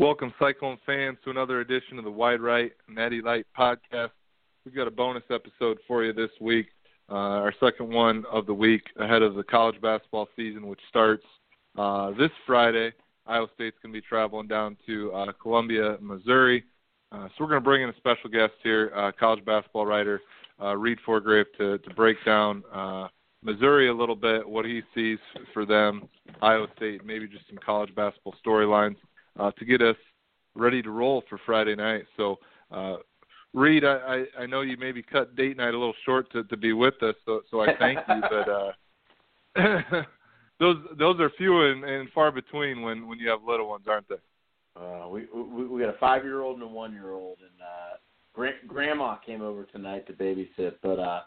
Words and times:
Welcome, 0.00 0.32
Cyclone 0.40 0.78
fans, 0.86 1.18
to 1.24 1.30
another 1.30 1.60
edition 1.60 1.98
of 1.98 2.04
the 2.04 2.10
Wide 2.10 2.40
Right 2.40 2.72
Natty 2.88 3.20
Light 3.20 3.44
podcast. 3.56 4.08
We've 4.64 4.74
got 4.74 4.88
a 4.88 4.90
bonus 4.90 5.24
episode 5.28 5.76
for 5.86 6.02
you 6.02 6.14
this 6.14 6.30
week 6.40 6.68
uh, 7.10 7.44
our 7.44 7.52
second 7.60 7.92
one 7.92 8.24
of 8.32 8.46
the 8.46 8.54
week 8.54 8.80
ahead 8.98 9.20
of 9.20 9.34
the 9.34 9.42
college 9.42 9.78
basketball 9.82 10.26
season, 10.36 10.68
which 10.68 10.80
starts 10.88 11.24
uh, 11.76 12.12
this 12.12 12.30
Friday. 12.46 12.94
Iowa 13.26 13.48
State's 13.54 13.76
going 13.82 13.92
to 13.92 14.00
be 14.00 14.06
traveling 14.08 14.48
down 14.48 14.78
to 14.86 15.12
uh, 15.12 15.32
Columbia, 15.32 15.98
Missouri. 16.00 16.64
Uh, 17.12 17.26
so 17.26 17.34
we're 17.40 17.48
going 17.48 17.60
to 17.60 17.64
bring 17.64 17.82
in 17.82 17.90
a 17.90 17.96
special 17.98 18.30
guest 18.30 18.54
here, 18.62 18.92
uh, 18.96 19.12
college 19.20 19.44
basketball 19.44 19.84
writer 19.84 20.22
uh, 20.62 20.74
Reed 20.78 20.96
Forgrave, 21.04 21.44
to, 21.58 21.76
to 21.76 21.94
break 21.94 22.16
down 22.24 22.64
Missouri 23.42 23.90
a 23.90 23.94
little 23.94 24.16
bit, 24.16 24.48
what 24.48 24.64
he 24.64 24.80
sees 24.94 25.18
for 25.52 25.66
them, 25.66 26.08
Iowa 26.40 26.68
State, 26.78 27.04
maybe 27.04 27.28
just 27.28 27.46
some 27.48 27.58
college 27.58 27.94
basketball 27.94 28.34
storylines 28.42 28.96
uh, 29.38 29.50
to 29.52 29.64
get 29.64 29.82
us 29.82 29.96
ready 30.54 30.82
to 30.82 30.90
roll 30.90 31.22
for 31.28 31.38
Friday 31.46 31.76
night. 31.76 32.04
So 32.16 32.38
uh, 32.70 32.96
Reed, 33.52 33.84
I, 33.84 34.24
I, 34.38 34.42
I 34.42 34.46
know 34.46 34.60
you 34.60 34.76
maybe 34.76 35.02
cut 35.02 35.34
date 35.34 35.56
night 35.56 35.74
a 35.74 35.78
little 35.78 35.94
short 36.04 36.30
to, 36.32 36.44
to 36.44 36.56
be 36.56 36.72
with 36.72 37.02
us, 37.02 37.14
so 37.24 37.42
so 37.50 37.60
I 37.60 37.74
thank 37.78 37.98
you. 38.08 38.22
But 38.30 38.48
uh, 38.48 38.72
those 40.60 40.76
those 40.98 41.18
are 41.20 41.30
few 41.36 41.62
and, 41.62 41.84
and 41.84 42.08
far 42.10 42.30
between 42.30 42.82
when 42.82 43.08
when 43.08 43.18
you 43.18 43.28
have 43.28 43.42
little 43.42 43.68
ones, 43.68 43.86
aren't 43.88 44.08
they? 44.08 44.16
Uh, 44.80 45.08
we, 45.08 45.26
we 45.34 45.66
we 45.66 45.80
got 45.80 45.94
a 45.94 45.98
five 45.98 46.24
year 46.24 46.42
old 46.42 46.54
and 46.54 46.62
a 46.62 46.68
one 46.68 46.92
year 46.92 47.12
old, 47.12 47.38
and 47.40 47.60
uh, 47.60 47.96
gra- 48.32 48.66
grandma 48.68 49.16
came 49.16 49.42
over 49.42 49.64
tonight 49.64 50.06
to 50.06 50.12
babysit. 50.12 50.74
But 50.82 51.00
uh, 51.00 51.22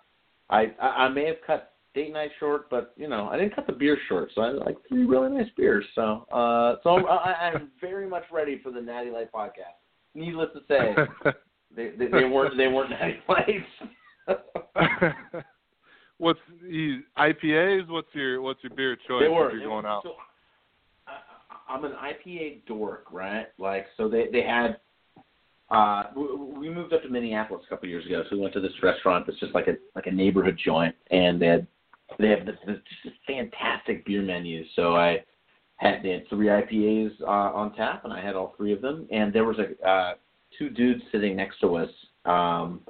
I, 0.49 0.73
I 0.81 0.87
I 0.87 1.09
may 1.09 1.25
have 1.25 1.41
cut 1.45 1.72
date 1.93 2.13
night 2.13 2.31
short, 2.39 2.69
but 2.69 2.93
you 2.97 3.07
know 3.07 3.27
I 3.27 3.37
didn't 3.37 3.55
cut 3.55 3.67
the 3.67 3.73
beer 3.73 3.97
short, 4.07 4.29
so 4.33 4.41
I 4.41 4.47
had 4.47 4.55
like 4.57 4.77
three 4.87 5.05
really 5.05 5.29
nice 5.29 5.49
beers. 5.55 5.85
So 5.95 6.25
uh, 6.31 6.75
so 6.83 7.07
I, 7.07 7.51
I'm 7.53 7.71
very 7.81 8.07
much 8.07 8.23
ready 8.31 8.59
for 8.63 8.71
the 8.71 8.81
Natty 8.81 9.11
Light 9.11 9.31
podcast. 9.31 9.77
Needless 10.15 10.49
to 10.53 10.61
say. 10.67 11.31
They 11.75 11.91
they, 11.97 12.05
they 12.05 12.23
weren't 12.25 12.57
they 12.57 12.67
weren't 12.67 12.91
Natty 12.91 13.17
lights. 13.27 13.65
what's 16.17 16.39
you, 16.67 17.01
IPAs? 17.17 17.89
What's 17.89 18.13
your 18.13 18.41
what's 18.41 18.63
your 18.63 18.75
beer 18.75 18.95
choice 18.95 19.23
they 19.23 19.27
were, 19.27 19.49
if 19.49 19.59
you're 19.59 19.69
going 19.69 19.85
out? 19.85 20.03
So, 20.03 20.13
I, 21.07 21.73
I'm 21.73 21.83
an 21.83 21.93
IPA 21.93 22.65
dork, 22.67 23.05
right? 23.11 23.47
Like 23.57 23.87
so 23.97 24.07
they 24.07 24.27
they 24.31 24.43
had. 24.43 24.77
Uh, 25.71 26.03
we 26.15 26.69
moved 26.69 26.93
up 26.93 27.01
to 27.01 27.09
Minneapolis 27.09 27.63
a 27.65 27.69
couple 27.69 27.87
of 27.87 27.89
years 27.89 28.05
ago, 28.05 28.21
so 28.29 28.35
we 28.35 28.41
went 28.41 28.53
to 28.53 28.59
this 28.59 28.73
restaurant 28.83 29.25
that's 29.25 29.39
just 29.39 29.55
like 29.55 29.67
a 29.67 29.73
like 29.95 30.05
a 30.05 30.11
neighborhood 30.11 30.59
joint, 30.63 30.93
and 31.09 31.41
they 31.41 31.47
had 31.47 31.65
they 32.19 32.29
have 32.29 32.45
this, 32.45 32.55
this 32.65 33.13
fantastic 33.27 34.05
beer 34.05 34.21
menu. 34.21 34.63
So 34.75 34.95
I 34.95 35.23
had 35.77 36.01
they 36.03 36.11
had 36.11 36.27
three 36.29 36.47
IPAs 36.47 37.21
uh, 37.21 37.25
on 37.25 37.73
tap, 37.75 38.03
and 38.03 38.13
I 38.13 38.23
had 38.23 38.35
all 38.35 38.53
three 38.57 38.73
of 38.73 38.81
them. 38.81 39.07
And 39.11 39.33
there 39.33 39.45
was 39.45 39.57
a 39.59 39.87
uh, 39.87 40.13
two 40.57 40.69
dudes 40.69 41.01
sitting 41.11 41.35
next 41.35 41.59
to 41.61 41.75
us. 41.75 41.89
Um, 42.25 42.81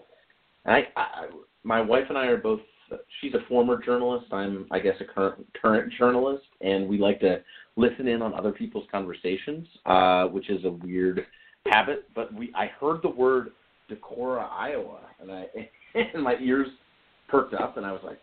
and 0.66 0.76
I, 0.76 0.88
I, 0.96 1.28
my 1.64 1.82
wife 1.82 2.06
and 2.10 2.18
I 2.18 2.26
are 2.28 2.38
both. 2.38 2.60
She's 3.22 3.34
a 3.34 3.48
former 3.48 3.82
journalist. 3.82 4.28
I'm, 4.32 4.68
I 4.72 4.80
guess, 4.80 4.96
a 5.00 5.06
current 5.06 5.46
current 5.60 5.92
journalist, 5.98 6.46
and 6.62 6.88
we 6.88 6.98
like 6.98 7.20
to 7.22 7.42
listen 7.76 8.08
in 8.08 8.22
on 8.22 8.34
other 8.34 8.52
people's 8.52 8.86
conversations, 8.92 9.68
uh, 9.86 10.26
which 10.26 10.50
is 10.50 10.64
a 10.66 10.70
weird 10.70 11.26
habit. 11.66 12.08
But 12.14 12.34
we, 12.34 12.52
I 12.56 12.68
heard 12.80 13.02
the 13.02 13.10
word 13.10 13.52
Decorah, 13.90 14.50
Iowa, 14.52 15.00
and 15.20 15.32
I, 15.32 15.46
and 15.96 16.24
my 16.24 16.36
ears 16.42 16.68
perked 17.28 17.54
up, 17.54 17.78
and 17.78 17.86
I 17.86 17.92
was 17.92 18.02
like, 18.04 18.20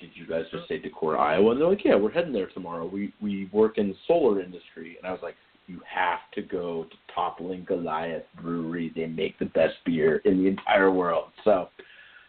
"Did 0.00 0.10
you 0.14 0.26
guys 0.26 0.44
just 0.50 0.68
say 0.68 0.80
Decorah, 0.80 1.18
Iowa?" 1.18 1.52
And 1.52 1.60
they're 1.60 1.68
like, 1.68 1.84
"Yeah, 1.84 1.96
we're 1.96 2.10
heading 2.10 2.32
there 2.32 2.48
tomorrow. 2.48 2.86
We 2.86 3.12
we 3.20 3.48
work 3.52 3.78
in 3.78 3.88
the 3.88 3.96
solar 4.06 4.40
industry." 4.40 4.96
And 4.98 5.06
I 5.06 5.12
was 5.12 5.20
like, 5.22 5.36
you 5.66 5.80
have 5.92 6.18
to 6.34 6.42
go 6.42 6.84
to 6.84 7.14
Toppling 7.14 7.64
Goliath 7.64 8.24
Brewery. 8.40 8.92
They 8.94 9.06
make 9.06 9.38
the 9.38 9.46
best 9.46 9.74
beer 9.84 10.16
in 10.24 10.42
the 10.42 10.48
entire 10.48 10.90
world. 10.90 11.30
So 11.42 11.68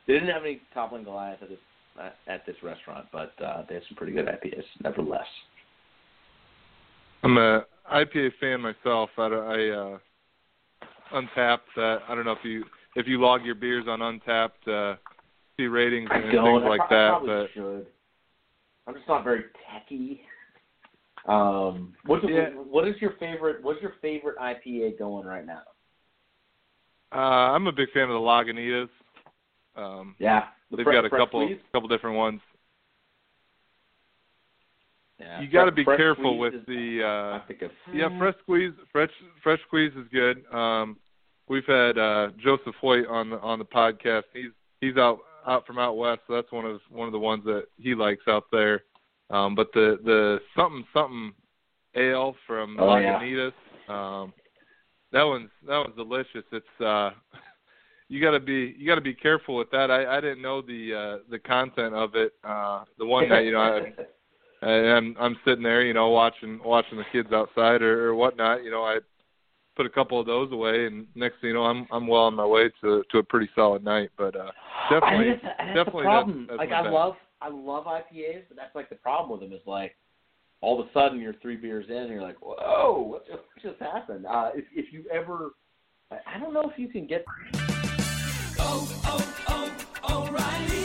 they 0.08 0.14
didn't 0.14 0.30
have 0.30 0.44
any 0.44 0.62
Toppling 0.74 1.03
Goliath 1.03 1.42
at 1.42 1.50
this 1.50 1.59
at 2.28 2.46
this 2.46 2.56
restaurant, 2.62 3.06
but 3.12 3.34
uh, 3.42 3.64
they 3.70 3.76
have 3.76 3.84
some 3.88 3.96
pretty 3.96 4.12
good 4.12 4.26
IPAs, 4.26 4.64
nevertheless. 4.84 5.26
I'm 7.24 7.38
a 7.38 7.66
IPA 7.94 8.32
fan 8.42 8.59
myself. 8.59 9.09
I, 9.18 9.22
I 9.24 9.70
uh, 9.70 9.97
Untappd. 11.14 11.59
Uh, 11.78 12.00
I 12.08 12.16
don't 12.16 12.26
know 12.26 12.34
if 12.34 12.44
you 12.44 12.66
if 12.96 13.08
you 13.08 13.22
log 13.22 13.46
your 13.46 13.56
beers 13.56 13.86
on 13.88 14.00
Untappd. 14.00 14.50
uh, 14.68 14.97
see 15.57 15.67
ratings 15.67 16.09
and 16.11 16.23
things 16.23 16.63
like 16.67 16.81
I, 16.81 16.88
that. 16.89 17.13
I 17.13 17.25
but 17.25 17.47
should. 17.53 17.88
I'm 18.88 18.93
just 18.93 19.07
not 19.07 19.23
very 19.23 19.45
techy. 19.71 20.21
Um, 21.27 21.93
what's 22.05 22.23
yeah. 22.27 22.49
what 22.49 22.88
is 22.88 22.95
your 22.99 23.13
favorite? 23.19 23.63
What's 23.63 23.81
your 23.81 23.93
favorite 24.01 24.38
IPA 24.38 24.99
going 24.99 25.25
right 25.25 25.45
now? 25.45 25.61
Uh, 27.11 27.53
I'm 27.53 27.67
a 27.67 27.71
big 27.71 27.91
fan 27.91 28.03
of 28.03 28.09
the 28.09 28.16
Lagunitas. 28.16 28.89
Um, 29.75 30.16
yeah, 30.19 30.45
the 30.69 30.77
they've 30.77 30.85
pre- 30.85 30.93
got 30.93 31.05
a 31.05 31.09
couple 31.09 31.45
squeeze? 31.45 31.59
couple 31.72 31.89
different 31.89 32.16
ones. 32.16 32.41
Yeah, 35.19 35.41
you 35.41 35.49
got 35.49 35.66
to 35.66 35.72
be 35.72 35.85
careful 35.85 36.37
with 36.37 36.53
is, 36.53 36.61
the. 36.67 37.01
Uh, 37.03 37.37
I 37.37 37.41
think 37.47 37.61
yeah, 37.93 38.16
fresh 38.19 38.35
squeeze. 38.43 38.73
Fresh 38.91 39.11
fresh 39.41 39.59
squeeze 39.66 39.93
is 39.93 40.05
good. 40.11 40.43
Um, 40.53 40.97
we've 41.47 41.66
had 41.66 41.97
uh, 41.97 42.29
Joseph 42.43 42.75
Hoyt 42.79 43.07
on 43.07 43.31
the 43.31 43.39
on 43.39 43.57
the 43.57 43.66
podcast. 43.66 44.23
He's 44.33 44.51
he's 44.81 44.97
out 44.97 45.19
out 45.47 45.66
from 45.66 45.79
out 45.79 45.97
west, 45.97 46.22
so 46.28 46.35
that's 46.35 46.51
one 46.51 46.66
of 46.66 46.79
one 46.89 47.07
of 47.07 47.11
the 47.11 47.19
ones 47.19 47.44
that 47.45 47.66
he 47.78 47.95
likes 47.95 48.23
out 48.28 48.45
there. 48.51 48.83
Um, 49.29 49.56
but 49.56 49.72
the 49.73 50.00
the 50.03 50.39
something 50.56 50.85
something 50.94 51.33
ale 51.95 52.35
from 52.45 52.78
oh, 52.79 52.83
Lagunitas, 52.83 53.53
yeah. 53.88 54.22
um, 54.22 54.34
that 55.11 55.23
one's 55.23 55.50
that 55.67 55.78
one's 55.78 55.95
delicious. 55.95 56.44
It's 56.51 56.81
uh, 56.81 57.11
you 58.09 58.22
got 58.22 58.31
to 58.31 58.39
be 58.39 58.75
you 58.78 58.88
got 58.88 58.95
to 58.95 59.01
be 59.01 59.13
careful 59.13 59.55
with 59.55 59.72
that. 59.72 59.89
I 59.89 60.17
I 60.17 60.22
didn't 60.22 60.41
know 60.41 60.61
the 60.61 60.94
uh, 60.94 61.23
the 61.29 61.39
content 61.39 61.94
of 61.94 62.16
it. 62.16 62.34
Uh, 62.44 62.84
the 62.97 63.05
one 63.05 63.29
that 63.29 63.44
you 63.44 63.51
know 63.51 63.81
I, 64.61 64.67
I'm 64.67 65.16
I'm 65.19 65.38
sitting 65.45 65.63
there, 65.63 65.84
you 65.84 65.94
know, 65.94 66.09
watching 66.09 66.59
watching 66.63 66.97
the 66.97 67.05
kids 67.11 67.31
outside 67.31 67.81
or, 67.81 68.09
or 68.09 68.16
whatnot. 68.16 68.63
You 68.63 68.72
know, 68.72 68.84
I 68.84 69.00
put 69.75 69.86
a 69.86 69.90
couple 69.90 70.19
of 70.19 70.25
those 70.25 70.52
away, 70.52 70.86
and 70.86 71.08
next 71.16 71.41
thing 71.41 71.50
you 71.50 71.53
know, 71.53 71.63
I'm 71.63 71.88
I'm 71.91 72.08
well 72.08 72.24
on 72.24 72.36
my 72.36 72.46
way 72.46 72.69
to 72.81 73.03
to 73.12 73.18
a 73.18 73.24
pretty 73.24 73.50
solid 73.56 73.84
night. 73.84 74.09
But 74.18 74.36
uh, 74.36 74.52
definitely, 74.90 75.28
I 75.28 75.31
think 75.31 75.41
that's, 75.44 75.56
that's 75.58 75.75
definitely 75.75 76.03
the 76.03 76.09
problem. 76.09 76.47
That's, 76.47 76.59
that's 76.59 76.72
like 76.72 76.80
I 76.80 76.84
bad. 76.84 76.94
love 76.94 77.16
I 77.41 77.50
love 77.50 77.85
IPAs, 77.85 78.44
but 78.47 78.58
that's 78.58 78.75
like 78.75 78.90
the 78.90 78.96
problem 78.96 79.31
with 79.31 79.47
them 79.47 79.58
is 79.58 79.66
like 79.66 79.96
all 80.62 80.80
of 80.80 80.88
a 80.88 80.90
sudden 80.94 81.19
you're 81.19 81.35
three 81.41 81.56
beers 81.56 81.85
in 81.90 81.96
and 81.96 82.09
you're 82.09 82.22
like, 82.22 82.38
whoa, 82.41 83.02
what 83.02 83.28
just, 83.28 83.40
what 83.40 83.72
just 83.72 83.81
happened? 83.81 84.25
Uh, 84.25 84.52
if 84.56 84.66
if 84.74 84.91
you 84.91 85.06
ever, 85.12 85.52
I 86.12 86.40
don't 86.40 86.53
know 86.53 86.69
if 86.69 86.78
you 86.80 86.88
can 86.88 87.06
get. 87.06 87.25
Oh, 88.58 89.02
oh, 89.06 89.75
oh, 90.08 90.28
O'Reilly. 90.30 90.84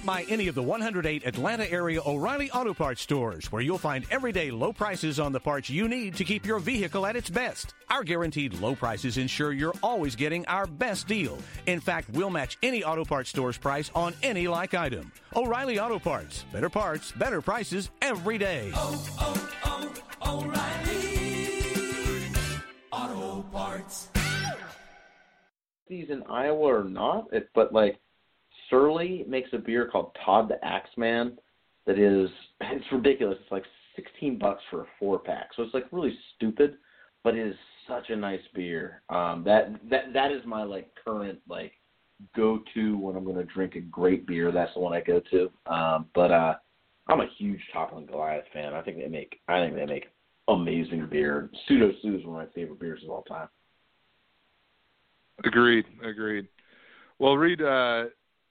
Stop 0.00 0.16
by 0.16 0.24
any 0.32 0.48
of 0.48 0.54
the 0.54 0.62
108 0.62 1.26
Atlanta 1.26 1.70
area 1.70 2.00
O'Reilly 2.06 2.50
Auto 2.52 2.72
Parts 2.72 3.02
stores 3.02 3.52
where 3.52 3.60
you'll 3.60 3.76
find 3.76 4.06
everyday 4.10 4.50
low 4.50 4.72
prices 4.72 5.20
on 5.20 5.30
the 5.30 5.40
parts 5.40 5.68
you 5.68 5.88
need 5.88 6.14
to 6.14 6.24
keep 6.24 6.46
your 6.46 6.58
vehicle 6.58 7.04
at 7.04 7.16
its 7.16 7.28
best. 7.28 7.74
Our 7.90 8.02
guaranteed 8.02 8.54
low 8.60 8.74
prices 8.74 9.18
ensure 9.18 9.52
you're 9.52 9.74
always 9.82 10.16
getting 10.16 10.46
our 10.46 10.66
best 10.66 11.06
deal. 11.06 11.36
In 11.66 11.80
fact, 11.80 12.08
we'll 12.14 12.30
match 12.30 12.56
any 12.62 12.82
auto 12.82 13.04
parts 13.04 13.28
store's 13.28 13.58
price 13.58 13.90
on 13.94 14.14
any 14.22 14.48
like 14.48 14.72
item. 14.72 15.12
O'Reilly 15.36 15.78
Auto 15.78 15.98
Parts. 15.98 16.46
Better 16.50 16.70
parts, 16.70 17.12
better 17.12 17.42
prices 17.42 17.90
every 18.00 18.38
day. 18.38 18.70
Oh, 18.74 19.06
oh, 19.20 19.92
oh, 20.24 20.40
O'Reilly. 20.40 21.12
Auto 22.90 23.42
Parts. 23.52 24.08
These 25.88 26.08
in 26.08 26.22
Iowa 26.22 26.80
or 26.80 26.84
not, 26.84 27.26
it, 27.32 27.50
but 27.54 27.74
like 27.74 28.00
Surly 28.70 29.24
makes 29.28 29.50
a 29.52 29.58
beer 29.58 29.88
called 29.90 30.16
Todd 30.24 30.48
the 30.48 30.64
Axeman 30.64 31.38
that 31.86 31.98
is 31.98 32.30
it's 32.60 32.84
ridiculous. 32.92 33.38
It's 33.42 33.52
like 33.52 33.64
sixteen 33.96 34.38
bucks 34.38 34.62
for 34.70 34.82
a 34.82 34.86
four 34.98 35.18
pack. 35.18 35.50
So 35.56 35.62
it's 35.62 35.74
like 35.74 35.86
really 35.92 36.16
stupid, 36.36 36.76
but 37.22 37.34
it 37.34 37.46
is 37.46 37.56
such 37.88 38.10
a 38.10 38.16
nice 38.16 38.40
beer. 38.54 39.02
Um 39.10 39.42
that 39.44 39.72
that 39.90 40.12
that 40.14 40.32
is 40.32 40.42
my 40.46 40.62
like 40.62 40.88
current 41.04 41.38
like 41.48 41.72
go 42.36 42.60
to 42.74 42.98
when 42.98 43.16
I'm 43.16 43.24
gonna 43.24 43.44
drink 43.44 43.74
a 43.74 43.80
great 43.80 44.26
beer, 44.26 44.52
that's 44.52 44.74
the 44.74 44.80
one 44.80 44.94
I 44.94 45.00
go 45.00 45.20
to. 45.30 45.50
Um 45.66 46.06
but 46.14 46.30
uh 46.30 46.54
I'm 47.08 47.20
a 47.20 47.26
huge 47.38 47.60
Toppling 47.72 48.06
Goliath 48.06 48.44
fan. 48.52 48.72
I 48.72 48.82
think 48.82 48.98
they 48.98 49.08
make 49.08 49.40
I 49.48 49.58
think 49.60 49.74
they 49.74 49.86
make 49.86 50.06
amazing 50.48 51.08
beer. 51.10 51.50
Pseudo 51.66 51.90
Sue 52.02 52.18
is 52.18 52.24
one 52.24 52.40
of 52.40 52.48
my 52.48 52.54
favorite 52.54 52.80
beers 52.80 53.02
of 53.04 53.10
all 53.10 53.22
time. 53.22 53.48
Agreed. 55.44 55.86
Agreed. 56.04 56.48
Well, 57.18 57.36
Reed, 57.36 57.62
uh, 57.62 58.04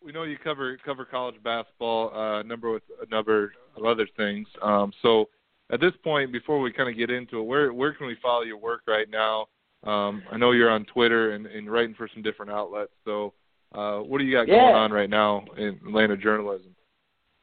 we 0.03 0.11
know 0.11 0.23
you 0.23 0.37
cover 0.37 0.77
cover 0.85 1.05
college 1.05 1.35
basketball, 1.43 2.13
uh, 2.13 2.39
a 2.39 2.43
number 2.43 2.71
with 2.71 2.83
a 3.01 3.09
number 3.09 3.53
of 3.75 3.85
other 3.85 4.07
things. 4.17 4.47
Um, 4.61 4.91
so, 5.01 5.29
at 5.71 5.79
this 5.79 5.93
point, 6.03 6.31
before 6.31 6.59
we 6.59 6.71
kind 6.71 6.89
of 6.89 6.97
get 6.97 7.09
into 7.09 7.39
it, 7.39 7.43
where 7.43 7.73
where 7.73 7.93
can 7.93 8.07
we 8.07 8.17
follow 8.21 8.43
your 8.43 8.57
work 8.57 8.81
right 8.87 9.09
now? 9.09 9.47
Um, 9.83 10.23
I 10.31 10.37
know 10.37 10.51
you're 10.51 10.69
on 10.69 10.85
Twitter 10.85 11.31
and, 11.31 11.45
and 11.45 11.71
writing 11.71 11.95
for 11.95 12.09
some 12.13 12.21
different 12.21 12.51
outlets. 12.51 12.91
So, 13.05 13.33
uh, 13.73 13.99
what 13.99 14.19
do 14.19 14.25
you 14.25 14.35
got 14.35 14.47
Yeah. 14.47 14.59
going 14.59 14.75
on 14.75 14.91
right 14.91 15.09
now 15.09 15.45
in 15.57 15.79
Atlanta 15.85 16.17
journalism? 16.17 16.75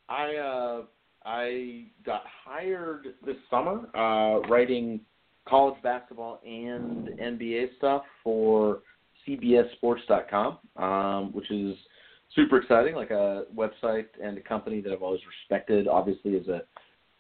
I 0.09 0.37
uh, 0.37 0.83
I 1.25 1.87
got 2.05 2.23
hired 2.45 3.15
this 3.25 3.37
summer 3.51 3.89
uh, 3.95 4.41
writing 4.49 5.01
college 5.49 5.81
basketball 5.83 6.41
and 6.45 7.09
NBA 7.21 7.77
stuff 7.79 8.03
for 8.23 8.81
CBSSports.com, 9.27 10.59
um, 10.77 11.33
which 11.33 11.51
is 11.51 11.77
super 12.37 12.59
exciting. 12.59 12.95
Like 12.95 13.11
a 13.11 13.45
website 13.57 14.07
and 14.23 14.39
a 14.39 14.41
company 14.41 14.81
that 14.83 14.93
I've 14.93 15.03
always 15.03 15.23
respected. 15.27 15.89
Obviously, 15.89 16.37
as 16.37 16.47
a 16.47 16.63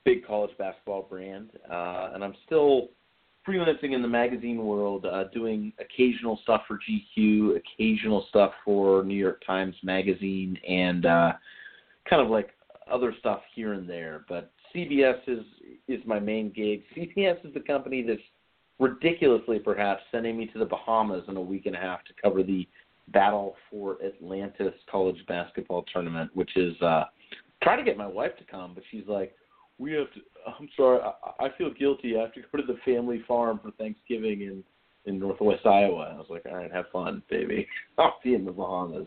big 0.05 0.25
college 0.25 0.53
basketball 0.59 1.03
brand, 1.03 1.51
uh, 1.69 2.11
and 2.15 2.23
I'm 2.23 2.35
still 2.47 2.91
freelancing 3.49 3.95
in 3.95 4.03
the 4.03 4.09
magazine 4.09 4.65
world, 4.65 5.07
uh, 5.07 5.25
doing 5.33 5.73
occasional 5.79 6.39
stuff 6.43 6.63
for 6.69 6.79
GQ, 6.79 7.57
occasional 7.57 8.27
stuff 8.29 8.53
for 8.65 9.03
New 9.03 9.15
York 9.17 9.43
Times 9.45 9.75
Magazine, 9.83 10.59
and 10.69 11.07
uh, 11.07 11.33
kind 12.09 12.23
of 12.23 12.29
like 12.29 12.51
other 12.91 13.15
stuff 13.19 13.41
here 13.55 13.73
and 13.73 13.89
there. 13.89 14.25
But 14.29 14.53
CBS 14.75 15.19
is 15.27 15.45
is 15.89 16.01
my 16.07 16.21
main 16.21 16.51
gig. 16.51 16.83
CBS 16.97 17.45
is 17.45 17.55
the 17.55 17.61
company 17.61 18.03
that's 18.03 18.21
ridiculously 18.79 19.59
perhaps 19.59 20.03
sending 20.13 20.37
me 20.37 20.47
to 20.47 20.59
the 20.59 20.65
Bahamas 20.65 21.25
in 21.29 21.37
a 21.37 21.41
week 21.41 21.67
and 21.67 21.75
a 21.75 21.79
half 21.79 22.05
to 22.05 22.13
cover 22.23 22.43
the 22.43 22.69
Battle 23.09 23.55
for 23.71 23.99
Atlantis 24.05 24.75
college 24.91 25.23
basketball 25.29 25.85
tournament, 25.93 26.31
which 26.35 26.57
is 26.57 26.81
uh 26.83 27.05
try 27.63 27.77
to 27.77 27.83
get 27.83 27.97
my 27.97 28.07
wife 28.07 28.37
to 28.39 28.45
come, 28.45 28.73
but 28.75 28.83
she's 28.91 29.07
like, 29.07 29.35
We 29.79 29.93
have 29.93 30.13
to 30.15 30.21
I'm 30.59 30.69
sorry, 30.77 31.01
I, 31.01 31.47
I 31.47 31.49
feel 31.57 31.73
guilty. 31.73 32.17
I 32.17 32.23
have 32.23 32.35
to 32.35 32.41
go 32.41 32.59
to 32.59 32.67
the 32.67 32.79
family 32.85 33.23
farm 33.27 33.61
for 33.63 33.71
Thanksgiving 33.73 34.43
in 34.43 34.65
in 35.05 35.21
Northwest 35.21 35.65
Iowa. 35.65 36.13
I 36.13 36.17
was 36.17 36.27
like, 36.29 36.45
All 36.47 36.57
right, 36.57 36.73
have 36.73 36.87
fun, 36.93 37.23
baby. 37.31 37.67
I'll 37.99 38.19
be 38.25 38.35
in 38.35 38.45
the 38.45 38.53
Bahamas. 38.53 39.07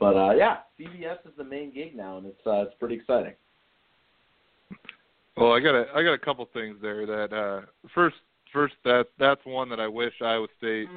But 0.00 0.16
uh 0.16 0.34
yeah, 0.34 0.58
CBS 0.78 1.24
is 1.26 1.32
the 1.36 1.44
main 1.44 1.72
gig 1.72 1.96
now 1.96 2.18
and 2.18 2.26
it's 2.26 2.46
uh 2.46 2.62
it's 2.62 2.74
pretty 2.80 2.96
exciting. 2.96 3.34
Well, 5.36 5.52
I 5.52 5.60
got 5.60 5.76
a 5.76 5.86
I 5.94 6.02
got 6.02 6.14
a 6.14 6.18
couple 6.18 6.48
things 6.52 6.76
there 6.82 7.06
that 7.06 7.32
uh 7.32 7.66
first 7.94 8.16
first 8.52 8.74
that 8.84 9.06
that's 9.18 9.40
one 9.44 9.68
that 9.70 9.80
I 9.80 9.88
wish 9.88 10.12
Iowa 10.22 10.46
State 10.58 10.88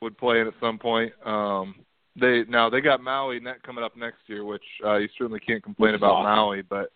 would 0.00 0.16
play 0.18 0.40
in 0.40 0.46
at 0.46 0.54
some 0.60 0.78
point. 0.78 1.12
Um 1.26 1.74
they 2.20 2.44
now 2.48 2.68
they 2.68 2.80
got 2.80 3.02
Maui 3.02 3.40
net 3.40 3.62
coming 3.62 3.84
up 3.84 3.96
next 3.96 4.18
year, 4.26 4.44
which 4.44 4.64
uh 4.84 4.96
you 4.96 5.08
certainly 5.16 5.40
can't 5.40 5.62
complain 5.62 5.94
about 5.94 6.16
awesome. 6.16 6.24
Maui, 6.36 6.62
but 6.62 6.90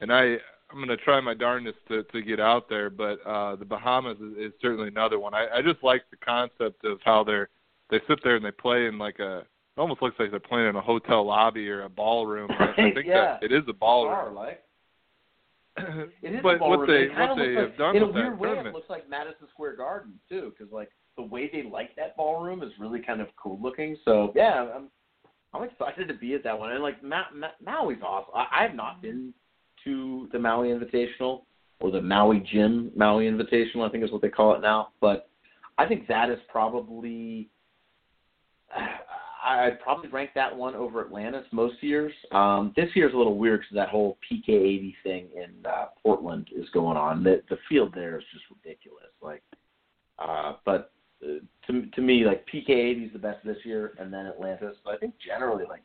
and 0.00 0.12
I 0.12 0.36
I'm 0.70 0.78
gonna 0.80 0.96
try 0.96 1.20
my 1.20 1.34
darndest 1.34 1.78
to 1.88 2.02
to 2.04 2.22
get 2.22 2.40
out 2.40 2.68
there, 2.68 2.90
but 2.90 3.20
uh 3.26 3.56
the 3.56 3.64
Bahamas 3.64 4.18
is, 4.18 4.36
is 4.48 4.52
certainly 4.60 4.88
another 4.88 5.18
one. 5.18 5.34
I, 5.34 5.46
I 5.56 5.62
just 5.62 5.82
like 5.82 6.02
the 6.10 6.16
concept 6.16 6.84
of 6.84 6.98
how 7.04 7.22
they're 7.24 7.48
they 7.90 8.00
sit 8.08 8.18
there 8.24 8.36
and 8.36 8.44
they 8.44 8.50
play 8.50 8.86
in 8.86 8.98
like 8.98 9.18
a 9.20 9.38
it 9.38 9.80
almost 9.80 10.00
looks 10.02 10.16
like 10.18 10.30
they're 10.30 10.40
playing 10.40 10.68
in 10.68 10.76
a 10.76 10.80
hotel 10.80 11.24
lobby 11.26 11.68
or 11.68 11.82
a 11.82 11.88
ballroom. 11.88 12.50
I, 12.58 12.64
I 12.72 12.74
think 12.94 13.06
Yeah. 13.06 13.38
that 13.40 13.42
it 13.42 13.52
is 13.52 13.62
a 13.68 13.72
ballroom. 13.74 14.34
Like. 14.34 14.62
It 16.22 16.34
is 16.34 16.40
but 16.42 16.60
what 16.60 16.86
they 16.86 17.08
what 17.08 17.36
they 17.36 17.54
have 17.54 17.68
like, 17.68 17.78
done 17.78 17.96
in 17.96 18.02
a 18.02 18.06
weird 18.06 18.38
way, 18.38 18.50
it 18.50 18.72
looks 18.72 18.90
like 18.90 19.08
Madison 19.08 19.46
Square 19.52 19.76
Garden 19.76 20.14
too, 20.28 20.52
because 20.56 20.72
like 20.72 20.90
the 21.16 21.22
way 21.22 21.50
they 21.52 21.62
like 21.62 21.94
that 21.96 22.16
ballroom 22.16 22.62
is 22.62 22.70
really 22.78 23.00
kind 23.00 23.20
of 23.20 23.28
cool 23.36 23.58
looking. 23.62 23.96
So 24.04 24.32
yeah, 24.34 24.68
I'm 24.74 24.88
I'm 25.52 25.64
excited 25.64 26.08
to 26.08 26.14
be 26.14 26.34
at 26.34 26.44
that 26.44 26.58
one. 26.58 26.72
And 26.72 26.82
like 26.82 27.02
Ma- 27.02 27.30
Ma- 27.34 27.48
Maui's 27.64 28.02
awesome. 28.02 28.32
I, 28.34 28.46
I 28.60 28.62
have 28.62 28.74
not 28.74 29.02
been 29.02 29.32
to 29.84 30.28
the 30.32 30.38
Maui 30.38 30.68
Invitational 30.68 31.42
or 31.80 31.90
the 31.90 32.02
Maui 32.02 32.40
Jim 32.52 32.90
Maui 32.96 33.26
Invitational. 33.30 33.86
I 33.86 33.90
think 33.90 34.04
is 34.04 34.12
what 34.12 34.22
they 34.22 34.28
call 34.28 34.54
it 34.54 34.60
now. 34.60 34.88
But 35.00 35.28
I 35.78 35.86
think 35.86 36.08
that 36.08 36.30
is 36.30 36.38
probably 36.50 37.50
I'd 39.46 39.80
probably 39.80 40.10
rank 40.10 40.30
that 40.34 40.54
one 40.54 40.74
over 40.74 41.04
Atlantis 41.04 41.46
most 41.52 41.80
years. 41.80 42.12
Um, 42.32 42.72
this 42.74 42.88
year's 42.94 43.14
a 43.14 43.16
little 43.16 43.38
weird 43.38 43.60
because 43.60 43.76
that 43.76 43.88
whole 43.88 44.18
PK80 44.30 44.94
thing 45.04 45.28
in 45.36 45.64
uh, 45.64 45.86
Portland 46.02 46.48
is 46.54 46.68
going 46.70 46.96
on. 46.96 47.22
The 47.22 47.42
the 47.48 47.56
field 47.68 47.92
there 47.94 48.18
is 48.18 48.24
just 48.32 48.44
ridiculous. 48.50 49.12
Like, 49.22 49.42
uh, 50.18 50.54
but 50.64 50.90
uh, 51.24 51.38
to 51.68 51.86
to 51.86 52.00
me, 52.00 52.24
like 52.24 52.44
PK80 52.52 53.06
is 53.06 53.12
the 53.12 53.20
best 53.20 53.44
this 53.44 53.58
year, 53.64 53.92
and 54.00 54.12
then 54.12 54.26
Atlantis. 54.26 54.76
But 54.84 54.94
I 54.94 54.98
think 54.98 55.14
generally, 55.24 55.64
like 55.68 55.82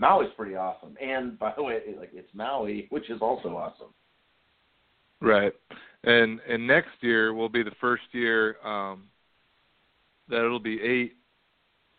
Maui's 0.00 0.32
pretty 0.36 0.56
awesome. 0.56 0.96
And 1.00 1.38
by 1.38 1.52
the 1.56 1.62
way, 1.62 1.80
like 1.96 2.10
it's 2.12 2.34
Maui, 2.34 2.88
which 2.90 3.10
is 3.10 3.20
also 3.20 3.56
awesome. 3.56 3.94
Right. 5.20 5.52
And 6.02 6.40
and 6.48 6.66
next 6.66 6.90
year 7.00 7.32
will 7.32 7.48
be 7.48 7.62
the 7.62 7.72
first 7.80 8.02
year 8.10 8.56
um 8.64 9.04
that 10.28 10.44
it'll 10.44 10.58
be 10.58 10.80
eight 10.80 11.14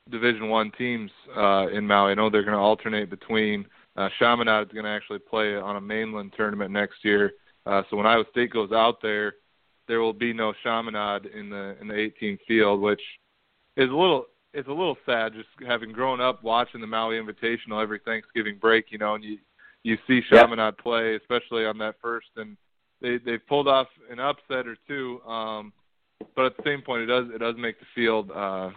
division 0.10 0.50
one 0.50 0.72
teams 0.78 1.12
uh 1.38 1.68
in 1.68 1.86
Maui. 1.86 2.12
I 2.12 2.16
know 2.16 2.30
they're 2.30 2.44
gonna 2.44 2.62
alternate 2.62 3.10
between 3.10 3.66
uh 3.96 4.10
Chaminade 4.20 4.68
is 4.68 4.74
gonna 4.74 4.90
actually 4.90 5.20
play 5.20 5.56
on 5.56 5.76
a 5.76 5.82
mainland 5.82 6.34
tournament 6.36 6.72
next 6.72 7.04
year. 7.04 7.34
Uh 7.66 7.84
so 7.90 7.98
when 7.98 8.06
Iowa 8.06 8.26
State 8.32 8.52
goes 8.52 8.72
out 8.72 9.02
there 9.02 9.36
there 9.88 10.00
will 10.00 10.14
be 10.14 10.34
no 10.34 10.54
Chaminade 10.64 11.26
in 11.26 11.50
the 11.50 11.76
in 11.82 11.88
the 11.88 11.96
eighteen 11.96 12.38
field, 12.48 12.82
which 12.82 13.02
is 13.78 13.90
a 13.90 13.96
little 13.96 14.26
it's 14.54 14.68
a 14.68 14.72
little 14.72 14.98
sad 15.06 15.34
just 15.34 15.48
having 15.66 15.92
grown 15.92 16.20
up 16.20 16.44
watching 16.44 16.82
the 16.82 16.88
Maui 16.88 17.20
Invitational 17.20 17.82
every 17.82 18.00
Thanksgiving 18.00 18.58
break, 18.60 18.92
you 18.92 18.98
know, 18.98 19.16
and 19.16 19.24
you 19.24 19.38
you 19.84 19.98
see 20.08 20.22
Yep. 20.32 20.78
Play, 20.78 21.16
especially 21.16 21.66
on 21.66 21.78
that 21.80 21.96
first 22.02 22.28
and 22.36 22.58
they 23.02 23.18
they've 23.18 23.46
pulled 23.48 23.68
off 23.68 23.88
an 24.10 24.20
upset 24.20 24.68
or 24.68 24.78
two, 24.88 25.22
um, 25.22 25.74
but 26.36 26.46
at 26.46 26.58
the 26.58 26.64
same 26.64 26.82
point, 26.82 27.04
it 27.04 27.08
does 27.08 27.26
it 27.34 27.40
does 27.40 27.56
make 27.58 27.80
the 27.80 27.86
field 27.96 28.32
uh, 28.32 28.70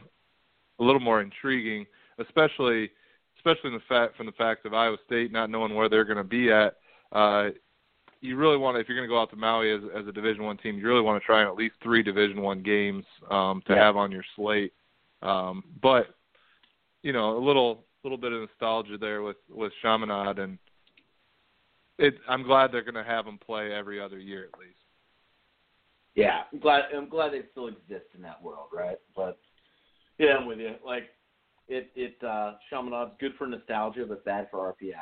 a 0.79 0.85
little 0.85 1.01
more 1.01 1.21
intriguing, 1.21 1.87
especially 2.19 2.91
especially 3.37 3.69
in 3.71 3.75
the 3.75 3.83
fact 3.89 4.17
from 4.17 4.27
the 4.27 4.33
fact 4.33 4.65
of 4.65 4.75
Iowa 4.75 4.97
State 5.07 5.31
not 5.33 5.51
knowing 5.51 5.75
where 5.75 5.89
they're 5.89 6.05
going 6.05 6.17
to 6.19 6.25
be 6.25 6.51
at. 6.51 6.77
Uh, 7.13 7.51
you 8.21 8.37
really 8.37 8.57
want 8.57 8.75
to, 8.77 8.81
if 8.81 8.89
you're 8.89 8.97
going 8.97 9.07
to 9.09 9.13
go 9.13 9.21
out 9.21 9.29
to 9.31 9.37
Maui 9.37 9.71
as 9.71 9.83
as 9.97 10.07
a 10.07 10.13
Division 10.13 10.45
One 10.45 10.57
team, 10.57 10.79
you 10.79 10.87
really 10.87 11.03
want 11.03 11.21
to 11.21 11.27
try 11.27 11.43
at 11.43 11.55
least 11.57 11.75
three 11.83 12.03
Division 12.03 12.41
One 12.41 12.63
games 12.63 13.05
um, 13.31 13.63
to 13.67 13.75
Yeah. 13.75 13.85
have 13.85 13.97
on 13.97 14.11
your 14.11 14.25
slate. 14.37 14.73
Um, 15.23 15.65
but 15.83 16.15
you 17.03 17.13
know, 17.13 17.37
a 17.37 17.43
little 17.45 17.85
little 18.03 18.19
bit 18.19 18.33
of 18.33 18.41
nostalgia 18.41 18.99
there 18.99 19.23
with 19.23 19.37
with 19.51 19.73
Chaminade 19.83 20.39
and 20.39 20.59
it, 21.99 22.17
I'm 22.29 22.43
glad 22.43 22.73
they're 22.73 22.83
going 22.83 22.95
to 22.95 23.05
have 23.05 23.25
them 23.25 23.39
play 23.39 23.73
every 23.73 24.01
other 24.01 24.19
year 24.19 24.49
at 24.53 24.59
least. 24.59 24.75
Yeah, 26.17 26.43
I'm 26.53 26.59
glad 26.59 26.85
I'm 26.97 27.09
glad 27.09 27.33
they 27.33 27.43
still 27.53 27.69
exist 27.69 28.07
in 28.15 28.23
that 28.23 28.43
world, 28.43 28.69
right? 28.73 28.99
But 29.15 29.39
yeah, 30.19 30.37
I'm 30.39 30.47
with 30.47 30.59
you. 30.59 30.75
Like 30.85 31.11
it 31.69 31.91
it 31.95 32.17
uh 32.23 32.55
Chaminade's 32.73 33.15
good 33.21 33.33
for 33.39 33.47
nostalgia 33.47 34.05
but 34.09 34.25
bad 34.25 34.49
for 34.51 34.73
RPI. 34.73 34.95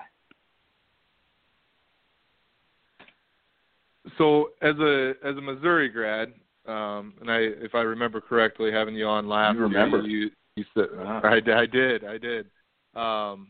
So 4.19 4.50
as 4.62 4.75
a 4.78 5.14
as 5.25 5.37
a 5.37 5.40
Missouri 5.40 5.88
grad, 5.88 6.33
um, 6.66 7.14
and 7.21 7.31
I 7.31 7.38
if 7.38 7.75
I 7.75 7.81
remember 7.83 8.21
correctly, 8.21 8.73
having 8.73 8.95
you 8.95 9.07
on 9.07 9.28
last 9.28 9.54
You 9.57 9.62
remember. 9.62 9.99
year, 10.02 10.07
you 10.25 10.31
you 10.57 10.64
said 10.75 10.87
Ah. 10.99 11.21
I, 11.25 11.40
did- 11.40 11.54
I 11.57 11.66
did 11.66 12.04
I 12.04 12.19
did. 12.19 12.47
Um, 12.95 13.49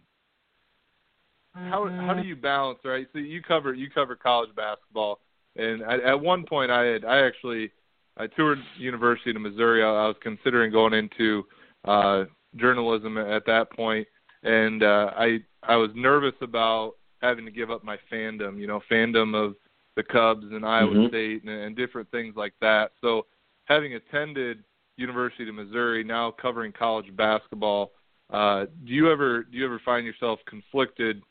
how 1.54 1.88
how 1.88 2.14
do 2.14 2.26
you 2.26 2.36
balance 2.36 2.78
right? 2.84 3.06
So 3.12 3.18
you 3.18 3.42
cover 3.42 3.74
you 3.74 3.90
cover 3.90 4.14
college 4.16 4.54
basketball, 4.54 5.20
and 5.56 5.82
at, 5.82 6.00
at 6.00 6.20
one 6.20 6.44
point 6.44 6.70
I 6.70 6.84
had 6.84 7.04
I 7.04 7.26
actually 7.26 7.70
I 8.16 8.26
toured 8.26 8.58
University 8.78 9.30
of 9.30 9.40
Missouri. 9.40 9.82
I, 9.82 9.88
I 9.88 10.06
was 10.06 10.16
considering 10.22 10.70
going 10.70 10.92
into 10.92 11.44
uh, 11.84 12.24
journalism 12.56 13.16
at 13.18 13.46
that 13.46 13.70
point, 13.72 14.06
and 14.42 14.82
uh, 14.82 15.12
I 15.16 15.38
I 15.62 15.76
was 15.76 15.90
nervous 15.94 16.34
about 16.40 16.94
having 17.20 17.44
to 17.44 17.50
give 17.50 17.70
up 17.70 17.84
my 17.84 17.98
fandom. 18.10 18.58
You 18.58 18.66
know, 18.66 18.82
fandom 18.90 19.34
of 19.34 19.54
the 19.96 20.02
Cubs 20.02 20.46
and 20.50 20.64
Iowa 20.64 20.94
Mhm. 20.94 21.08
State 21.08 21.42
and, 21.42 21.50
and 21.50 21.76
different 21.76 22.10
things 22.10 22.34
like 22.36 22.54
that. 22.60 22.92
So 23.00 23.26
having 23.64 23.94
attended 23.94 24.64
University 24.96 25.48
of 25.48 25.54
Missouri, 25.54 26.04
now 26.04 26.30
covering 26.30 26.72
college 26.72 27.14
basketball, 27.16 27.92
uh, 28.30 28.66
do 28.84 28.92
you 28.92 29.10
ever 29.10 29.44
do 29.44 29.58
you 29.58 29.64
ever 29.64 29.80
find 29.84 30.06
yourself 30.06 30.40
conflicted 30.46 31.22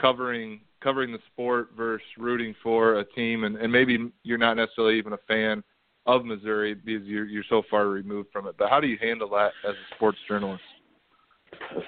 covering 0.00 0.60
covering 0.80 1.12
the 1.12 1.18
sport 1.32 1.70
versus 1.76 2.06
rooting 2.18 2.54
for 2.62 3.00
a 3.00 3.04
team 3.04 3.44
and, 3.44 3.56
and 3.56 3.72
maybe 3.72 4.10
you're 4.22 4.38
not 4.38 4.56
necessarily 4.56 4.96
even 4.96 5.12
a 5.12 5.18
fan 5.26 5.62
of 6.08 6.24
Missouri 6.24 6.74
because 6.74 7.06
you're 7.06 7.26
you're 7.26 7.44
so 7.48 7.62
far 7.70 7.86
removed 7.88 8.30
from 8.32 8.48
it. 8.48 8.56
But 8.58 8.70
how 8.70 8.80
do 8.80 8.88
you 8.88 8.96
handle 9.00 9.28
that 9.30 9.52
as 9.68 9.74
a 9.74 9.94
sports 9.94 10.18
journalist? 10.26 10.62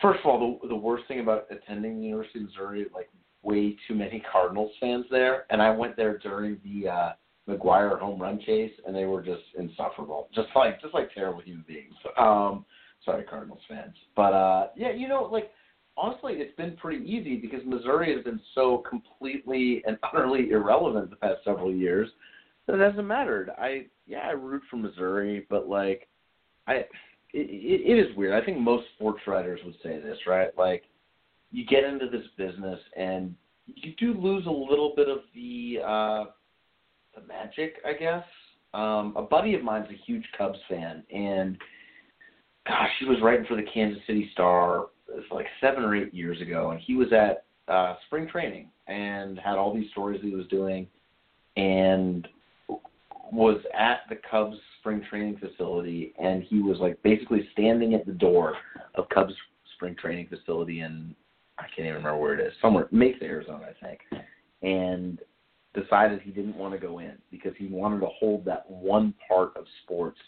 First 0.00 0.20
of 0.20 0.26
all, 0.26 0.58
the 0.62 0.68
the 0.68 0.76
worst 0.76 1.08
thing 1.08 1.20
about 1.20 1.46
attending 1.50 1.96
the 1.96 2.06
University 2.06 2.40
of 2.40 2.44
Missouri, 2.46 2.86
like 2.94 3.08
way 3.42 3.76
too 3.88 3.94
many 3.94 4.22
Cardinals 4.30 4.72
fans 4.78 5.06
there, 5.10 5.46
and 5.50 5.60
I 5.62 5.70
went 5.70 5.96
there 5.96 6.18
during 6.18 6.58
the 6.62 6.88
uh 6.88 7.12
McGwire 7.48 7.98
home 7.98 8.20
run 8.20 8.38
chase, 8.44 8.72
and 8.86 8.94
they 8.94 9.06
were 9.06 9.22
just 9.22 9.42
insufferable, 9.58 10.28
just 10.34 10.48
like 10.54 10.80
just 10.82 10.94
like 10.94 11.12
terrible 11.14 11.40
human 11.40 11.64
beings. 11.66 11.94
Um, 12.18 12.66
sorry, 13.04 13.24
Cardinals 13.24 13.60
fans, 13.68 13.96
but 14.14 14.34
uh, 14.34 14.68
yeah, 14.76 14.92
you 14.92 15.08
know, 15.08 15.24
like 15.32 15.50
honestly, 15.96 16.34
it's 16.34 16.54
been 16.56 16.76
pretty 16.76 17.04
easy 17.04 17.36
because 17.36 17.60
Missouri 17.64 18.14
has 18.14 18.22
been 18.22 18.40
so 18.54 18.84
completely 18.88 19.82
and 19.86 19.96
utterly 20.02 20.50
irrelevant 20.50 21.08
the 21.08 21.16
past 21.16 21.38
several 21.42 21.72
years 21.72 22.10
that 22.66 22.80
it 22.80 22.80
hasn't 22.80 23.06
mattered. 23.06 23.50
I 23.58 23.86
yeah, 24.10 24.26
I 24.26 24.32
root 24.32 24.62
for 24.68 24.76
Missouri, 24.76 25.46
but 25.48 25.68
like, 25.68 26.08
I 26.66 26.74
it, 26.74 26.88
it, 27.32 28.08
is 28.10 28.16
weird. 28.16 28.34
I 28.34 28.44
think 28.44 28.58
most 28.58 28.86
sports 28.96 29.20
writers 29.24 29.60
would 29.64 29.76
say 29.84 30.00
this, 30.00 30.18
right? 30.26 30.50
Like, 30.58 30.82
you 31.52 31.64
get 31.64 31.84
into 31.84 32.08
this 32.10 32.26
business 32.36 32.80
and 32.96 33.36
you 33.66 33.92
do 33.98 34.14
lose 34.14 34.46
a 34.46 34.50
little 34.50 34.94
bit 34.96 35.08
of 35.08 35.18
the 35.32 35.78
uh, 35.86 36.24
the 37.14 37.24
magic, 37.28 37.76
I 37.86 37.92
guess. 37.92 38.24
Um, 38.74 39.14
a 39.16 39.22
buddy 39.22 39.54
of 39.54 39.62
mine's 39.62 39.88
a 39.90 40.04
huge 40.04 40.24
Cubs 40.36 40.58
fan, 40.68 41.04
and 41.12 41.56
gosh, 42.66 42.90
he 42.98 43.06
was 43.06 43.18
writing 43.22 43.46
for 43.46 43.56
the 43.56 43.66
Kansas 43.72 44.02
City 44.08 44.28
Star 44.32 44.86
like 45.30 45.46
seven 45.60 45.84
or 45.84 45.94
eight 45.94 46.12
years 46.12 46.40
ago, 46.40 46.70
and 46.70 46.80
he 46.80 46.96
was 46.96 47.12
at 47.12 47.44
uh, 47.72 47.94
spring 48.06 48.28
training 48.28 48.70
and 48.88 49.38
had 49.38 49.56
all 49.56 49.72
these 49.72 49.90
stories 49.92 50.20
he 50.20 50.34
was 50.34 50.46
doing, 50.48 50.88
and 51.56 52.26
was 53.32 53.60
at 53.78 54.00
the 54.08 54.16
Cubs 54.30 54.56
spring 54.78 55.02
training 55.08 55.38
facility, 55.38 56.14
and 56.22 56.42
he 56.42 56.60
was 56.60 56.78
like 56.78 57.02
basically 57.02 57.48
standing 57.52 57.94
at 57.94 58.06
the 58.06 58.12
door 58.12 58.54
of 58.94 59.08
Cubs 59.08 59.34
spring 59.74 59.96
training 60.00 60.28
facility 60.28 60.80
in 60.80 61.14
I 61.58 61.64
can't 61.64 61.80
even 61.80 61.94
remember 61.96 62.18
where 62.18 62.38
it 62.38 62.46
is, 62.46 62.52
somewhere 62.62 62.88
Mesa, 62.90 63.24
Arizona, 63.24 63.66
I 63.68 63.86
think, 63.86 64.00
and 64.62 65.18
decided 65.74 66.20
he 66.22 66.30
didn't 66.30 66.56
want 66.56 66.72
to 66.72 66.80
go 66.80 66.98
in 66.98 67.12
because 67.30 67.52
he 67.58 67.66
wanted 67.66 68.00
to 68.00 68.06
hold 68.06 68.44
that 68.46 68.68
one 68.68 69.14
part 69.28 69.56
of 69.56 69.64
sports 69.84 70.18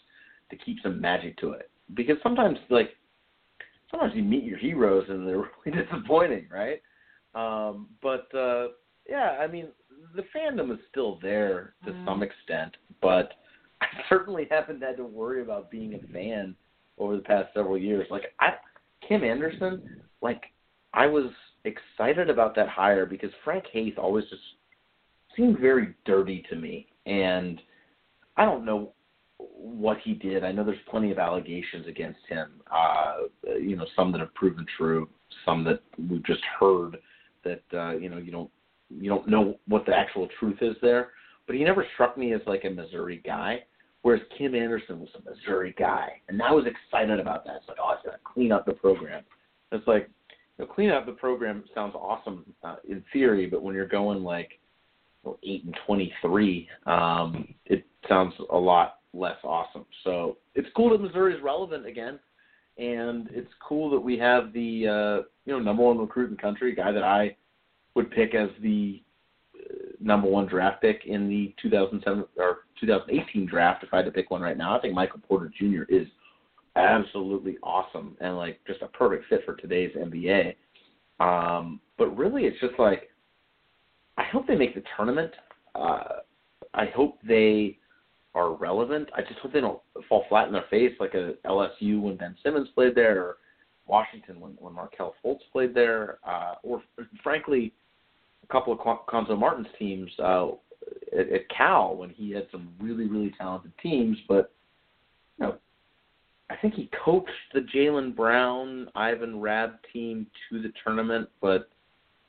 to 0.49 0.55
keep 0.55 0.77
some 0.83 1.01
magic 1.01 1.37
to 1.39 1.51
it. 1.51 1.69
Because 1.95 2.17
sometimes, 2.21 2.57
like, 2.69 2.91
sometimes 3.89 4.13
you 4.15 4.23
meet 4.23 4.43
your 4.43 4.57
heroes 4.57 5.05
and 5.09 5.27
they're 5.27 5.49
really 5.65 5.83
disappointing, 5.83 6.47
right? 6.51 6.81
Um, 7.35 7.87
but 8.01 8.33
uh, 8.35 8.67
yeah, 9.09 9.37
I 9.41 9.47
mean, 9.47 9.67
the 10.15 10.23
fandom 10.35 10.71
is 10.71 10.79
still 10.89 11.17
there 11.21 11.75
to 11.85 11.91
Mm. 11.91 12.05
some 12.05 12.23
extent, 12.23 12.77
but 13.01 13.33
I 13.81 13.87
certainly 14.09 14.47
haven't 14.49 14.81
had 14.81 14.97
to 14.97 15.03
worry 15.03 15.41
about 15.41 15.69
being 15.69 15.93
a 15.95 15.99
fan 16.13 16.55
over 16.97 17.15
the 17.15 17.21
past 17.23 17.53
several 17.53 17.77
years. 17.77 18.07
Like, 18.09 18.33
I, 18.39 18.55
Kim 19.07 19.23
Anderson, 19.23 20.01
like, 20.21 20.43
I 20.93 21.07
was 21.07 21.31
excited 21.65 22.29
about 22.29 22.55
that 22.55 22.69
hire 22.69 23.05
because 23.05 23.31
Frank 23.43 23.65
Haith 23.71 23.97
always 23.97 24.25
just 24.29 24.41
seemed 25.35 25.59
very 25.59 25.95
dirty 26.05 26.43
to 26.49 26.55
me, 26.55 26.87
and 27.05 27.61
I 28.37 28.45
don't 28.45 28.65
know 28.65 28.93
what 29.39 29.97
he 29.99 30.13
did. 30.13 30.43
I 30.43 30.51
know 30.51 30.63
there's 30.63 30.77
plenty 30.89 31.11
of 31.11 31.17
allegations 31.19 31.87
against 31.87 32.19
him. 32.27 32.61
Uh, 32.71 33.15
you 33.59 33.75
know, 33.75 33.85
some 33.95 34.11
that 34.11 34.21
have 34.21 34.33
proven 34.35 34.65
true, 34.77 35.09
some 35.45 35.63
that 35.65 35.81
we've 36.09 36.23
just 36.25 36.43
heard 36.59 36.97
that 37.43 37.63
uh, 37.73 37.97
you 37.97 38.09
know 38.09 38.17
you 38.17 38.31
don't 38.31 38.49
you 38.99 39.09
don't 39.09 39.27
know 39.27 39.55
what 39.67 39.85
the 39.85 39.95
actual 39.95 40.27
truth 40.39 40.57
is 40.61 40.75
there. 40.81 41.11
But 41.45 41.55
he 41.55 41.63
never 41.63 41.85
struck 41.93 42.17
me 42.17 42.33
as 42.33 42.41
like 42.45 42.63
a 42.65 42.69
Missouri 42.69 43.21
guy. 43.25 43.63
Whereas 44.03 44.21
Kim 44.37 44.53
Anderson 44.53 44.99
was 44.99 45.09
a 45.15 45.29
Missouri 45.29 45.73
guy, 45.79 46.21
and 46.27 46.41
I 46.41 46.51
was 46.51 46.65
excited 46.65 47.21
about 47.21 47.45
that. 47.45 47.55
It's 47.55 47.69
like, 47.69 47.77
oh, 47.81 47.93
it's 47.93 48.05
gonna 48.05 48.17
clean 48.25 48.51
up 48.51 48.65
the 48.65 48.73
program. 48.73 49.23
It's 49.71 49.87
like, 49.87 50.09
you 50.29 50.65
know, 50.65 50.71
clean 50.73 50.89
up 50.89 51.05
the 51.05 51.13
program 51.13 51.63
sounds 51.73 51.95
awesome 51.95 52.43
uh, 52.65 52.75
in 52.87 53.01
theory, 53.13 53.45
but 53.45 53.63
when 53.63 53.73
you're 53.73 53.87
going 53.87 54.21
like 54.21 54.59
eight 55.43 55.63
and 55.63 55.73
twenty-three, 55.85 56.67
um, 56.85 57.47
it 57.65 57.85
sounds 58.09 58.33
a 58.51 58.57
lot 58.57 58.99
less 59.13 59.37
awesome. 59.45 59.85
So 60.03 60.35
it's 60.53 60.67
cool 60.75 60.89
that 60.89 61.01
Missouri 61.01 61.33
is 61.33 61.41
relevant 61.41 61.85
again, 61.85 62.19
and 62.77 63.29
it's 63.31 63.51
cool 63.65 63.89
that 63.91 63.99
we 64.01 64.17
have 64.17 64.51
the 64.51 64.87
uh, 64.87 65.27
you 65.45 65.53
know 65.53 65.59
number 65.59 65.83
one 65.83 65.97
recruit 65.97 66.25
in 66.25 66.35
the 66.35 66.41
country, 66.41 66.75
guy 66.75 66.91
that 66.91 67.03
I 67.03 67.37
would 67.95 68.11
pick 68.11 68.33
as 68.35 68.49
the 68.61 69.01
uh, 69.55 69.73
number 69.99 70.27
one 70.27 70.47
draft 70.47 70.81
pick 70.81 71.01
in 71.05 71.27
the 71.27 71.53
2007 71.61 72.25
or 72.37 72.59
2018 72.79 73.45
draft. 73.45 73.83
If 73.83 73.93
I 73.93 73.97
had 73.97 74.05
to 74.05 74.11
pick 74.11 74.31
one 74.31 74.41
right 74.41 74.57
now, 74.57 74.77
I 74.77 74.81
think 74.81 74.93
Michael 74.93 75.21
Porter 75.27 75.51
Jr. 75.57 75.83
is 75.89 76.07
absolutely 76.75 77.57
awesome 77.61 78.17
and 78.19 78.35
like 78.35 78.59
just 78.65 78.81
a 78.81 78.87
perfect 78.87 79.25
fit 79.29 79.41
for 79.45 79.55
today's 79.55 79.95
NBA. 79.95 80.55
Um, 81.19 81.79
but 81.97 82.15
really, 82.17 82.45
it's 82.45 82.59
just 82.59 82.77
like 82.79 83.09
I 84.17 84.23
hope 84.23 84.47
they 84.47 84.55
make 84.55 84.75
the 84.75 84.83
tournament. 84.95 85.31
Uh, 85.75 86.03
I 86.73 86.85
hope 86.95 87.19
they 87.27 87.77
are 88.35 88.53
relevant. 88.53 89.09
I 89.15 89.21
just 89.21 89.39
hope 89.39 89.53
they 89.53 89.61
don't 89.61 89.81
fall 90.09 90.25
flat 90.29 90.47
in 90.47 90.53
their 90.53 90.65
face 90.69 90.93
like 90.99 91.13
a 91.13 91.33
LSU 91.45 92.01
when 92.01 92.17
Ben 92.17 92.35
Simmons 92.43 92.69
played 92.73 92.95
there, 92.95 93.21
or 93.21 93.37
Washington 93.85 94.39
when 94.39 94.51
when 94.59 94.73
Markelle 94.73 95.15
Fultz 95.23 95.41
played 95.51 95.73
there, 95.73 96.19
uh, 96.27 96.55
or 96.63 96.81
frankly, 97.21 97.73
a 98.43 98.47
couple 98.51 98.73
of 98.73 98.79
Cuonzo 98.79 99.37
Martin's 99.37 99.67
teams 99.79 100.11
uh, 100.19 100.49
at, 101.17 101.31
at 101.31 101.49
Cal 101.55 101.95
when 101.95 102.09
he 102.09 102.31
had 102.31 102.47
some 102.51 102.69
really 102.79 103.07
really 103.07 103.33
talented 103.37 103.71
teams, 103.81 104.17
but 104.27 104.51
you 105.39 105.47
know. 105.47 105.55
I 106.49 106.57
think 106.57 106.75
he 106.75 106.89
coached 107.03 107.31
the 107.53 107.61
Jaylen 107.61 108.15
Brown, 108.15 108.87
Ivan 108.93 109.39
Rabb 109.39 109.71
team 109.91 110.27
to 110.49 110.61
the 110.61 110.71
tournament, 110.83 111.27
but 111.41 111.69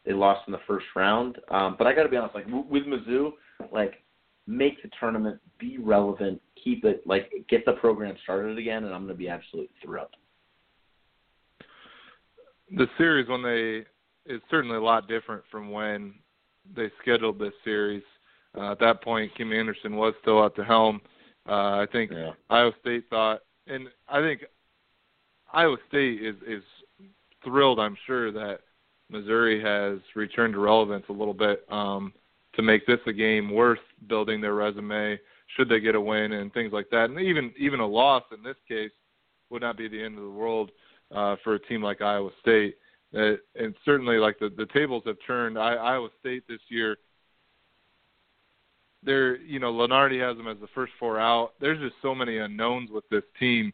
they 0.06 0.12
lost 0.12 0.42
in 0.46 0.52
the 0.52 0.60
first 0.66 0.86
round. 0.94 1.38
Um, 1.50 1.74
but 1.76 1.86
I 1.86 1.94
got 1.94 2.04
to 2.04 2.08
be 2.08 2.16
honest, 2.16 2.34
like 2.34 2.46
with 2.46 2.84
Mizzou, 2.84 3.32
like 3.72 4.02
make 4.46 4.82
the 4.82 4.90
tournament, 4.98 5.40
be 5.58 5.78
relevant, 5.78 6.40
keep 6.62 6.84
it, 6.84 7.06
like 7.06 7.30
get 7.48 7.64
the 7.64 7.72
program 7.72 8.16
started 8.22 8.58
again, 8.58 8.84
and 8.84 8.94
I'm 8.94 9.04
going 9.04 9.14
to 9.14 9.18
be 9.18 9.28
absolutely 9.28 9.70
thrilled. 9.84 10.14
the 12.70 12.86
series 12.98 13.28
when 13.28 13.42
they 13.42 13.84
is 14.26 14.40
certainly 14.50 14.76
a 14.76 14.80
lot 14.80 15.08
different 15.08 15.42
from 15.50 15.70
when 15.70 16.14
they 16.74 16.90
scheduled 17.02 17.38
this 17.38 17.52
series. 17.64 18.02
Uh, 18.56 18.72
at 18.72 18.80
that 18.80 19.02
point, 19.02 19.34
Kim 19.36 19.52
Anderson 19.52 19.96
was 19.96 20.14
still 20.22 20.44
at 20.44 20.54
the 20.54 20.64
helm. 20.64 21.00
Uh, 21.48 21.78
I 21.78 21.86
think 21.90 22.10
Yeah. 22.10 22.32
Iowa 22.48 22.72
State 22.80 23.08
thought, 23.10 23.42
and 23.66 23.88
I 24.08 24.20
think 24.20 24.44
Iowa 25.52 25.76
State 25.88 26.22
is 26.22 26.36
is 26.46 26.62
thrilled. 27.42 27.78
I'm 27.78 27.96
sure 28.06 28.32
that 28.32 28.60
Missouri 29.10 29.60
has 29.60 29.98
returned 30.14 30.54
to 30.54 30.60
relevance 30.60 31.04
a 31.08 31.12
little 31.12 31.34
bit 31.34 31.64
um, 31.70 32.12
to 32.54 32.62
make 32.62 32.86
this 32.86 33.00
a 33.06 33.12
game 33.12 33.50
worth 33.50 33.80
building 34.08 34.40
their 34.40 34.54
resume. 34.54 35.18
Should 35.56 35.68
they 35.68 35.80
get 35.80 35.94
a 35.94 36.00
win 36.00 36.32
and 36.32 36.52
things 36.52 36.72
like 36.72 36.88
that, 36.90 37.10
and 37.10 37.20
even 37.20 37.52
even 37.58 37.80
a 37.80 37.86
loss 37.86 38.24
in 38.32 38.42
this 38.42 38.56
case 38.66 38.92
would 39.50 39.62
not 39.62 39.76
be 39.76 39.88
the 39.88 40.02
end 40.02 40.16
of 40.16 40.24
the 40.24 40.30
world 40.30 40.70
uh, 41.14 41.36
for 41.44 41.54
a 41.54 41.58
team 41.58 41.82
like 41.82 42.00
Iowa 42.00 42.30
State. 42.40 42.76
Uh, 43.16 43.36
and 43.54 43.74
certainly, 43.84 44.18
like 44.18 44.38
the 44.38 44.50
the 44.56 44.66
tables 44.66 45.02
have 45.06 45.16
turned. 45.26 45.58
I, 45.58 45.74
Iowa 45.74 46.08
State 46.20 46.44
this 46.48 46.60
year, 46.68 46.96
they're 49.02 49.36
you 49.36 49.60
know 49.60 49.72
Lunardi 49.72 50.20
has 50.20 50.36
them 50.36 50.48
as 50.48 50.58
the 50.60 50.68
first 50.74 50.92
four 50.98 51.20
out. 51.20 51.52
There's 51.60 51.78
just 51.78 51.94
so 52.02 52.14
many 52.14 52.38
unknowns 52.38 52.90
with 52.90 53.08
this 53.10 53.22
team. 53.38 53.72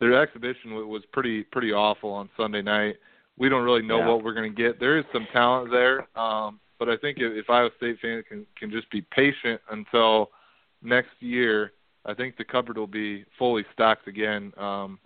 Their 0.00 0.20
exhibition 0.20 0.74
was 0.88 1.02
pretty 1.12 1.44
pretty 1.44 1.72
awful 1.72 2.10
on 2.10 2.28
Sunday 2.36 2.62
night. 2.62 2.96
We 3.38 3.48
don't 3.48 3.64
really 3.64 3.82
know 3.82 3.98
Yeah. 3.98 4.08
what 4.08 4.24
we're 4.24 4.34
going 4.34 4.50
to 4.50 4.62
get. 4.62 4.80
There 4.80 4.98
is 4.98 5.04
some 5.12 5.26
talent 5.32 5.70
there, 5.70 6.08
um, 6.18 6.58
but 6.78 6.88
I 6.88 6.96
think 6.96 7.18
if, 7.18 7.32
if 7.34 7.50
Iowa 7.50 7.70
State 7.76 7.98
fans 8.00 8.24
can 8.28 8.46
can 8.58 8.70
just 8.70 8.90
be 8.90 9.02
patient 9.02 9.60
until 9.70 10.30
next 10.82 11.12
year, 11.20 11.72
I 12.04 12.14
think 12.14 12.36
the 12.36 12.44
cupboard 12.44 12.78
will 12.78 12.86
be 12.86 13.24
fully 13.38 13.64
stocked 13.72 14.08
again 14.08 14.52
um, 14.56 14.98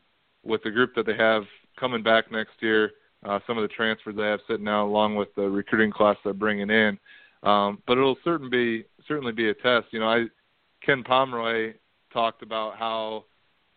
with 0.45 0.63
the 0.63 0.71
group 0.71 0.95
that 0.95 1.07
they 1.07 1.17
have 1.17 1.45
coming 1.79 2.03
back 2.03 2.31
next 2.33 2.55
year. 2.61 2.93
Uh, 3.25 3.39
some 3.47 3.59
of 3.59 3.63
the 3.63 3.69
transfers 3.69 4.17
they 4.17 4.23
have 4.23 4.41
sitting 4.49 4.69
out, 4.69 4.87
along 4.87 5.15
with 5.15 5.29
the 5.35 5.43
recruiting 5.43 5.93
class 5.93 6.17
they're 6.25 6.33
bringing 6.33 6.71
in. 6.71 6.99
Um, 7.43 7.83
but 7.87 7.99
it'll 7.99 8.19
certainly 8.25 8.51
be 8.51 8.85
certainly 9.07 9.33
be 9.33 9.51
a 9.51 9.55
test. 9.55 9.87
You 9.91 10.01
know, 10.01 10.09
I 10.09 10.25
Ken 10.85 11.03
Pomeroy 11.03 11.75
talked 12.13 12.43
about 12.43 12.77
how 12.79 13.25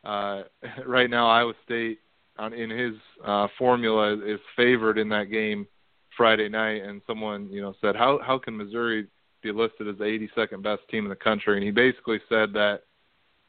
uh, 0.04 0.44
right 0.86 1.10
now 1.10 1.28
Iowa 1.28 1.54
State 1.66 2.00
on, 2.38 2.54
in 2.54 2.70
his 2.70 2.94
uh, 3.26 3.48
formula 3.58 4.14
is 4.14 4.40
favored 4.56 4.98
in 4.98 5.10
that 5.10 5.26
game 5.26 5.68
Friday 6.16 6.50
night, 6.50 6.84
and 6.84 7.02
someone 7.08 7.50
you 7.52 7.62
know 7.62 7.74
said 7.82 7.96
how 7.96 8.20
how 8.26 8.38
can 8.38 8.58
Missouri 8.58 9.08
be 9.42 9.52
listed 9.52 9.88
as 9.90 9.98
the 9.98 10.06
82nd 10.06 10.64
best 10.64 10.82
team 10.90 11.04
in 11.04 11.10
the 11.10 11.16
country? 11.16 11.56
And 11.58 11.66
he 11.66 11.72
basically 11.72 12.20
said 12.30 12.54
that 12.54 12.84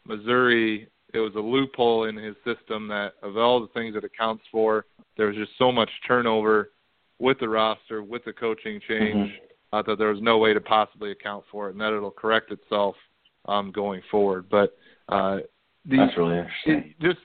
Missouri 0.06 0.88
it 1.14 1.20
was 1.20 1.34
a 1.36 1.40
loophole 1.40 2.04
in 2.04 2.16
his 2.16 2.34
system 2.44 2.88
that 2.88 3.12
of 3.22 3.36
all 3.36 3.60
the 3.60 3.68
things 3.68 3.94
that 3.94 4.04
it 4.04 4.10
counts 4.18 4.42
for, 4.50 4.84
there 5.16 5.28
was 5.28 5.36
just 5.36 5.52
so 5.58 5.70
much 5.70 5.88
turnover 6.06 6.70
with 7.20 7.38
the 7.38 7.48
roster, 7.48 8.02
with 8.02 8.24
the 8.24 8.32
coaching 8.32 8.80
change, 8.88 9.30
uh, 9.72 9.80
that 9.82 9.96
there 9.98 10.08
was 10.08 10.20
no 10.20 10.38
way 10.38 10.52
to 10.52 10.60
possibly 10.60 11.12
account 11.12 11.44
for 11.50 11.68
it, 11.68 11.72
and 11.72 11.80
that 11.80 11.92
it'll 11.92 12.10
correct 12.10 12.50
itself 12.50 12.96
um, 13.46 13.70
going 13.70 14.02
forward. 14.10 14.46
But 14.50 14.76
uh, 15.08 15.38
the, 15.84 15.98
That's 15.98 16.16
really 16.16 16.38
interesting. 16.38 16.94
it, 16.98 17.00
just 17.00 17.24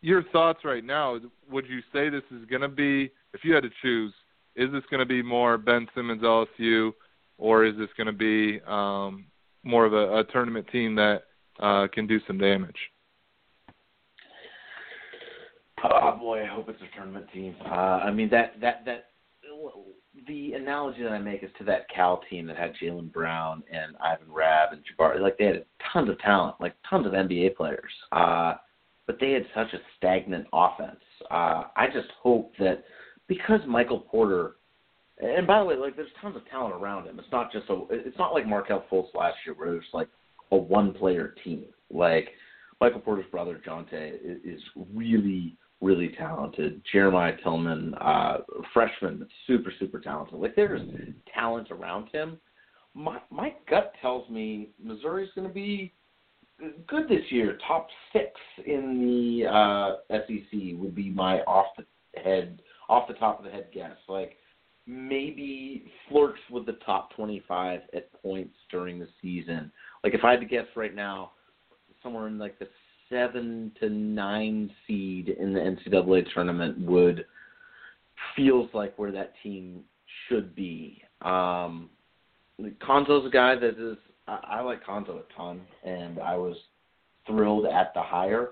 your 0.00 0.22
thoughts 0.24 0.60
right 0.64 0.84
now. 0.84 1.18
Would 1.50 1.66
you 1.66 1.80
say 1.92 2.08
this 2.08 2.22
is 2.30 2.44
going 2.48 2.62
to 2.62 2.68
be, 2.68 3.10
if 3.34 3.44
you 3.44 3.54
had 3.54 3.64
to 3.64 3.70
choose, 3.82 4.12
is 4.56 4.70
this 4.72 4.82
going 4.90 5.00
to 5.00 5.06
be 5.06 5.22
more 5.22 5.58
Ben 5.58 5.86
Simmons 5.94 6.22
LSU, 6.22 6.92
or 7.38 7.64
is 7.64 7.76
this 7.76 7.88
going 7.96 8.06
to 8.06 8.12
be 8.12 8.60
um, 8.66 9.26
more 9.62 9.84
of 9.84 9.92
a, 9.92 10.18
a 10.18 10.24
tournament 10.24 10.66
team 10.72 10.94
that 10.96 11.24
uh, 11.60 11.86
can 11.92 12.06
do 12.06 12.18
some 12.26 12.38
damage. 12.38 12.76
Oh 15.84 16.16
boy, 16.16 16.42
I 16.42 16.46
hope 16.46 16.68
it's 16.68 16.80
a 16.80 16.96
tournament 16.96 17.26
team. 17.34 17.56
Uh, 17.64 18.00
I 18.04 18.10
mean 18.12 18.28
that 18.30 18.54
that 18.60 18.84
that 18.84 19.06
the 20.26 20.52
analogy 20.52 21.02
that 21.02 21.12
I 21.12 21.18
make 21.18 21.42
is 21.42 21.50
to 21.58 21.64
that 21.64 21.88
Cal 21.94 22.22
team 22.30 22.46
that 22.46 22.56
had 22.56 22.74
Jaylen 22.80 23.12
Brown 23.12 23.62
and 23.72 23.96
Ivan 23.96 24.30
Rabb 24.30 24.72
and 24.72 24.82
Jabari. 24.82 25.20
Like 25.20 25.38
they 25.38 25.46
had 25.46 25.64
tons 25.92 26.08
of 26.08 26.18
talent, 26.20 26.56
like 26.60 26.74
tons 26.88 27.06
of 27.06 27.12
NBA 27.12 27.56
players. 27.56 27.90
Uh, 28.12 28.54
but 29.06 29.18
they 29.20 29.32
had 29.32 29.46
such 29.54 29.72
a 29.72 29.78
stagnant 29.96 30.46
offense. 30.52 31.00
Uh, 31.30 31.64
I 31.76 31.86
just 31.92 32.08
hope 32.22 32.52
that 32.58 32.84
because 33.26 33.60
Michael 33.66 34.00
Porter, 34.00 34.52
and 35.18 35.46
by 35.46 35.58
the 35.58 35.64
way, 35.64 35.76
like 35.76 35.96
there's 35.96 36.08
tons 36.20 36.36
of 36.36 36.48
talent 36.48 36.74
around 36.74 37.06
him. 37.06 37.18
It's 37.18 37.32
not 37.32 37.50
just 37.52 37.68
a. 37.68 37.84
It's 37.90 38.18
not 38.18 38.32
like 38.32 38.46
Markelle 38.46 38.84
Fultz 38.90 39.14
last 39.14 39.36
year 39.44 39.54
where 39.54 39.70
there's 39.70 39.84
like 39.92 40.08
a 40.52 40.56
one-player 40.56 41.34
team. 41.44 41.64
Like 41.90 42.28
Michael 42.80 43.00
Porter's 43.00 43.30
brother 43.30 43.60
Jontay 43.66 44.14
is, 44.14 44.38
is 44.44 44.62
really 44.94 45.56
really 45.80 46.14
talented. 46.16 46.80
Jeremiah 46.92 47.34
Tilmon, 47.44 47.92
uh, 48.00 48.38
freshman, 48.72 49.26
super 49.46 49.72
super 49.78 49.98
talented. 49.98 50.38
Like 50.38 50.54
there's 50.54 50.80
talent 51.34 51.70
around 51.70 52.08
him. 52.12 52.38
My 52.94 53.18
my 53.30 53.54
gut 53.68 53.92
tells 54.00 54.28
me 54.30 54.70
Missouri's 54.82 55.30
going 55.34 55.48
to 55.48 55.52
be 55.52 55.92
good 56.86 57.08
this 57.08 57.24
year. 57.30 57.58
Top 57.66 57.88
six 58.12 58.30
in 58.64 58.98
the 59.00 59.48
uh, 59.48 59.96
SEC 60.10 60.78
would 60.78 60.94
be 60.94 61.10
my 61.10 61.40
off 61.40 61.66
the 61.76 61.84
head, 62.20 62.62
off 62.88 63.08
the 63.08 63.14
top 63.14 63.38
of 63.38 63.44
the 63.44 63.50
head 63.50 63.68
guess. 63.74 63.96
Like 64.08 64.36
maybe 64.86 65.90
flirts 66.08 66.40
with 66.50 66.66
the 66.66 66.78
top 66.84 67.14
25 67.14 67.80
at 67.94 68.22
points 68.22 68.54
during 68.70 68.98
the 68.98 69.08
season. 69.20 69.72
Like 70.04 70.14
if 70.14 70.24
I 70.24 70.32
had 70.32 70.40
to 70.40 70.46
guess 70.46 70.66
right 70.74 70.94
now, 70.94 71.32
somewhere 72.02 72.26
in 72.26 72.38
like 72.38 72.58
the 72.58 72.68
seven 73.08 73.72
to 73.80 73.88
nine 73.88 74.70
seed 74.86 75.28
in 75.28 75.52
the 75.52 75.60
NCAA 75.60 76.32
tournament 76.32 76.78
would 76.78 77.24
feels 78.36 78.68
like 78.72 78.96
where 78.98 79.12
that 79.12 79.32
team 79.42 79.82
should 80.28 80.54
be. 80.54 81.02
Um, 81.22 81.90
Cuonzo's 82.60 83.26
a 83.26 83.30
guy 83.30 83.54
that 83.56 83.78
is 83.78 83.98
I, 84.26 84.38
I 84.44 84.60
like 84.60 84.84
Cuonzo 84.84 85.20
a 85.20 85.36
ton, 85.36 85.60
and 85.84 86.18
I 86.18 86.36
was 86.36 86.56
thrilled 87.26 87.66
at 87.66 87.92
the 87.94 88.02
hire. 88.02 88.50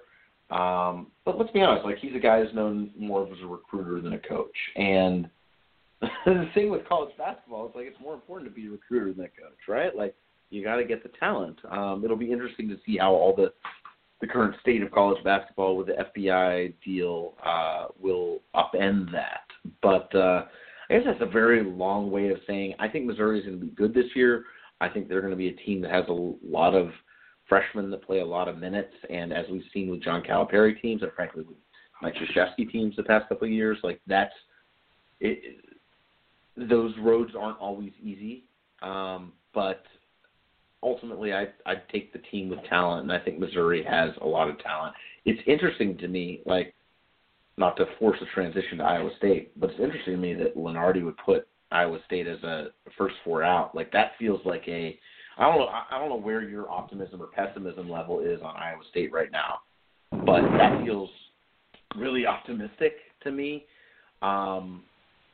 Um, 0.51 1.09
but 1.25 1.39
let's 1.39 1.53
be 1.53 1.61
honest, 1.61 1.85
like 1.85 1.99
he's 1.99 2.15
a 2.15 2.21
guy 2.21 2.43
who's 2.43 2.55
known 2.55 2.91
more 2.99 3.27
as 3.27 3.39
a 3.43 3.47
recruiter 3.47 4.01
than 4.01 4.15
a 4.15 4.19
coach. 4.19 4.57
And 4.77 5.29
the 6.01 6.51
thing 6.55 6.71
with 6.71 6.89
college 6.89 7.17
basketball 7.17 7.69
is 7.69 7.73
like 7.75 7.87
it's 7.87 8.01
more 8.01 8.15
important 8.15 8.51
to 8.51 8.55
be 8.55 8.67
a 8.67 8.71
recruiter 8.71 9.13
than 9.13 9.25
a 9.25 9.29
coach, 9.29 9.59
right? 9.69 9.95
Like 9.95 10.15
you 10.51 10.65
got 10.65 10.77
to 10.77 10.85
get 10.85 11.03
the 11.03 11.11
talent. 11.19 11.59
Um, 11.71 12.03
it'll 12.05 12.17
be 12.17 12.33
interesting 12.33 12.69
to 12.69 12.77
see 12.85 12.99
how 12.99 13.13
all 13.13 13.35
the 13.35 13.53
the 14.21 14.27
current 14.27 14.55
state 14.61 14.83
of 14.83 14.91
college 14.91 15.23
basketball 15.25 15.77
with 15.77 15.87
the 15.87 15.95
FBI 15.95 16.75
deal 16.85 17.35
uh, 17.45 17.87
will 17.99 18.41
upend 18.55 19.11
that. 19.13 19.45
But 19.83 20.15
uh, 20.15 20.45
I 20.91 20.95
guess 20.95 21.03
that's 21.07 21.23
a 21.23 21.33
very 21.33 21.65
long 21.65 22.11
way 22.11 22.29
of 22.29 22.39
saying 22.47 22.75
I 22.79 22.89
think 22.89 23.07
Missouri 23.07 23.39
is 23.39 23.47
going 23.47 23.59
to 23.59 23.65
be 23.65 23.73
good 23.73 23.95
this 23.95 24.15
year. 24.15 24.45
I 24.81 24.89
think 24.89 25.09
they're 25.09 25.21
going 25.21 25.33
to 25.33 25.37
be 25.37 25.49
a 25.49 25.53
team 25.53 25.81
that 25.83 25.91
has 25.91 26.05
a 26.09 26.33
lot 26.47 26.75
of 26.75 26.91
freshmen 27.49 27.91
that 27.91 28.05
play 28.05 28.21
a 28.21 28.25
lot 28.25 28.49
of 28.49 28.59
minutes, 28.59 28.93
and 29.09 29.33
as 29.33 29.45
we've 29.51 29.65
seen 29.75 29.91
with 29.91 30.03
John 30.03 30.23
Calipari 30.23 30.81
teams, 30.81 31.03
and 31.03 31.13
frankly 31.13 31.43
with 31.43 31.57
Mike 32.01 32.15
Krzyzewski 32.15 32.71
teams 32.71 32.95
the 32.97 33.03
past 33.03 33.29
couple 33.29 33.47
of 33.47 33.53
years, 33.53 33.79
like 33.83 34.01
that's 34.07 34.33
it. 35.21 35.57
Those 36.57 36.93
roads 37.01 37.33
aren't 37.39 37.59
always 37.59 37.93
easy, 38.03 38.45
um, 38.83 39.33
but 39.55 39.83
ultimately, 40.83 41.33
I 41.33 41.49
I'd 41.67 41.89
take 41.91 42.13
the 42.13 42.21
team 42.31 42.49
with 42.49 42.61
talent, 42.69 43.03
and 43.03 43.13
I 43.13 43.19
think 43.19 43.39
Missouri 43.39 43.85
has 43.85 44.11
a 44.21 44.27
lot 44.27 44.49
of 44.49 44.59
talent. 44.61 44.95
It's 45.25 45.41
interesting 45.47 45.97
to 45.99 46.09
me, 46.09 46.41
like 46.47 46.75
not 47.57 47.77
to 47.77 47.87
force 47.99 48.19
a 48.23 48.35
transition 48.35 48.79
to 48.79 48.85
Iowa 48.85 49.11
State, 49.19 49.59
but 49.59 49.71
it's 49.71 49.81
interesting 49.81 50.15
to 50.15 50.21
me 50.21 50.35
that 50.35 50.57
Lunardi 50.57 51.05
would 51.05 51.17
put 51.19 51.47
Iowa 51.71 51.99
State 52.07 52.27
as 52.27 52.43
a 52.43 52.69
first 52.97 53.15
four 53.25 53.43
out. 53.43 53.75
Like 53.75 53.93
that 53.93 54.13
feels 54.19 54.41
like 54.45 54.63
a 54.67 54.99
I 55.39 55.45
don't 55.45 55.59
know 55.59 55.69
I 55.69 55.99
don't 55.99 56.09
know 56.09 56.21
where 56.21 56.43
your 56.43 56.71
optimism 56.71 57.23
or 57.23 57.27
pessimism 57.27 57.89
level 57.89 58.21
is 58.21 58.41
on 58.43 58.57
Iowa 58.57 58.83
State 58.91 59.13
right 59.13 59.31
now, 59.31 59.61
but 60.11 60.43
that 60.59 60.83
feels 60.85 61.11
really 61.97 62.27
optimistic 62.27 62.95
to 63.23 63.31
me. 63.31 63.67
Um, 64.23 64.83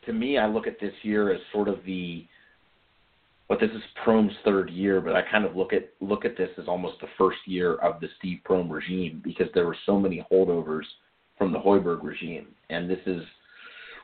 to 0.04 0.12
me, 0.12 0.38
I 0.38 0.46
look 0.46 0.66
at 0.66 0.80
this 0.80 0.94
year 1.02 1.32
as 1.32 1.40
sort 1.52 1.68
of 1.68 1.84
the 1.84 2.24
but 3.48 3.60
this 3.60 3.70
is 3.70 3.82
Prohm's 4.04 4.34
third 4.44 4.70
year, 4.70 5.00
but 5.00 5.14
I 5.14 5.22
kind 5.30 5.44
of 5.44 5.54
look 5.54 5.72
at 5.72 5.90
look 6.00 6.24
at 6.24 6.36
this 6.36 6.50
as 6.58 6.66
almost 6.66 7.00
the 7.00 7.06
first 7.16 7.38
year 7.46 7.76
of 7.76 8.00
the 8.00 8.08
Steve 8.18 8.40
Prohm 8.48 8.70
regime 8.70 9.20
because 9.22 9.46
there 9.54 9.66
were 9.66 9.76
so 9.86 9.98
many 9.98 10.24
holdovers 10.30 10.84
from 11.38 11.52
the 11.52 11.58
Hoiberg 11.58 12.02
regime, 12.02 12.48
and 12.70 12.90
this 12.90 12.98
is 13.06 13.22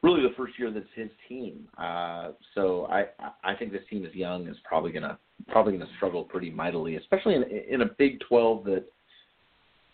really 0.03 0.23
the 0.23 0.35
first 0.37 0.59
year 0.59 0.71
that's 0.71 0.87
his 0.95 1.11
team. 1.29 1.67
Uh, 1.77 2.33
so 2.55 2.87
I 2.87 3.07
I 3.43 3.55
think 3.57 3.73
this 3.73 3.83
team 3.91 4.05
is 4.05 4.15
young 4.15 4.47
is 4.47 4.57
probably 4.65 4.93
gonna 4.93 5.19
probably 5.49 5.73
gonna 5.73 5.91
struggle 5.97 6.25
pretty 6.25 6.51
mightily, 6.51 6.97
especially 6.97 7.35
in 7.35 7.43
in 7.43 7.83
a 7.83 7.91
Big 7.99 8.21
12 8.29 8.65
that 8.65 8.85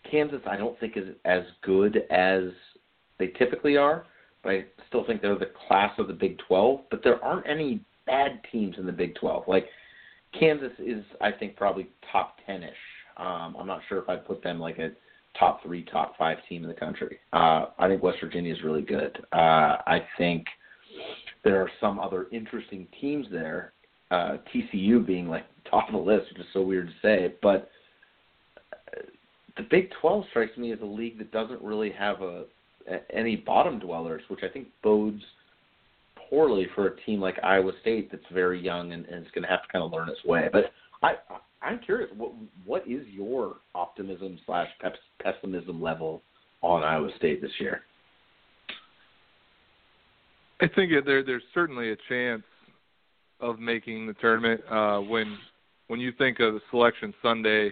Kansas 0.09 0.41
I 0.47 0.57
don't 0.57 0.79
think 0.79 0.95
is 0.95 1.15
as 1.25 1.43
good 1.63 2.03
as 2.11 2.43
they 3.17 3.27
typically 3.27 3.77
are. 3.77 4.05
But 4.43 4.51
I 4.51 4.65
still 4.87 5.05
think 5.05 5.21
they're 5.21 5.37
the 5.37 5.51
class 5.67 5.91
of 5.97 6.07
the 6.07 6.13
Big 6.13 6.37
12. 6.47 6.81
But 6.89 7.03
there 7.03 7.23
aren't 7.23 7.47
any 7.47 7.81
bad 8.09 8.41
teams 8.51 8.75
in 8.77 8.85
the 8.85 8.91
Big 8.91 9.15
12. 9.15 9.43
Like 9.47 9.67
Kansas 10.37 10.71
is, 10.79 11.03
I 11.21 11.31
think, 11.31 11.55
probably 11.55 11.89
top 12.11 12.37
10ish. 12.47 12.69
Um, 13.17 13.55
I'm 13.59 13.67
not 13.67 13.81
sure 13.87 13.99
if 13.99 14.09
I'd 14.09 14.25
put 14.25 14.43
them 14.43 14.59
like 14.59 14.79
a 14.79 14.91
top 15.37 15.61
three, 15.63 15.83
top 15.83 16.17
five 16.17 16.37
team 16.47 16.63
in 16.63 16.69
the 16.69 16.75
country. 16.75 17.19
Uh, 17.33 17.65
I 17.77 17.87
think 17.87 18.01
West 18.01 18.17
Virginia 18.21 18.53
is 18.53 18.63
really 18.63 18.81
good. 18.81 19.17
Uh, 19.31 19.77
I 19.85 19.99
think 20.17 20.45
there 21.43 21.61
are 21.61 21.69
some 21.79 21.99
other 21.99 22.27
interesting 22.31 22.87
teams 22.99 23.27
there. 23.31 23.73
Uh, 24.11 24.37
TCU 24.53 25.05
being 25.05 25.27
like 25.27 25.45
top 25.69 25.87
of 25.87 25.93
the 25.93 25.99
list, 25.99 26.31
which 26.31 26.39
is 26.39 26.47
so 26.51 26.61
weird 26.61 26.87
to 26.87 26.93
say, 27.01 27.35
but 27.43 27.69
uh, 28.73 29.01
the 29.57 29.63
Big 29.69 29.91
12 30.01 30.23
strikes 30.31 30.57
me 30.57 30.71
as 30.71 30.79
a 30.81 30.85
league 30.85 31.19
that 31.19 31.31
doesn't 31.31 31.61
really 31.61 31.91
have 31.91 32.21
a 32.21 32.45
any 33.13 33.35
bottom 33.35 33.77
dwellers, 33.77 34.23
which 34.29 34.39
I 34.41 34.47
think 34.47 34.67
bodes– 34.81 35.21
poorly 36.29 36.67
for 36.75 36.87
a 36.87 37.01
team 37.01 37.19
like 37.19 37.37
Iowa 37.43 37.71
State 37.81 38.11
that's 38.11 38.23
very 38.31 38.61
young 38.61 38.93
and, 38.93 39.05
and 39.05 39.25
is 39.25 39.31
going 39.33 39.43
to 39.43 39.49
have 39.49 39.63
to 39.63 39.67
kind 39.71 39.83
of 39.83 39.91
learn 39.91 40.09
its 40.09 40.23
way. 40.23 40.49
But 40.51 40.71
I, 41.01 41.13
I'm 41.61 41.79
curious, 41.79 42.09
what 42.15 42.31
what 42.65 42.87
is 42.87 43.05
your 43.07 43.57
optimism 43.75 44.39
slash 44.45 44.67
pessimism 45.21 45.81
level 45.81 46.21
on 46.61 46.83
Iowa 46.83 47.09
State 47.17 47.41
this 47.41 47.51
year? 47.59 47.81
I 50.61 50.67
think 50.67 50.91
there 51.05 51.23
there's 51.23 51.43
certainly 51.53 51.91
a 51.91 51.97
chance 52.07 52.43
of 53.39 53.59
making 53.59 54.07
the 54.07 54.13
tournament 54.13 54.61
uh, 54.69 54.99
when 54.99 55.37
when 55.87 55.99
you 55.99 56.11
think 56.17 56.39
of 56.39 56.61
Selection 56.69 57.13
Sunday. 57.21 57.71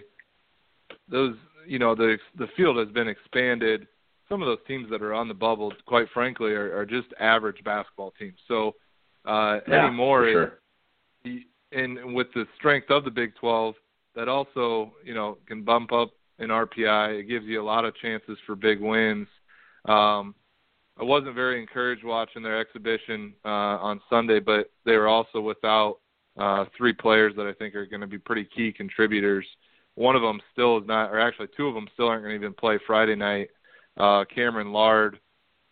Those 1.10 1.34
you 1.66 1.78
know 1.78 1.94
the 1.94 2.16
the 2.38 2.46
field 2.56 2.76
has 2.78 2.88
been 2.88 3.08
expanded 3.08 3.86
some 4.28 4.42
of 4.42 4.46
those 4.46 4.58
teams 4.66 4.90
that 4.90 5.02
are 5.02 5.14
on 5.14 5.28
the 5.28 5.34
bubble, 5.34 5.72
quite 5.86 6.08
frankly, 6.12 6.52
are, 6.52 6.76
are 6.76 6.86
just 6.86 7.08
average 7.18 7.62
basketball 7.64 8.12
teams. 8.18 8.38
So 8.46 8.74
uh, 9.24 9.60
yeah, 9.66 9.86
anymore, 9.86 10.28
sure. 10.30 10.58
it, 11.24 11.44
and 11.72 12.14
with 12.14 12.28
the 12.34 12.46
strength 12.56 12.90
of 12.90 13.04
the 13.04 13.10
Big 13.10 13.34
12, 13.36 13.74
that 14.14 14.28
also 14.28 14.92
you 15.04 15.14
know 15.14 15.38
can 15.46 15.62
bump 15.62 15.92
up 15.92 16.10
in 16.38 16.48
RPI. 16.48 17.20
It 17.20 17.24
gives 17.24 17.46
you 17.46 17.60
a 17.60 17.64
lot 17.64 17.84
of 17.84 17.94
chances 17.96 18.38
for 18.46 18.54
big 18.54 18.80
wins. 18.80 19.26
Um, 19.86 20.34
I 21.00 21.04
wasn't 21.04 21.34
very 21.34 21.60
encouraged 21.60 22.04
watching 22.04 22.42
their 22.42 22.58
exhibition 22.58 23.34
uh, 23.44 23.48
on 23.78 24.00
Sunday, 24.10 24.40
but 24.40 24.70
they 24.84 24.96
were 24.96 25.08
also 25.08 25.40
without 25.40 25.98
uh, 26.36 26.64
three 26.76 26.92
players 26.92 27.34
that 27.36 27.46
I 27.46 27.52
think 27.52 27.74
are 27.74 27.86
going 27.86 28.00
to 28.00 28.06
be 28.06 28.18
pretty 28.18 28.44
key 28.44 28.72
contributors. 28.72 29.46
One 29.94 30.16
of 30.16 30.22
them 30.22 30.40
still 30.52 30.78
is 30.78 30.86
not, 30.86 31.10
or 31.10 31.20
actually 31.20 31.48
two 31.56 31.66
of 31.66 31.74
them 31.74 31.88
still 31.94 32.08
aren't 32.08 32.22
going 32.24 32.32
to 32.32 32.44
even 32.44 32.54
play 32.54 32.78
Friday 32.86 33.16
night 33.16 33.48
uh, 33.98 34.24
Cameron 34.32 34.72
Lard, 34.72 35.18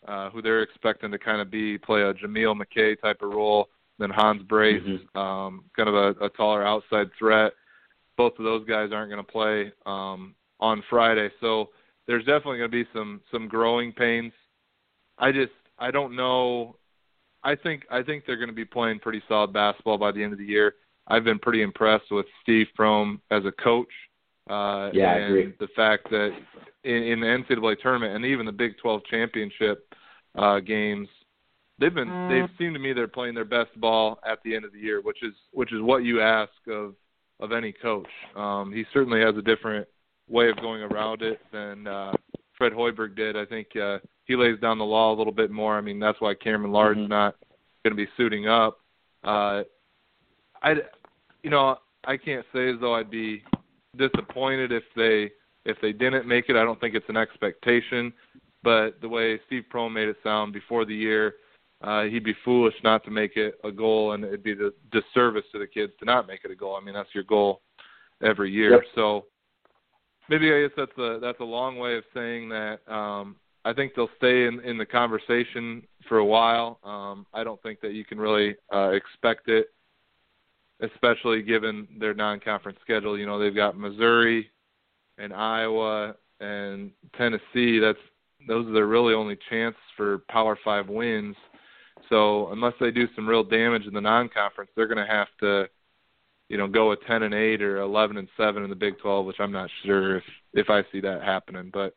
uh, 0.06 0.30
who 0.30 0.42
they're 0.42 0.62
expecting 0.62 1.10
to 1.10 1.18
kind 1.18 1.40
of 1.40 1.50
be 1.50 1.78
play 1.78 2.02
a 2.02 2.14
Jameel 2.14 2.60
McKay 2.60 3.00
type 3.00 3.22
of 3.22 3.30
role. 3.30 3.68
Then 3.98 4.10
Hans 4.10 4.42
Brase, 4.42 4.82
mm-hmm. 4.82 5.18
um, 5.18 5.64
kind 5.74 5.88
of 5.88 5.94
a, 5.94 6.24
a 6.24 6.28
taller 6.30 6.66
outside 6.66 7.08
threat. 7.18 7.52
Both 8.16 8.38
of 8.38 8.44
those 8.44 8.66
guys 8.66 8.90
aren't 8.92 9.10
going 9.10 9.24
to 9.24 9.32
play 9.32 9.72
um, 9.86 10.34
on 10.60 10.82
Friday, 10.88 11.30
so 11.40 11.70
there's 12.06 12.24
definitely 12.24 12.58
going 12.58 12.70
to 12.70 12.84
be 12.84 12.88
some 12.92 13.20
some 13.32 13.48
growing 13.48 13.92
pains. 13.92 14.32
I 15.18 15.32
just 15.32 15.52
I 15.78 15.90
don't 15.90 16.14
know. 16.14 16.76
I 17.42 17.54
think 17.54 17.84
I 17.90 18.02
think 18.02 18.24
they're 18.26 18.36
going 18.36 18.48
to 18.48 18.54
be 18.54 18.64
playing 18.64 19.00
pretty 19.00 19.22
solid 19.28 19.52
basketball 19.52 19.98
by 19.98 20.12
the 20.12 20.22
end 20.22 20.32
of 20.32 20.38
the 20.38 20.44
year. 20.44 20.74
I've 21.08 21.24
been 21.24 21.38
pretty 21.38 21.62
impressed 21.62 22.10
with 22.10 22.26
Steve 22.42 22.66
Prohm 22.78 23.20
as 23.30 23.44
a 23.44 23.52
coach. 23.52 23.92
Uh, 24.48 24.90
yeah, 24.92 25.14
and 25.14 25.24
I 25.24 25.28
agree. 25.28 25.54
the 25.58 25.68
fact 25.74 26.10
that 26.10 26.30
in, 26.86 27.02
in 27.02 27.20
the 27.20 27.26
NCAA 27.26 27.80
tournament 27.80 28.14
and 28.14 28.24
even 28.24 28.46
the 28.46 28.52
Big 28.52 28.78
12 28.78 29.02
championship 29.10 29.92
uh, 30.36 30.60
games, 30.60 31.08
they've 31.78 31.94
been 31.94 32.08
Mm. 32.10 32.28
they've 32.28 32.48
seemed 32.58 32.74
to 32.74 32.80
me 32.80 32.92
they're 32.92 33.08
playing 33.08 33.34
their 33.34 33.44
best 33.44 33.78
ball 33.80 34.18
at 34.26 34.38
the 34.44 34.54
end 34.54 34.64
of 34.64 34.72
the 34.72 34.78
year, 34.78 35.00
which 35.00 35.22
is 35.22 35.34
which 35.52 35.72
is 35.72 35.82
what 35.82 36.04
you 36.04 36.20
ask 36.20 36.52
of 36.68 36.94
of 37.40 37.52
any 37.52 37.72
coach. 37.72 38.08
Um, 38.34 38.72
he 38.72 38.84
certainly 38.94 39.20
has 39.20 39.36
a 39.36 39.42
different 39.42 39.86
way 40.28 40.48
of 40.48 40.56
going 40.56 40.82
around 40.82 41.22
it 41.22 41.38
than 41.52 41.86
uh, 41.86 42.12
Fred 42.56 42.72
Hoiberg 42.72 43.14
did. 43.14 43.36
I 43.36 43.44
think 43.44 43.68
uh, 43.76 43.98
he 44.24 44.34
lays 44.36 44.58
down 44.60 44.78
the 44.78 44.84
law 44.84 45.12
a 45.12 45.16
little 45.16 45.32
bit 45.32 45.50
more. 45.50 45.76
I 45.76 45.80
mean, 45.82 45.98
that's 45.98 46.20
why 46.20 46.34
Cameron 46.34 46.72
Lard's 46.72 47.00
Mhm. 47.00 47.08
not 47.08 47.36
going 47.84 47.96
to 47.96 48.02
be 48.04 48.10
suiting 48.16 48.48
up. 48.48 48.78
Uh, 49.22 49.62
I, 50.62 50.76
you 51.42 51.50
know, 51.50 51.78
I 52.04 52.16
can't 52.16 52.44
say 52.52 52.70
as 52.70 52.80
though 52.80 52.94
I'd 52.94 53.10
be 53.10 53.44
disappointed 53.96 54.72
if 54.72 54.82
they 54.94 55.30
if 55.66 55.76
they 55.82 55.92
didn't 55.92 56.26
make 56.26 56.48
it. 56.48 56.56
I 56.56 56.64
don't 56.64 56.80
think 56.80 56.94
it's 56.94 57.08
an 57.08 57.16
expectation, 57.16 58.12
but 58.62 59.00
the 59.00 59.08
way 59.08 59.40
Steve 59.46 59.64
Prohm 59.72 59.92
made 59.92 60.08
it 60.08 60.16
sound 60.22 60.52
before 60.52 60.84
the 60.84 60.94
year, 60.94 61.34
uh, 61.82 62.04
he'd 62.04 62.24
be 62.24 62.34
foolish 62.44 62.74
not 62.82 63.04
to 63.04 63.10
make 63.10 63.36
it 63.36 63.58
a 63.64 63.70
goal, 63.70 64.12
and 64.12 64.24
it'd 64.24 64.42
be 64.42 64.54
the 64.54 64.72
disservice 64.90 65.44
to 65.52 65.58
the 65.58 65.66
kids 65.66 65.92
to 65.98 66.04
not 66.04 66.26
make 66.26 66.40
it 66.44 66.50
a 66.50 66.54
goal. 66.54 66.78
I 66.80 66.84
mean, 66.84 66.94
that's 66.94 67.14
your 67.14 67.24
goal 67.24 67.60
every 68.22 68.50
year. 68.50 68.72
Yep. 68.72 68.82
So 68.94 69.26
maybe 70.28 70.52
I 70.52 70.62
guess 70.62 70.70
that's 70.76 70.98
a 70.98 71.18
that's 71.20 71.40
a 71.40 71.44
long 71.44 71.78
way 71.78 71.96
of 71.96 72.04
saying 72.14 72.48
that. 72.48 72.78
Um, 72.88 73.36
I 73.64 73.72
think 73.72 73.92
they'll 73.94 74.08
stay 74.16 74.46
in 74.46 74.60
in 74.60 74.78
the 74.78 74.86
conversation 74.86 75.82
for 76.08 76.18
a 76.18 76.24
while. 76.24 76.78
Um, 76.84 77.26
I 77.34 77.44
don't 77.44 77.60
think 77.62 77.80
that 77.80 77.92
you 77.92 78.04
can 78.04 78.18
really 78.18 78.56
uh, 78.72 78.90
expect 78.90 79.48
it, 79.48 79.66
especially 80.80 81.42
given 81.42 81.88
their 81.98 82.14
non-conference 82.14 82.78
schedule. 82.82 83.18
You 83.18 83.26
know, 83.26 83.38
they've 83.38 83.54
got 83.54 83.76
Missouri 83.76 84.50
and 85.18 85.32
Iowa 85.32 86.14
and 86.40 86.90
Tennessee. 87.16 87.78
That's 87.78 87.98
those 88.46 88.66
are 88.66 88.72
their 88.72 88.86
really 88.86 89.14
only 89.14 89.38
chance 89.50 89.76
for 89.96 90.18
Power 90.28 90.58
Five 90.64 90.88
wins. 90.88 91.36
So 92.08 92.52
unless 92.52 92.74
they 92.78 92.90
do 92.90 93.08
some 93.16 93.28
real 93.28 93.42
damage 93.42 93.86
in 93.86 93.94
the 93.94 94.00
non-conference, 94.00 94.70
they're 94.76 94.86
going 94.86 95.04
to 95.04 95.12
have 95.12 95.28
to, 95.40 95.68
you 96.48 96.56
know, 96.56 96.68
go 96.68 96.92
a 96.92 96.96
10 96.96 97.24
and 97.24 97.34
8 97.34 97.62
or 97.62 97.78
11 97.78 98.16
and 98.16 98.28
7 98.36 98.62
in 98.62 98.70
the 98.70 98.76
Big 98.76 98.98
12, 98.98 99.26
which 99.26 99.40
I'm 99.40 99.50
not 99.50 99.70
sure 99.84 100.18
if 100.18 100.24
if 100.54 100.70
I 100.70 100.82
see 100.92 101.00
that 101.00 101.22
happening. 101.22 101.70
But 101.72 101.94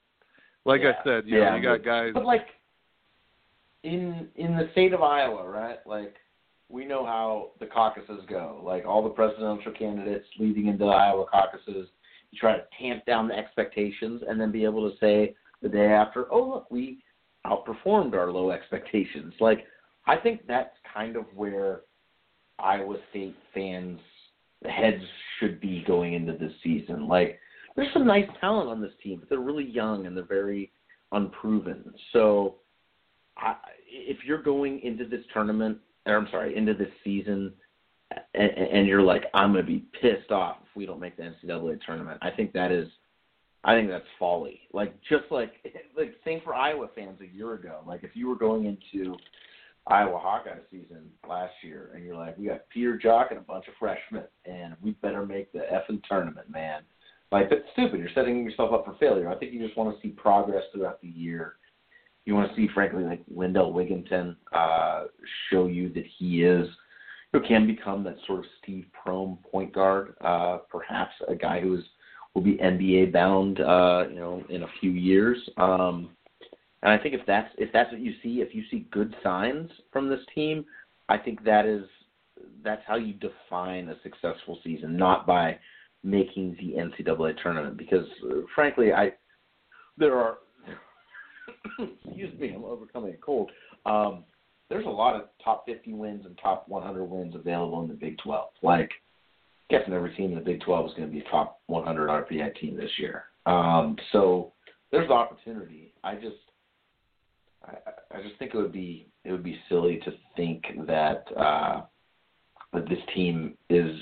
like 0.65 0.82
Yeah. 0.82 0.93
I 0.99 1.03
said, 1.03 1.27
you 1.27 1.39
yeah, 1.39 1.51
know, 1.51 1.55
you 1.58 1.63
got 1.63 1.84
guys. 1.84 2.12
But 2.13 2.25
like 2.25 2.47
in 3.84 4.27
in 4.36 4.55
the 4.55 4.69
state 4.71 4.93
of 4.93 5.01
Iowa, 5.01 5.47
right? 5.47 5.79
Like 5.86 6.15
we 6.69 6.86
know 6.86 7.05
how 7.05 7.51
the 7.60 7.65
caucuses 7.65 8.21
go. 8.27 8.62
Like 8.63 8.86
all 8.86 9.03
the 9.03 9.10
presidential 9.10 9.71
candidates 9.71 10.27
leading 10.39 10.67
into 10.67 10.86
the 10.86 10.91
Iowa 10.91 11.25
caucuses, 11.25 11.88
you 12.32 12.39
try 12.39 12.58
to 12.58 12.63
tamp 12.80 13.06
down 13.06 13.28
the 13.28 13.38
expectations 13.38 14.22
and 14.28 14.39
then 14.39 14.52
be 14.52 14.63
able 14.63 14.89
to 14.89 14.98
say 14.98 15.36
the 15.62 15.70
day 15.70 15.88
after, 15.88 16.32
"Oh, 16.32 16.50
look, 16.50 16.72
we 16.72 17.00
outperformed 17.46 18.13
our 18.13 18.32
low 18.32 18.52
expectations." 18.52 19.34
Like 19.39 19.65
I 20.06 20.18
think 20.18 20.46
that's 20.48 20.76
kind 20.94 21.15
of 21.15 21.26
where 21.36 21.82
Iowa 22.60 22.98
State 23.10 23.36
fans 23.54 24.00
heads 24.68 25.04
should 25.39 25.62
be 25.62 25.84
going 25.88 26.13
into 26.13 26.34
this 26.34 26.52
season. 26.63 27.08
Like 27.08 27.39
there's 27.76 27.94
some 27.94 28.06
nice 28.06 28.28
talent 28.42 28.70
on 28.70 28.82
this 28.82 28.92
team, 29.02 29.20
but 29.20 29.30
they're 29.30 29.39
really 29.39 29.70
young 29.70 30.06
and 30.06 30.15
they're 30.15 30.26
very 30.26 30.72
unproven. 31.12 31.94
So, 32.13 32.56
I, 33.38 33.56
if 33.88 34.18
you're 34.26 34.42
going 34.42 34.82
into 34.82 35.08
this 35.08 35.24
tournament, 35.34 35.78
or 36.06 36.18
I'm 36.18 36.28
sorry, 36.30 36.58
into 36.58 36.74
this 36.74 36.89
season, 37.04 37.54
and, 38.34 38.52
and 38.52 38.88
you're 38.88 39.02
like, 39.02 39.26
I'm 39.34 39.52
going 39.52 39.65
to 39.65 39.72
be 39.72 39.86
pissed 40.02 40.32
off 40.32 40.58
if 40.62 40.76
we 40.76 40.86
don't 40.86 41.00
make 41.00 41.17
the 41.17 41.24
NCAA 41.24 41.80
tournament. 41.86 42.19
I 42.22 42.32
think 42.32 42.54
that 42.54 42.72
is, 42.72 42.88
I 43.63 43.74
think 43.74 43.89
that's 43.89 44.06
folly. 44.17 44.62
Like 44.74 44.95
just 45.02 45.26
like 45.32 45.54
like 45.98 46.15
same 46.26 46.41
for 46.43 46.54
Iowa 46.56 46.88
fans 46.95 47.19
a 47.22 47.36
year 47.36 47.54
ago. 47.54 47.80
Like 47.86 48.04
if 48.04 48.12
you 48.15 48.28
were 48.28 48.36
going 48.36 48.65
into 48.65 49.15
Iowa 49.88 50.19
Hawkeye 50.19 50.60
season 50.72 51.10
last 51.28 51.54
year, 51.63 51.91
and 51.93 52.04
you're 52.04 52.15
like, 52.15 52.38
we 52.38 52.45
got 52.45 52.62
Peter 52.69 53.00
Jok 53.04 53.32
and 53.32 53.39
a 53.39 53.43
bunch 53.43 53.67
of 53.67 53.74
freshmen, 53.80 54.24
and 54.45 54.76
we 54.82 54.91
better 54.91 55.26
make 55.26 55.52
the 55.52 55.62
effing 55.72 56.02
tournament, 56.08 56.50
man. 56.50 56.82
Like 57.32 57.50
that's 57.50 57.62
stupid. 57.74 58.00
You're 58.00 58.10
setting 58.15 58.43
yourself 58.43 58.74
up 58.74 58.86
for 58.86 58.95
failure. 59.00 59.30
I 59.30 59.36
think 59.36 59.54
you 59.54 59.63
just 59.63 59.78
want 59.78 59.95
to 59.95 60.02
see 60.02 60.10
progress 60.10 60.63
throughout 60.74 61.02
the 61.02 61.10
year. 61.10 61.56
You 62.26 62.36
want 62.36 62.50
to 62.50 62.56
see, 62.56 62.67
frankly, 62.74 63.04
like 63.04 63.22
Wendell 63.28 63.74
Wigginton 63.74 64.36
uh, 64.52 65.06
show 65.50 65.67
you 65.67 65.91
that 65.93 66.06
he 66.17 66.43
is, 66.43 66.67
who 67.32 67.39
can 67.42 67.68
become 67.68 68.04
that 68.04 68.18
sort 68.26 68.39
of 68.39 68.46
Steve 68.62 68.86
Prohm 69.06 69.38
point 69.52 69.74
guard, 69.74 70.15
uh, 70.22 70.60
perhaps 70.70 71.13
a 71.28 71.36
guy 71.36 71.60
who 71.62 71.76
is 71.76 71.84
will 72.36 72.42
be 72.42 72.58
NBA 72.58 73.12
bound, 73.12 73.60
uh, 73.60 74.06
you 74.10 74.15
know, 74.15 74.44
in 74.50 74.63
a 74.63 74.68
few 74.80 74.92
years. 74.92 75.38
Um, 75.58 76.12
and 76.82 76.92
I 76.92 76.98
think 76.98 77.13
if 77.13 77.22
that's 77.26 77.50
if 77.58 77.72
that's 77.74 77.92
what 77.92 78.02
you 78.02 78.13
see, 78.24 78.42
if 78.42 78.56
you 78.56 78.63
see 78.72 78.88
good 78.92 79.15
signs 79.24 79.70
from 79.92 80.10
this 80.10 80.22
team, 80.34 80.65
I 81.10 81.18
think 81.18 81.44
that 81.44 81.65
is 81.65 81.86
that's 82.63 82.82
how 82.88 82.96
you 82.96 83.13
define 83.13 83.89
a 83.89 84.02
successful 84.02 84.60
season, 84.63 84.96
not 84.96 85.28
by 85.28 85.58
making 86.04 86.56
the 86.60 86.80
NCAA 86.80 87.42
tournament. 87.42 87.78
Because 87.78 88.06
uh, 88.26 88.42
frankly, 88.56 88.94
I 88.94 89.13
there 89.98 90.18
are 90.18 90.38
excuse 92.06 92.39
me, 92.39 92.54
I'm 92.54 92.63
overcoming 92.63 93.13
a 93.13 93.18
cold. 93.18 93.52
Um, 93.86 94.24
there's 94.69 94.86
a 94.86 94.89
lot 94.89 95.15
of 95.15 95.23
top 95.43 95.65
50 95.65 95.93
wins 95.93 96.25
and 96.25 96.38
top 96.41 96.67
100 96.67 97.03
wins 97.05 97.36
available 97.36 97.82
in 97.82 97.88
the 97.88 97.93
Big 97.93 98.17
12. 98.19 98.49
Like, 98.62 98.91
I 99.69 99.77
guessing 99.77 99.93
every 99.93 100.13
team 100.15 100.32
in 100.32 100.36
the 100.36 100.41
Big 100.41 100.62
12 100.62 100.88
is 100.88 100.93
going 100.95 101.08
to 101.08 101.13
be 101.13 101.21
a 101.21 101.29
top 101.29 101.60
100 101.67 102.08
RPI 102.08 102.60
team 102.60 102.77
this 102.77 102.91
year. 102.97 103.25
Um, 103.45 103.97
so 104.12 104.53
there's 104.91 105.10
opportunity. 105.10 105.93
I 106.03 106.15
just 106.15 106.38
I, 107.65 108.17
I 108.17 108.21
just 108.21 108.38
think 108.39 108.53
it 108.53 108.58
would 108.58 108.71
be 108.71 109.08
it 109.25 109.32
would 109.32 109.43
be 109.43 109.60
silly 109.69 109.99
to 110.05 110.12
think 110.36 110.63
that 110.88 111.25
uh, 111.38 111.82
that 112.73 112.88
this 112.88 112.99
team 113.13 113.55
is 113.69 113.95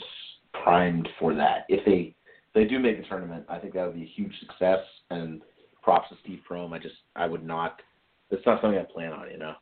primed 0.63 1.08
for 1.19 1.34
that. 1.36 1.65
If 1.69 1.86
they 1.86 2.15
if 2.47 2.53
they 2.53 2.65
do 2.65 2.80
make 2.80 2.99
a 2.99 3.03
tournament, 3.03 3.45
I 3.49 3.58
think 3.58 3.73
that 3.73 3.86
would 3.86 3.95
be 3.95 4.03
a 4.03 4.13
huge 4.15 4.34
success. 4.39 4.80
And 5.10 5.41
props 5.82 6.10
to 6.10 6.15
Steve 6.23 6.41
Prohm. 6.49 6.73
I 6.73 6.80
just 6.80 6.95
I 7.15 7.27
would 7.27 7.45
not. 7.45 7.82
It's 8.30 8.45
not 8.45 8.62
something 8.62 8.80
I 8.80 8.84
plan 8.84 9.13
on. 9.13 9.32
You 9.32 9.38
know. 9.38 9.53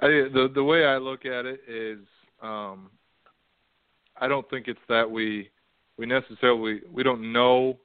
I, 0.00 0.06
the 0.06 0.50
the 0.54 0.64
way 0.64 0.84
I 0.84 0.98
look 0.98 1.24
at 1.24 1.46
it 1.46 1.60
is, 1.66 1.98
um, 2.42 2.90
I 4.20 4.28
don't 4.28 4.48
think 4.50 4.68
it's 4.68 4.78
that 4.88 5.10
we 5.10 5.50
we 5.96 6.06
necessarily 6.06 6.80
we 6.92 7.02
don't 7.02 7.32
know. 7.32 7.78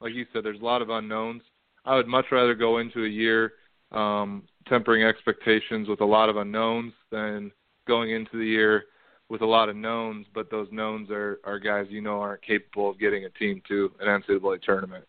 Like 0.00 0.14
you 0.14 0.26
said, 0.32 0.44
there's 0.44 0.60
a 0.60 0.64
lot 0.64 0.82
of 0.82 0.90
unknowns. 0.90 1.42
I 1.84 1.96
would 1.96 2.06
much 2.06 2.26
rather 2.30 2.54
go 2.54 2.78
into 2.78 3.04
a 3.04 3.08
year 3.08 3.52
um, 3.92 4.42
tempering 4.68 5.02
expectations 5.04 5.88
with 5.88 6.00
a 6.00 6.04
lot 6.04 6.28
of 6.28 6.36
unknowns 6.36 6.92
than 7.10 7.50
going 7.86 8.10
into 8.10 8.38
the 8.38 8.46
year 8.46 8.84
with 9.28 9.42
a 9.42 9.46
lot 9.46 9.68
of 9.68 9.76
knowns, 9.76 10.26
but 10.34 10.50
those 10.50 10.68
knowns 10.70 11.10
are, 11.10 11.40
are 11.44 11.58
guys 11.58 11.86
you 11.88 12.00
know 12.00 12.20
aren't 12.20 12.42
capable 12.42 12.90
of 12.90 12.98
getting 12.98 13.24
a 13.24 13.30
team 13.30 13.60
to 13.66 13.90
an 14.00 14.06
NCAA 14.06 14.62
tournament. 14.62 15.04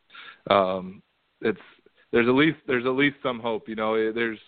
Um, 0.50 1.04
it's 1.42 1.60
there's 2.12 2.28
at 2.28 2.34
least 2.34 2.58
there's 2.66 2.86
at 2.86 2.92
least 2.92 3.18
some 3.22 3.40
hope. 3.40 3.68
You 3.70 3.76
know, 3.76 4.12
there's 4.12 4.40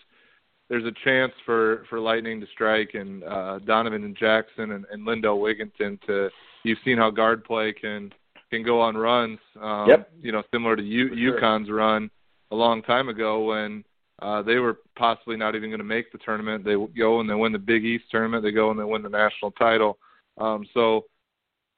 there's 0.70 0.84
a 0.84 0.92
chance 1.04 1.32
for 1.44 1.84
for 1.90 2.00
Lightning 2.00 2.40
to 2.40 2.46
strike 2.52 2.94
and 2.94 3.22
uh, 3.24 3.58
Donovan 3.58 4.04
and 4.04 4.16
Jackson 4.16 4.70
and, 4.70 4.86
and 4.90 5.04
Lindell 5.04 5.38
Wigginton 5.38 6.00
to. 6.06 6.30
You've 6.62 6.78
seen 6.84 6.96
how 6.96 7.10
guard 7.10 7.44
play 7.44 7.72
can 7.72 8.12
can 8.50 8.62
go 8.62 8.80
on 8.80 8.96
runs. 8.96 9.38
Um, 9.60 9.88
Yep. 9.88 10.12
You 10.22 10.32
know, 10.32 10.42
similar 10.52 10.76
to 10.76 10.82
U, 10.82 11.08
sure. 11.08 11.40
UConn's 11.40 11.70
run 11.70 12.10
a 12.50 12.56
long 12.56 12.82
time 12.82 13.08
ago 13.08 13.44
when 13.44 13.84
uh, 14.22 14.42
they 14.42 14.56
were 14.56 14.78
possibly 14.96 15.36
not 15.36 15.54
even 15.54 15.70
going 15.70 15.78
to 15.78 15.84
make 15.84 16.12
the 16.12 16.18
tournament. 16.18 16.64
They 16.64 16.76
go 16.96 17.20
and 17.20 17.28
they 17.28 17.34
win 17.34 17.52
the 17.52 17.58
Big 17.58 17.84
East 17.84 18.04
tournament. 18.10 18.42
They 18.42 18.52
go 18.52 18.70
and 18.70 18.78
they 18.78 18.84
win 18.84 19.02
the 19.02 19.08
national 19.08 19.50
title. 19.52 19.98
Um, 20.38 20.66
so 20.72 21.06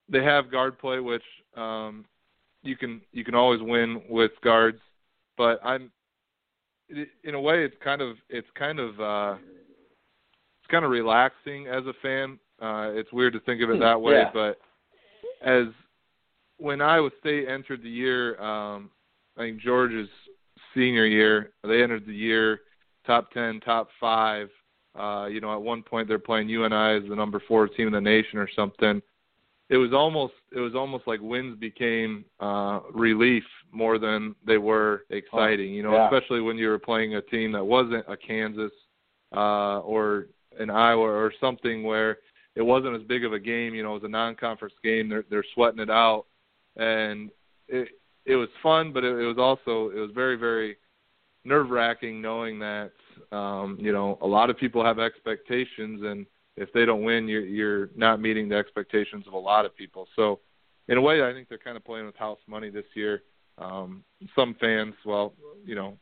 they 0.09 0.22
have 0.22 0.50
guard 0.50 0.78
play, 0.78 1.00
which 1.00 1.22
um, 1.57 2.05
you 2.62 2.76
can 2.76 3.00
you 3.12 3.24
can 3.24 3.35
always 3.35 3.61
win 3.62 4.02
with 4.09 4.33
guards. 4.42 4.81
But 5.38 5.61
I'm 5.64 5.90
in 7.24 7.35
a 7.35 7.40
way 7.40 7.64
it's 7.64 7.76
kind 7.83 8.00
of 8.00 8.16
it's 8.28 8.48
kind 8.55 8.78
of 8.78 9.00
uh, 9.00 9.35
it's 9.35 10.70
kind 10.70 10.85
of 10.85 10.90
relaxing 10.90 11.66
as 11.66 11.85
a 11.87 11.92
fan. 12.02 12.38
Uh, 12.61 12.90
it's 12.92 13.12
weird 13.12 13.33
to 13.33 13.40
think 13.40 13.61
of 13.62 13.70
it 13.70 13.81
that 13.81 14.00
way, 14.00 14.14
Yeah. 14.14 14.31
but 14.33 14.59
as 15.44 15.66
when 16.59 16.81
Iowa 16.81 17.11
State 17.20 17.48
entered 17.48 17.83
the 17.83 17.90
year, 17.90 18.40
um, 18.40 18.90
I 19.37 19.40
think 19.42 19.61
George's 19.61 20.09
senior 20.74 21.07
year, 21.07 21.50
they 21.64 21.83
entered 21.83 22.07
the 22.07 22.14
year 22.14 22.61
top 23.07 23.31
ten, 23.33 23.61
top 23.61 23.88
five. 24.00 24.48
Uh, 24.94 25.26
you 25.26 25.40
know, 25.40 25.52
at 25.55 25.61
one 25.62 25.83
point 25.83 26.07
they're 26.07 26.18
playing 26.18 26.48
UNI 26.48 27.02
as 27.02 27.09
the 27.09 27.16
number 27.16 27.42
four 27.48 27.66
team 27.66 27.87
in 27.87 27.92
the 27.94 28.00
nation 28.00 28.38
or 28.38 28.48
something. 28.55 29.00
It 29.72 29.78
was 29.78 29.92
almost 29.94 30.35
it 30.54 30.61
was 30.61 30.74
almost 30.74 31.06
like 31.06 31.20
wins 31.22 31.58
became 31.58 32.26
uh, 32.40 32.80
relief 32.92 33.44
more 33.72 33.98
than 33.98 34.35
they 34.46 34.58
were 34.58 35.04
exciting. 35.08 35.72
You 35.72 35.82
know, 35.82 35.94
yeah. 35.94 36.04
especially 36.04 36.42
when 36.42 36.58
you 36.58 36.68
were 36.68 36.78
playing 36.78 37.14
a 37.14 37.22
team 37.22 37.52
that 37.52 37.64
wasn't 37.64 38.04
a 38.06 38.16
Kansas 38.16 38.70
uh, 39.35 39.80
or 39.80 40.26
an 40.58 40.68
Iowa 40.68 41.04
or 41.04 41.32
something 41.40 41.82
where 41.85 42.18
it 42.54 42.61
wasn't 42.62 42.94
as 42.94 43.02
big 43.04 43.24
of 43.24 43.32
a 43.32 43.40
game. 43.40 43.74
You 43.74 43.82
know, 43.82 43.92
it 43.92 44.02
was 44.02 44.04
a 44.04 44.08
non-conference 44.08 44.74
game. 44.85 45.08
They're 45.08 45.24
they're 45.30 45.44
sweating 45.54 45.80
it 45.80 45.90
out, 45.90 46.26
and 46.76 47.30
it 47.66 47.88
it 48.26 48.37
was 48.37 48.50
fun, 48.62 48.92
but 48.92 49.04
it, 49.04 49.18
it 49.18 49.26
was 49.26 49.38
also 49.38 49.90
it 49.96 50.00
was 50.00 50.11
very 50.14 50.37
very 50.37 50.76
nerve 51.44 51.70
wracking 51.70 52.20
knowing 52.20 52.58
that 52.58 52.92
um, 53.32 53.78
you 53.80 53.92
know 53.92 54.18
a 54.20 54.26
lot 54.26 54.50
of 54.50 54.58
people 54.58 54.85
have 54.85 54.98
expectations 54.98 56.02
and 56.04 56.26
if 56.56 56.72
they 56.72 56.84
don't 56.84 57.02
win, 57.02 57.28
you're 57.28 57.44
you're 57.44 57.90
not 57.96 58.20
meeting 58.20 58.48
the 58.48 58.56
expectations 58.56 59.26
of 59.26 59.32
a 59.32 59.38
lot 59.38 59.64
of 59.64 59.76
people. 59.76 60.06
So, 60.16 60.40
in 60.88 60.98
a 60.98 61.00
way, 61.00 61.22
I 61.22 61.32
think 61.32 61.48
they're 61.48 61.58
kind 61.58 61.76
of 61.76 61.84
playing 61.84 62.06
with 62.06 62.16
house 62.16 62.38
money 62.46 62.70
this 62.70 62.84
year. 62.94 63.22
Um, 63.58 64.04
some 64.34 64.54
fans, 64.60 64.94
well, 65.04 65.34
you 65.64 65.74
know, 65.74 65.98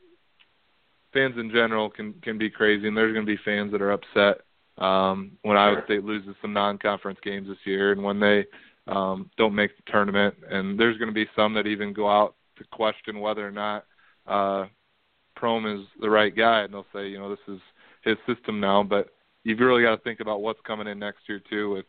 fans 1.12 1.34
in 1.38 1.50
general 1.50 1.90
can 1.90 2.14
can 2.22 2.38
be 2.38 2.50
crazy, 2.50 2.88
and 2.88 2.96
there's 2.96 3.12
going 3.12 3.26
to 3.26 3.32
be 3.32 3.40
fans 3.44 3.72
that 3.72 3.82
are 3.82 3.92
upset 3.92 4.42
um, 4.78 5.32
when 5.42 5.56
Iowa 5.56 5.82
State 5.84 6.04
loses 6.04 6.34
some 6.40 6.52
non-conference 6.52 7.18
games 7.22 7.48
this 7.48 7.58
year, 7.64 7.92
and 7.92 8.02
when 8.02 8.18
they 8.20 8.46
um, 8.86 9.30
don't 9.36 9.54
make 9.54 9.76
the 9.76 9.90
tournament. 9.90 10.34
And 10.50 10.78
there's 10.78 10.98
going 10.98 11.08
to 11.10 11.14
be 11.14 11.28
some 11.36 11.54
that 11.54 11.66
even 11.66 11.92
go 11.92 12.08
out 12.08 12.34
to 12.58 12.64
question 12.72 13.20
whether 13.20 13.46
or 13.46 13.52
not 13.52 13.86
uh, 14.26 14.66
Prohm 15.36 15.80
is 15.80 15.86
the 16.00 16.10
right 16.10 16.34
guy, 16.34 16.62
and 16.62 16.72
they'll 16.72 16.86
say, 16.92 17.08
you 17.08 17.18
know, 17.18 17.30
this 17.30 17.38
is 17.48 17.60
his 18.02 18.16
system 18.26 18.60
now. 18.60 18.82
But 18.82 19.10
you've 19.44 19.60
really 19.60 19.82
got 19.82 19.96
to 19.96 20.02
think 20.02 20.20
about 20.20 20.42
what's 20.42 20.60
coming 20.66 20.86
in 20.86 20.98
next 20.98 21.20
year 21.28 21.40
too. 21.48 21.70
With 21.70 21.86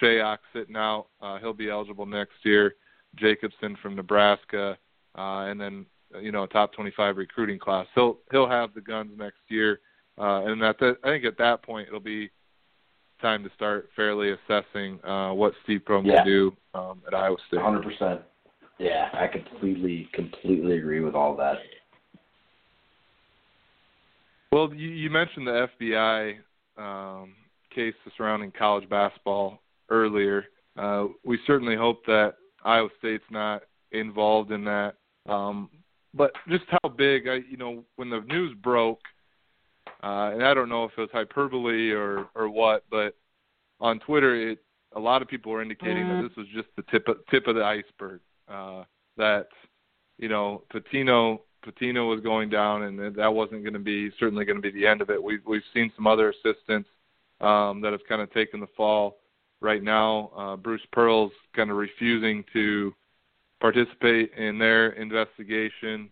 Shayok 0.00 0.38
sitting 0.52 0.76
out, 0.76 1.06
uh, 1.20 1.38
he'll 1.38 1.52
be 1.52 1.70
eligible 1.70 2.06
next 2.06 2.34
year. 2.44 2.74
Jacobson 3.16 3.76
from 3.82 3.96
Nebraska, 3.96 4.76
uh, 5.16 5.46
and 5.46 5.60
then 5.60 5.86
you 6.20 6.30
know 6.30 6.42
a 6.44 6.48
top 6.48 6.72
25 6.74 7.16
recruiting 7.16 7.58
class. 7.58 7.86
He'll 7.94 8.18
he'll 8.30 8.48
have 8.48 8.74
the 8.74 8.80
guns 8.80 9.12
next 9.16 9.38
year, 9.48 9.80
uh, 10.18 10.44
and 10.44 10.62
at 10.62 10.78
that, 10.80 10.96
I 11.04 11.08
think 11.08 11.24
at 11.24 11.38
that 11.38 11.62
point 11.62 11.88
it'll 11.88 12.00
be 12.00 12.30
time 13.20 13.42
to 13.42 13.50
start 13.54 13.88
fairly 13.96 14.32
assessing 14.32 15.02
uh, 15.04 15.32
what 15.32 15.52
Steve 15.64 15.80
Prohm 15.86 16.06
Yeah. 16.06 16.16
can 16.16 16.26
do 16.26 16.56
um, 16.74 17.02
at 17.06 17.14
Iowa 17.14 17.36
State. 17.48 17.60
Hundred 17.60 17.82
percent. 17.82 18.20
Yeah, 18.78 19.08
I 19.12 19.26
completely, 19.26 20.08
completely 20.12 20.78
agree 20.78 21.00
with 21.00 21.14
all 21.16 21.34
that. 21.36 21.56
Well, 24.52 24.72
you, 24.72 24.88
you 24.88 25.10
mentioned 25.10 25.48
the 25.48 25.68
FBI 25.80 26.36
um, 26.78 27.34
case 27.74 27.94
surrounding 28.16 28.52
college 28.56 28.88
basketball 28.88 29.60
earlier. 29.90 30.44
Uh, 30.76 31.06
we 31.24 31.38
certainly 31.46 31.76
hope 31.76 32.04
that 32.06 32.34
Iowa 32.64 32.88
State's 32.98 33.24
not 33.30 33.62
involved 33.92 34.52
in 34.52 34.64
that. 34.64 34.94
Um, 35.28 35.70
but 36.14 36.32
just 36.48 36.64
how 36.68 36.88
big, 36.88 37.28
I, 37.28 37.40
you 37.50 37.56
know, 37.56 37.84
when 37.96 38.10
the 38.10 38.20
news 38.20 38.56
broke, 38.62 39.00
uh, 40.02 40.30
and 40.32 40.44
I 40.44 40.54
don't 40.54 40.68
know 40.68 40.84
if 40.84 40.92
it 40.96 41.00
was 41.00 41.10
hyperbole 41.12 41.90
or 41.90 42.28
or 42.34 42.48
what, 42.48 42.84
but 42.90 43.14
on 43.80 43.98
Twitter, 44.00 44.50
it 44.50 44.58
a 44.96 45.00
lot 45.00 45.22
of 45.22 45.28
people 45.28 45.52
were 45.52 45.62
indicating 45.62 46.08
that 46.08 46.22
this 46.22 46.36
was 46.36 46.46
just 46.54 46.68
the 46.76 46.84
tip 46.90 47.08
of, 47.08 47.18
tip 47.30 47.46
of 47.46 47.56
the 47.56 47.64
iceberg. 47.64 48.20
Uh, 48.48 48.84
that 49.16 49.48
you 50.18 50.28
know, 50.28 50.62
Pitino 50.72 51.40
Pitino 51.64 52.08
was 52.08 52.20
going 52.20 52.48
down, 52.48 52.84
and 52.84 53.16
that- 53.16 53.32
wasn't 53.32 53.62
going 53.62 53.72
to 53.74 53.78
be 53.78 54.10
certainly 54.18 54.44
going 54.44 54.56
to 54.56 54.62
be 54.62 54.70
the 54.70 54.86
end 54.86 55.00
of 55.00 55.10
it. 55.10 55.22
We've 55.22 55.44
we've 55.46 55.62
seen 55.74 55.92
some 55.96 56.06
other 56.06 56.30
assistants 56.30 56.88
um, 57.40 57.80
that 57.80 57.92
have 57.92 58.04
kind 58.08 58.22
of 58.22 58.32
taken 58.32 58.60
the 58.60 58.68
fall. 58.76 59.18
Right 59.60 59.82
now, 59.82 60.30
uh, 60.36 60.56
Bruce 60.56 60.86
Pearl's 60.92 61.32
kind 61.54 61.70
of 61.70 61.76
refusing 61.76 62.44
to 62.52 62.94
participate 63.60 64.32
in 64.34 64.58
their 64.58 64.90
investigation. 64.90 66.10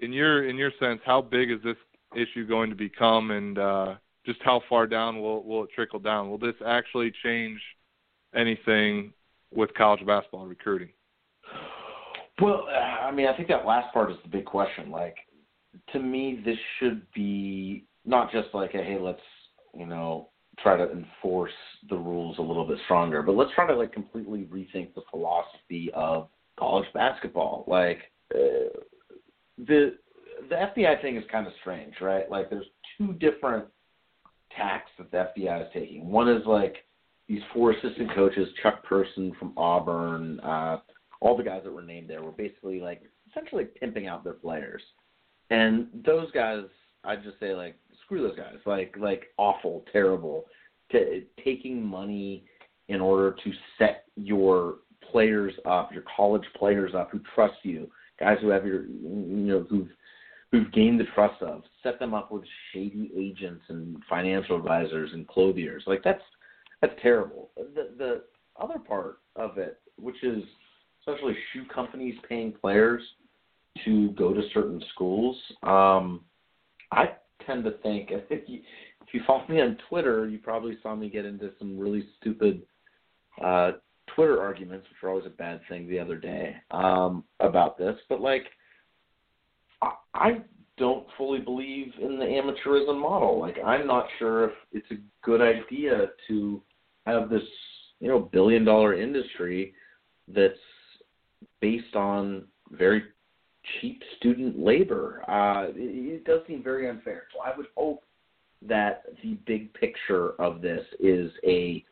In 0.00 0.12
your 0.12 0.46
in 0.46 0.56
your 0.56 0.70
sense, 0.78 1.00
how 1.04 1.22
big 1.22 1.50
is 1.50 1.62
this 1.62 1.78
issue 2.14 2.46
going 2.46 2.68
to 2.68 2.76
become, 2.76 3.30
and 3.30 3.58
uh, 3.58 3.94
just 4.26 4.42
how 4.42 4.60
far 4.68 4.86
down 4.86 5.22
will 5.22 5.42
will 5.44 5.64
it 5.64 5.70
trickle 5.74 5.98
down? 5.98 6.28
Will 6.28 6.38
this 6.38 6.56
actually 6.64 7.10
change 7.22 7.60
anything 8.34 9.12
with 9.54 9.72
college 9.74 10.04
basketball 10.04 10.46
recruiting? 10.46 10.90
Well, 12.40 12.66
I 12.68 13.10
mean, 13.10 13.26
I 13.26 13.36
think 13.36 13.48
that 13.48 13.66
last 13.66 13.92
part 13.92 14.10
is 14.10 14.18
the 14.22 14.28
big 14.28 14.44
question. 14.44 14.90
Like, 14.90 15.16
to 15.92 15.98
me, 15.98 16.42
this 16.44 16.58
should 16.78 17.02
be 17.14 17.86
not 18.04 18.30
just 18.30 18.48
like, 18.52 18.74
a, 18.74 18.78
hey, 18.78 18.98
let's, 19.00 19.20
you 19.74 19.86
know, 19.86 20.28
try 20.58 20.76
to 20.76 20.90
enforce 20.90 21.52
the 21.88 21.96
rules 21.96 22.38
a 22.38 22.42
little 22.42 22.66
bit 22.66 22.78
stronger, 22.84 23.22
but 23.22 23.36
let's 23.36 23.50
try 23.54 23.66
to 23.66 23.76
like 23.76 23.92
completely 23.92 24.44
rethink 24.44 24.94
the 24.94 25.02
philosophy 25.10 25.90
of 25.94 26.28
college 26.58 26.86
basketball. 26.94 27.64
Like, 27.66 27.98
uh, 28.34 28.80
the 29.58 29.96
the 30.50 30.54
FBI 30.54 31.00
thing 31.00 31.16
is 31.16 31.24
kind 31.32 31.46
of 31.46 31.52
strange, 31.60 31.94
right? 32.00 32.30
Like, 32.30 32.50
there's 32.50 32.66
two 32.98 33.14
different 33.14 33.66
tacks 34.56 34.90
that 34.98 35.10
the 35.10 35.42
FBI 35.42 35.62
is 35.62 35.68
taking. 35.72 36.08
One 36.08 36.28
is 36.28 36.42
like 36.46 36.76
these 37.28 37.42
four 37.52 37.72
assistant 37.72 38.14
coaches, 38.14 38.48
Chuck 38.62 38.84
Person 38.84 39.32
from 39.38 39.52
Auburn, 39.56 40.40
uh, 40.40 40.78
all 41.20 41.36
the 41.36 41.42
guys 41.42 41.62
that 41.64 41.72
were 41.72 41.82
named 41.82 42.08
there 42.10 42.22
were 42.22 42.32
basically 42.32 42.80
like 42.80 43.02
essentially 43.30 43.64
pimping 43.64 44.06
out 44.06 44.24
their 44.24 44.34
players. 44.34 44.82
And 45.50 45.88
those 46.04 46.30
guys, 46.32 46.64
I'd 47.04 47.22
just 47.22 47.38
say 47.40 47.54
like 47.54 47.76
screw 48.04 48.22
those 48.22 48.36
guys. 48.36 48.56
Like 48.64 48.94
like 48.98 49.24
awful, 49.38 49.84
terrible. 49.92 50.46
T- 50.90 51.24
taking 51.44 51.84
money 51.84 52.44
in 52.88 53.00
order 53.00 53.36
to 53.44 53.52
set 53.78 54.04
your 54.16 54.76
players 55.10 55.54
up, 55.64 55.92
your 55.92 56.04
college 56.16 56.44
players 56.56 56.94
up 56.94 57.10
who 57.10 57.20
trust 57.34 57.56
you, 57.62 57.90
guys 58.18 58.38
who 58.40 58.48
have 58.48 58.66
your 58.66 58.86
you 58.86 59.46
know 59.46 59.66
who've 59.68 59.88
who've 60.52 60.72
gained 60.72 61.00
the 61.00 61.04
trust 61.14 61.40
of, 61.42 61.62
set 61.82 61.98
them 61.98 62.14
up 62.14 62.30
with 62.30 62.44
shady 62.72 63.10
agents 63.16 63.62
and 63.68 63.96
financial 64.08 64.56
advisors 64.56 65.10
and 65.12 65.26
clothiers. 65.26 65.82
Like 65.86 66.02
that's 66.04 66.22
that's 66.80 66.94
terrible. 67.02 67.50
The 67.56 67.90
the 67.96 68.22
other 68.60 68.78
part 68.78 69.18
of 69.34 69.58
it, 69.58 69.80
which 69.96 70.22
is 70.22 70.42
especially 71.06 71.36
shoe 71.52 71.64
companies 71.72 72.16
paying 72.28 72.52
players 72.52 73.02
to 73.84 74.10
go 74.10 74.32
to 74.32 74.42
certain 74.52 74.82
schools. 74.94 75.36
Um, 75.62 76.22
I 76.92 77.10
tend 77.46 77.64
to 77.64 77.72
think 77.82 78.10
if 78.30 78.48
you 78.48 78.60
if 79.06 79.14
you 79.14 79.20
follow 79.26 79.46
me 79.48 79.60
on 79.60 79.78
Twitter, 79.88 80.28
you 80.28 80.38
probably 80.38 80.78
saw 80.82 80.94
me 80.94 81.08
get 81.08 81.24
into 81.24 81.52
some 81.60 81.78
really 81.78 82.04
stupid 82.20 82.62
uh, 83.42 83.72
Twitter 84.14 84.40
arguments, 84.40 84.86
which 84.88 85.02
are 85.02 85.10
always 85.10 85.26
a 85.26 85.30
bad 85.30 85.60
thing 85.68 85.88
the 85.88 85.98
other 85.98 86.16
day 86.16 86.56
um, 86.72 87.22
about 87.38 87.78
this. 87.78 87.94
But 88.08 88.20
like, 88.20 88.46
I, 89.80 89.92
I 90.12 90.30
don't 90.76 91.06
fully 91.16 91.38
believe 91.38 91.92
in 92.02 92.18
the 92.18 92.24
amateurism 92.24 93.00
model. 93.00 93.38
Like, 93.38 93.56
I'm 93.64 93.86
not 93.86 94.06
sure 94.18 94.46
if 94.46 94.52
it's 94.72 94.90
a 94.90 94.96
good 95.22 95.40
idea 95.40 96.08
to 96.26 96.60
have 97.06 97.30
this, 97.30 97.42
you 98.00 98.08
know, 98.08 98.18
billion 98.18 98.64
dollar 98.64 99.00
industry 99.00 99.72
that's 100.26 100.58
based 101.60 101.94
on 101.94 102.44
very 102.70 103.02
cheap 103.80 104.02
student 104.18 104.58
labor. 104.58 105.22
Uh, 105.28 105.68
it, 105.70 105.74
it 105.76 106.24
does 106.24 106.40
seem 106.46 106.62
very 106.62 106.88
unfair. 106.88 107.24
So 107.32 107.40
I 107.40 107.56
would 107.56 107.66
hope 107.76 108.04
that 108.66 109.04
the 109.22 109.34
big 109.46 109.72
picture 109.74 110.30
of 110.40 110.60
this 110.60 110.84
is 110.98 111.30
a, 111.44 111.84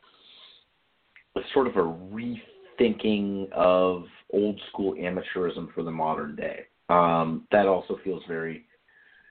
a 1.35 1.41
sort 1.53 1.67
of 1.67 1.75
a 1.75 1.79
rethinking 1.79 3.51
of 3.51 4.05
old 4.31 4.59
school 4.69 4.93
amateurism 4.93 5.73
for 5.73 5.83
the 5.83 5.91
modern 5.91 6.35
day. 6.35 6.61
Um, 6.89 7.47
that 7.51 7.67
also 7.67 7.97
feels 8.03 8.21
very 8.27 8.65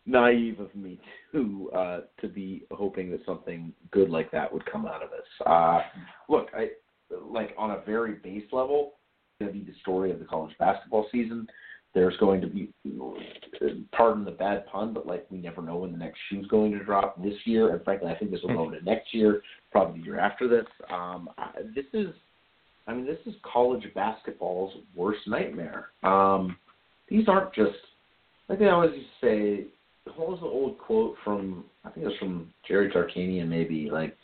naive 0.07 0.61
of 0.61 0.75
me 0.75 1.01
to 1.33 1.71
uh, 1.75 2.01
to 2.21 2.29
be 2.29 2.67
hoping 2.73 3.11
that 3.11 3.25
something 3.25 3.73
good 3.91 4.11
like 4.11 4.31
that 4.33 4.53
would 4.53 4.65
come 4.67 4.87
out 4.87 5.03
of 5.03 5.11
this. 5.11 5.47
Uh, 5.47 5.81
look, 6.29 6.49
I 6.55 6.71
like 7.23 7.55
on 7.57 7.71
a 7.71 7.81
very 7.87 8.15
base 8.15 8.45
level, 8.53 8.95
to 9.47 9.53
be 9.53 9.61
the 9.61 9.77
story 9.81 10.11
of 10.11 10.19
the 10.19 10.25
college 10.25 10.55
basketball 10.59 11.07
season. 11.11 11.47
There's 11.95 12.17
going 12.17 12.41
to 12.41 12.49
be, 12.49 12.71
pardon 13.93 14.25
the 14.25 14.33
bad 14.33 14.67
pun, 14.67 14.93
but 14.93 15.07
like 15.07 15.27
we 15.31 15.39
never 15.39 15.63
know 15.63 15.77
when 15.77 15.93
the 15.93 15.99
next 15.99 16.19
shoe's 16.29 16.47
going 16.49 16.73
to 16.73 16.85
drop 16.85 17.23
this 17.23 17.35
year, 17.45 17.73
and 17.73 17.85
frankly, 17.85 18.11
I 18.11 18.17
think 18.17 18.33
this 18.33 18.41
will 18.43 18.55
go 18.55 18.69
into 18.69 18.85
next 18.85 19.15
year, 19.15 19.43
probably 19.71 20.01
the 20.01 20.07
year 20.07 20.19
after 20.19 20.49
this. 20.49 20.67
Um, 20.93 21.31
this 21.75 21.85
is, 21.93 22.09
I 22.89 22.95
mean, 22.95 23.07
this 23.07 23.19
is 23.27 23.35
college 23.51 23.85
basketball's 23.95 24.75
worst 24.97 25.21
nightmare. 25.29 25.91
Um, 26.03 26.57
these 27.09 27.29
aren't 27.29 27.55
just, 27.55 27.77
like 28.49 28.61
I 28.61 28.71
always 28.71 28.91
used 28.95 29.07
to 29.21 29.27
say, 29.27 29.67
what 30.17 30.29
was 30.29 30.41
the 30.41 30.47
old 30.47 30.79
quote 30.79 31.17
from? 31.23 31.65
I 31.85 31.91
think 31.91 32.05
it 32.05 32.09
was 32.09 32.19
from 32.19 32.53
Jerry 32.67 32.91
Tarkanian, 32.91 33.49
maybe 33.49 33.89
like 33.91 34.17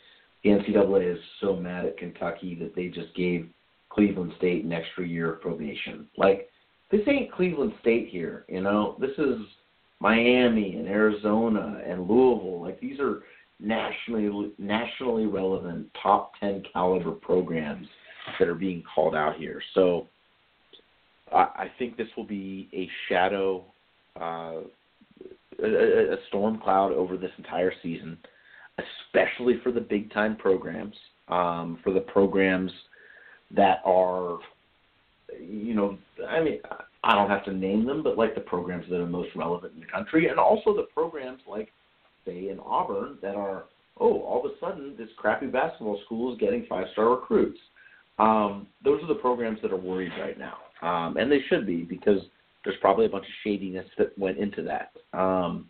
the 0.43 0.51
NCAA 0.51 1.13
is 1.13 1.19
so 1.39 1.55
mad 1.55 1.85
at 1.85 1.97
Kentucky 1.97 2.55
that 2.55 2.75
they 2.75 2.87
just 2.87 3.15
gave 3.15 3.47
Cleveland 3.93 4.33
State 4.37 4.63
an 4.63 4.71
extra 4.71 5.05
year 5.05 5.33
of 5.33 5.41
probation. 5.41 6.07
Like 6.17 6.49
this 6.91 7.01
ain't 7.07 7.31
Cleveland 7.31 7.73
State 7.81 8.09
here, 8.09 8.45
you 8.47 8.61
know. 8.61 8.95
This 8.99 9.17
is 9.17 9.37
Miami 9.99 10.75
and 10.75 10.87
Arizona 10.87 11.81
and 11.85 12.07
Louisville. 12.07 12.61
Like 12.61 12.79
these 12.79 12.99
are 12.99 13.23
nationally 13.59 14.51
nationally 14.57 15.25
relevant 15.25 15.87
top 16.01 16.31
ten 16.39 16.63
caliber 16.73 17.11
programs 17.11 17.87
that 18.39 18.47
are 18.47 18.55
being 18.55 18.83
called 18.93 19.15
out 19.15 19.35
here. 19.35 19.61
So 19.73 20.07
I, 21.31 21.41
I 21.41 21.71
think 21.77 21.97
this 21.97 22.07
will 22.15 22.25
be 22.25 22.69
a 22.73 22.89
shadow, 23.09 23.65
uh, 24.19 24.61
a, 25.61 26.13
a 26.13 26.17
storm 26.27 26.59
cloud 26.59 26.91
over 26.91 27.17
this 27.17 27.31
entire 27.37 27.73
season, 27.83 28.17
especially 28.79 29.59
for 29.63 29.71
the 29.71 29.81
big 29.81 30.13
time 30.13 30.35
programs, 30.35 30.95
um, 31.27 31.79
for 31.83 31.93
the 31.93 32.01
programs 32.01 32.71
that 33.55 33.81
are, 33.85 34.39
you 35.39 35.73
know, 35.73 35.97
I 36.27 36.41
mean, 36.41 36.59
I 37.03 37.15
don't 37.15 37.29
have 37.29 37.45
to 37.45 37.53
name 37.53 37.85
them, 37.85 38.03
but 38.03 38.17
like 38.17 38.35
the 38.35 38.41
programs 38.41 38.85
that 38.89 38.99
are 38.99 39.05
most 39.05 39.29
relevant 39.35 39.73
in 39.73 39.81
the 39.81 39.87
country, 39.87 40.27
and 40.27 40.39
also 40.39 40.75
the 40.75 40.87
programs 40.93 41.41
like, 41.47 41.69
say, 42.25 42.49
in 42.49 42.59
Auburn 42.59 43.17
that 43.21 43.35
are 43.35 43.65
oh, 43.99 44.21
all 44.21 44.45
of 44.45 44.51
a 44.51 44.55
sudden 44.59 44.95
this 44.97 45.09
crappy 45.17 45.47
basketball 45.47 45.99
school 46.05 46.33
is 46.33 46.39
getting 46.39 46.65
five 46.67 46.87
star 46.93 47.09
recruits. 47.09 47.59
Um, 48.19 48.67
those 48.83 49.01
are 49.03 49.07
the 49.07 49.15
programs 49.15 49.59
that 49.61 49.71
are 49.71 49.77
worried 49.77 50.11
right 50.19 50.37
now, 50.37 50.57
um, 50.81 51.17
and 51.17 51.31
they 51.31 51.39
should 51.49 51.65
be 51.65 51.83
because 51.83 52.19
there's 52.63 52.77
probably 52.81 53.05
a 53.05 53.09
bunch 53.09 53.25
of 53.25 53.31
shadiness 53.43 53.85
that 53.97 54.17
went 54.17 54.37
into 54.37 54.63
that. 54.63 54.91
Um, 55.17 55.67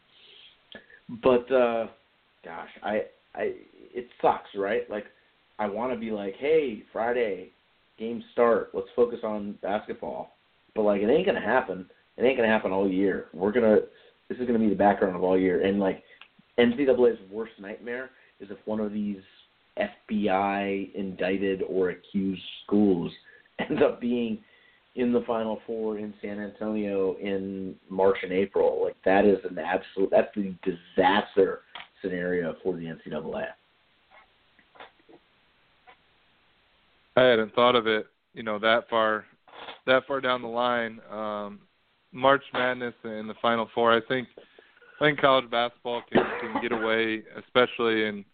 but 1.24 1.50
uh, 1.52 1.88
gosh, 2.44 2.70
I, 2.84 3.04
I, 3.36 3.54
it 3.94 4.08
sucks, 4.22 4.50
right? 4.56 4.90
Like, 4.90 5.06
I 5.60 5.68
want 5.68 5.94
to 5.94 6.00
be 6.00 6.12
like, 6.12 6.36
hey, 6.40 6.84
Friday, 6.92 7.52
game 8.02 8.24
start. 8.34 8.72
Let's 8.74 8.88
focus 8.96 9.20
on 9.24 9.58
basketball. 9.62 10.36
But 10.76 10.82
like, 10.82 11.02
it 11.02 11.10
ain't 11.10 11.26
gonna 11.26 11.40
happen. 11.40 11.86
It 12.18 12.24
ain't 12.24 12.38
gonna 12.38 12.50
happen 12.50 12.72
all 12.72 12.90
year. 12.90 13.28
We're 13.34 13.52
gonna. 13.52 13.78
This 14.28 14.40
is 14.40 14.48
gonna 14.48 14.60
be 14.60 14.70
the 14.70 14.76
background 14.76 15.16
of 15.16 15.24
all 15.24 15.40
year. 15.40 15.66
And 15.66 15.80
like, 15.80 16.04
NCAA's 16.58 17.20
worst 17.32 17.54
nightmare 17.60 18.10
is 18.40 18.50
if 18.50 18.58
one 18.66 18.80
of 18.80 18.92
these 18.92 19.22
FBI 19.78 20.94
indicted 20.96 21.62
or 21.68 21.92
accused 21.92 22.42
schools 22.66 23.12
ends 23.60 23.82
up 23.82 24.02
being 24.02 24.40
in 24.96 25.14
the 25.14 25.22
Final 25.22 25.62
Four 25.66 25.98
in 26.00 26.14
San 26.22 26.40
Antonio 26.40 27.16
in 27.22 27.76
March 27.90 28.18
and 28.24 28.34
April. 28.34 28.84
Like 28.84 28.98
that 29.06 29.26
is 29.26 29.38
an 29.50 29.58
absolute 29.60 30.10
that's 30.10 30.34
the 30.36 30.54
disaster 30.64 31.62
scenario 32.02 32.56
for 32.64 32.76
the 32.76 32.86
NCAA. 32.86 33.46
I 37.16 37.24
hadn't 37.24 37.54
thought 37.56 37.76
of 37.76 37.88
it, 37.88 38.08
you 38.34 38.44
know, 38.44 38.60
that 38.60 38.90
far 38.90 39.26
that 39.86 40.06
far 40.08 40.22
down 40.22 40.42
the 40.42 40.48
line. 40.48 41.00
Um 41.12 41.60
March 42.14 42.44
Madness 42.54 42.94
and 43.04 43.30
the 43.30 43.36
Final 43.42 43.70
Four. 43.74 43.94
I 43.94 44.02
think 44.08 44.28
I 45.00 45.06
think 45.06 45.20
college 45.20 45.50
basketball 45.50 46.04
can 46.12 46.24
can 46.42 46.62
get 46.62 46.72
away, 46.72 47.24
especially 47.38 48.06
in 48.06 48.26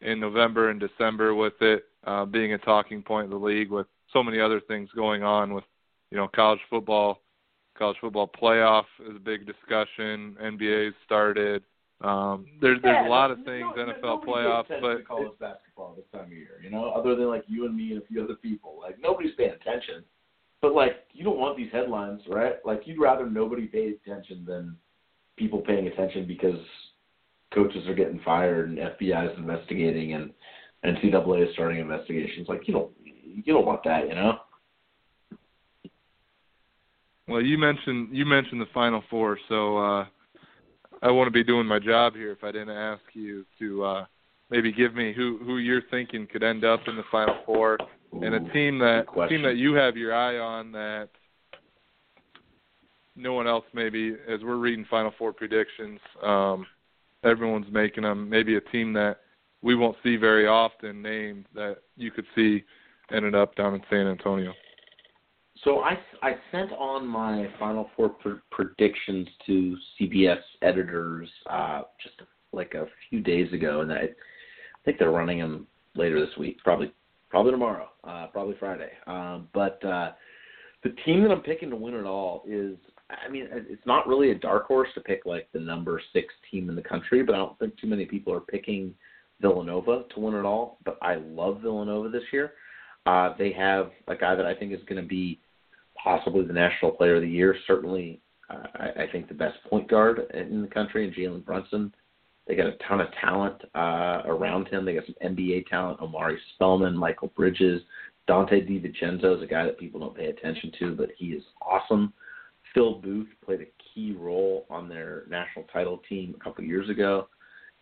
in 0.00 0.20
November 0.20 0.70
and 0.70 0.80
December, 0.80 1.34
with 1.34 1.54
it 1.60 1.84
uh, 2.04 2.24
being 2.24 2.52
a 2.52 2.58
talking 2.58 3.02
point 3.02 3.24
of 3.24 3.30
the 3.30 3.36
league, 3.36 3.70
with 3.70 3.86
so 4.12 4.22
many 4.22 4.40
other 4.40 4.60
things 4.60 4.90
going 4.94 5.22
on, 5.22 5.54
with 5.54 5.64
you 6.10 6.16
know 6.16 6.28
college 6.28 6.60
football, 6.68 7.22
college 7.78 7.96
football 8.00 8.30
playoff 8.40 8.84
is 9.08 9.16
a 9.16 9.20
big 9.20 9.46
discussion. 9.46 10.36
NBA's 10.42 10.94
started. 11.04 11.62
Um, 12.02 12.46
there's 12.60 12.82
there's 12.82 12.96
Yeah, 13.02 13.08
a 13.08 13.10
lot 13.10 13.30
of 13.30 13.38
things 13.44 13.66
no- 13.76 13.86
NFL 13.86 14.24
playoffs, 14.24 14.68
but 14.80 15.06
college 15.06 15.38
basketball 15.38 15.94
this 15.96 16.04
time 16.12 16.26
of 16.26 16.32
year, 16.32 16.60
you 16.62 16.70
know, 16.70 16.90
other 16.90 17.14
than 17.14 17.28
like 17.28 17.44
you 17.46 17.64
and 17.66 17.76
me 17.76 17.92
and 17.92 18.02
a 18.02 18.06
few 18.06 18.22
other 18.22 18.34
people. 18.34 18.76
Like 18.80 18.98
nobody's 19.00 19.34
paying 19.36 19.52
attention. 19.52 20.02
But 20.60 20.74
like 20.74 21.06
you 21.12 21.22
don't 21.24 21.38
want 21.38 21.56
these 21.56 21.70
headlines, 21.72 22.20
right? 22.28 22.54
Like 22.64 22.82
you'd 22.86 23.00
rather 23.00 23.28
nobody 23.28 23.66
pay 23.66 23.90
attention 23.90 24.44
than 24.44 24.76
people 25.36 25.60
paying 25.60 25.86
attention 25.86 26.26
because 26.26 26.58
coaches 27.54 27.86
are 27.88 27.94
getting 27.94 28.20
fired 28.24 28.68
and 28.68 28.78
FBI 28.78 29.32
is 29.32 29.38
investigating 29.38 30.14
and 30.14 30.32
NCAA 30.84 31.46
is 31.48 31.54
starting 31.54 31.78
investigations. 31.78 32.48
Like 32.48 32.66
you 32.66 32.74
don't 32.74 32.90
you 33.04 33.52
don't 33.52 33.66
want 33.66 33.84
that, 33.84 34.08
you 34.08 34.14
know? 34.14 34.38
Well, 37.28 37.42
you 37.42 37.58
mentioned 37.58 38.08
you 38.12 38.26
mentioned 38.26 38.60
the 38.60 38.66
Final 38.74 39.02
Four, 39.08 39.38
so 39.48 39.78
uh, 39.78 40.06
I 41.02 41.10
wouldn't 41.10 41.34
be 41.34 41.44
doing 41.44 41.66
my 41.66 41.80
job 41.80 42.14
here 42.14 42.30
if 42.30 42.44
I 42.44 42.52
didn't 42.52 42.70
ask 42.70 43.02
you 43.12 43.44
to 43.58 43.84
uh, 43.84 44.04
maybe 44.50 44.72
give 44.72 44.94
me 44.94 45.12
who 45.12 45.38
who 45.44 45.58
you're 45.58 45.82
thinking 45.90 46.26
could 46.26 46.42
end 46.42 46.64
up 46.64 46.80
in 46.86 46.96
the 46.96 47.02
Final 47.10 47.36
Four, 47.44 47.78
and 48.12 48.34
a 48.34 48.52
team 48.52 48.78
that 48.78 49.06
team 49.28 49.42
that 49.42 49.56
you 49.56 49.74
have 49.74 49.96
your 49.96 50.14
eye 50.14 50.38
on 50.38 50.70
that 50.72 51.08
no 53.16 53.34
one 53.34 53.46
else 53.46 53.64
maybe 53.74 54.14
as 54.28 54.40
we're 54.42 54.56
reading 54.56 54.86
Final 54.88 55.12
Four 55.18 55.32
predictions, 55.32 55.98
um, 56.22 56.66
everyone's 57.24 57.70
making 57.72 58.04
them. 58.04 58.28
Maybe 58.30 58.56
a 58.56 58.60
team 58.60 58.92
that 58.94 59.18
we 59.62 59.74
won't 59.74 59.96
see 60.02 60.16
very 60.16 60.46
often 60.46 61.02
named 61.02 61.46
that 61.54 61.78
you 61.96 62.10
could 62.10 62.26
see 62.34 62.64
ended 63.12 63.34
up 63.34 63.54
down 63.56 63.74
in 63.74 63.82
San 63.90 64.06
Antonio. 64.06 64.52
So 65.64 65.80
I, 65.80 65.96
I 66.22 66.34
sent 66.50 66.72
on 66.72 67.06
my 67.06 67.48
Final 67.58 67.88
Four 67.96 68.10
pr- 68.10 68.42
predictions 68.50 69.28
to 69.46 69.76
CBS 70.00 70.40
editors 70.60 71.28
uh, 71.48 71.82
just 72.02 72.16
like 72.52 72.74
a 72.74 72.86
few 73.08 73.20
days 73.20 73.52
ago, 73.52 73.80
and 73.80 73.92
I, 73.92 74.08
think 74.84 74.98
they're 74.98 75.12
running 75.12 75.38
them 75.38 75.66
later 75.94 76.18
this 76.18 76.36
week, 76.36 76.58
probably 76.64 76.92
probably 77.30 77.52
tomorrow, 77.52 77.88
uh, 78.04 78.26
probably 78.32 78.56
Friday. 78.58 78.90
Um, 79.06 79.48
but 79.54 79.82
uh, 79.84 80.12
the 80.82 80.90
team 81.04 81.22
that 81.22 81.30
I'm 81.30 81.40
picking 81.40 81.70
to 81.70 81.76
win 81.76 81.94
it 81.94 82.04
all 82.04 82.42
is, 82.46 82.76
I 83.08 83.30
mean, 83.30 83.46
it's 83.52 83.86
not 83.86 84.08
really 84.08 84.32
a 84.32 84.34
dark 84.34 84.66
horse 84.66 84.88
to 84.94 85.00
pick 85.00 85.24
like 85.24 85.48
the 85.52 85.60
number 85.60 86.02
six 86.12 86.34
team 86.50 86.68
in 86.68 86.74
the 86.74 86.82
country, 86.82 87.22
but 87.22 87.34
I 87.34 87.38
don't 87.38 87.58
think 87.60 87.78
too 87.78 87.86
many 87.86 88.04
people 88.04 88.34
are 88.34 88.40
picking 88.40 88.94
Villanova 89.40 90.04
to 90.14 90.20
win 90.20 90.34
it 90.34 90.44
all. 90.44 90.78
But 90.84 90.98
I 91.00 91.14
love 91.14 91.60
Villanova 91.62 92.08
this 92.08 92.24
year. 92.32 92.54
Uh, 93.06 93.34
they 93.38 93.52
have 93.52 93.90
a 94.08 94.14
guy 94.14 94.34
that 94.34 94.46
I 94.46 94.54
think 94.54 94.72
is 94.72 94.80
going 94.88 95.00
to 95.00 95.08
be 95.08 95.40
possibly 96.02 96.44
the 96.44 96.52
national 96.52 96.92
player 96.92 97.16
of 97.16 97.22
the 97.22 97.28
year. 97.28 97.56
Certainly, 97.66 98.20
uh, 98.50 98.66
I, 98.74 99.02
I 99.02 99.06
think 99.12 99.28
the 99.28 99.34
best 99.34 99.58
point 99.68 99.88
guard 99.88 100.20
in 100.34 100.62
the 100.62 100.68
country, 100.68 101.04
and 101.04 101.14
Jalen 101.14 101.44
Brunson. 101.44 101.94
They 102.46 102.56
got 102.56 102.66
a 102.66 102.76
ton 102.88 103.00
of 103.00 103.06
talent 103.20 103.62
uh, 103.76 104.22
around 104.26 104.66
him. 104.66 104.84
They 104.84 104.94
got 104.94 105.06
some 105.06 105.14
NBA 105.24 105.68
talent: 105.68 106.00
Omari 106.00 106.38
Spellman, 106.54 106.96
Mikal 106.96 107.32
Bridges, 107.34 107.82
Donte 108.28 108.68
DiVincenzo 108.68 109.36
is 109.36 109.42
a 109.42 109.46
guy 109.46 109.64
that 109.64 109.78
people 109.78 110.00
don't 110.00 110.16
pay 110.16 110.26
attention 110.26 110.72
to, 110.78 110.94
but 110.94 111.10
he 111.16 111.26
is 111.26 111.42
awesome. 111.60 112.12
Phil 112.74 112.94
Booth 112.94 113.28
played 113.44 113.60
a 113.60 113.66
key 113.92 114.12
role 114.18 114.66
on 114.70 114.88
their 114.88 115.24
national 115.28 115.66
title 115.72 116.00
team 116.08 116.34
a 116.40 116.44
couple 116.44 116.64
years 116.64 116.88
ago, 116.88 117.28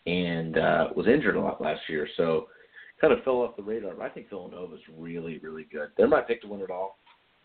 and 0.06 0.59
uh, 0.59 0.88
was 0.96 1.06
injured 1.06 1.37
a 1.37 1.40
lot 1.40 1.61
last 1.61 1.80
year, 1.88 2.09
so 2.16 2.48
kind 3.00 3.12
of 3.12 3.22
fell 3.22 3.42
off 3.42 3.56
the 3.56 3.62
radar. 3.62 3.94
But 3.94 4.04
I 4.04 4.09
think 4.09 4.28
Villanova 4.28 4.74
is 4.74 4.80
really, 4.96 5.38
really 5.38 5.66
good. 5.70 5.90
They're 5.96 6.09
my 6.09 6.22
pick 6.22 6.42
to 6.42 6.48
win 6.48 6.61
it 6.61 6.70
all. 6.70 6.98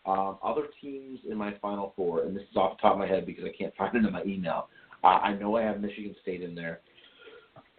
Um, 0.06 0.38
other 0.42 0.64
teams 0.80 1.18
in 1.28 1.36
my 1.36 1.54
Final 1.60 1.92
Four, 1.96 2.22
and 2.22 2.36
this 2.36 2.44
is 2.50 2.56
off 2.56 2.76
the 2.76 2.82
top 2.82 2.92
of 2.92 2.98
my 2.98 3.06
head 3.06 3.26
because 3.26 3.44
I 3.44 3.56
can't 3.56 3.74
find 3.76 3.94
it 3.96 4.04
in 4.04 4.12
my 4.12 4.22
email. 4.24 4.68
Uh, 5.02 5.18
I 5.18 5.34
know 5.34 5.56
I 5.56 5.62
have 5.62 5.80
Michigan 5.80 6.14
State 6.22 6.42
in 6.42 6.54
there. 6.54 6.80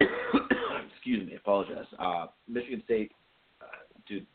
Excuse 0.00 1.26
me, 1.26 1.36
apologize. 1.36 1.86
Uh, 1.98 2.26
Michigan 2.46 2.82
State, 2.84 3.12
uh, 3.62 3.66
dude, 4.06 4.26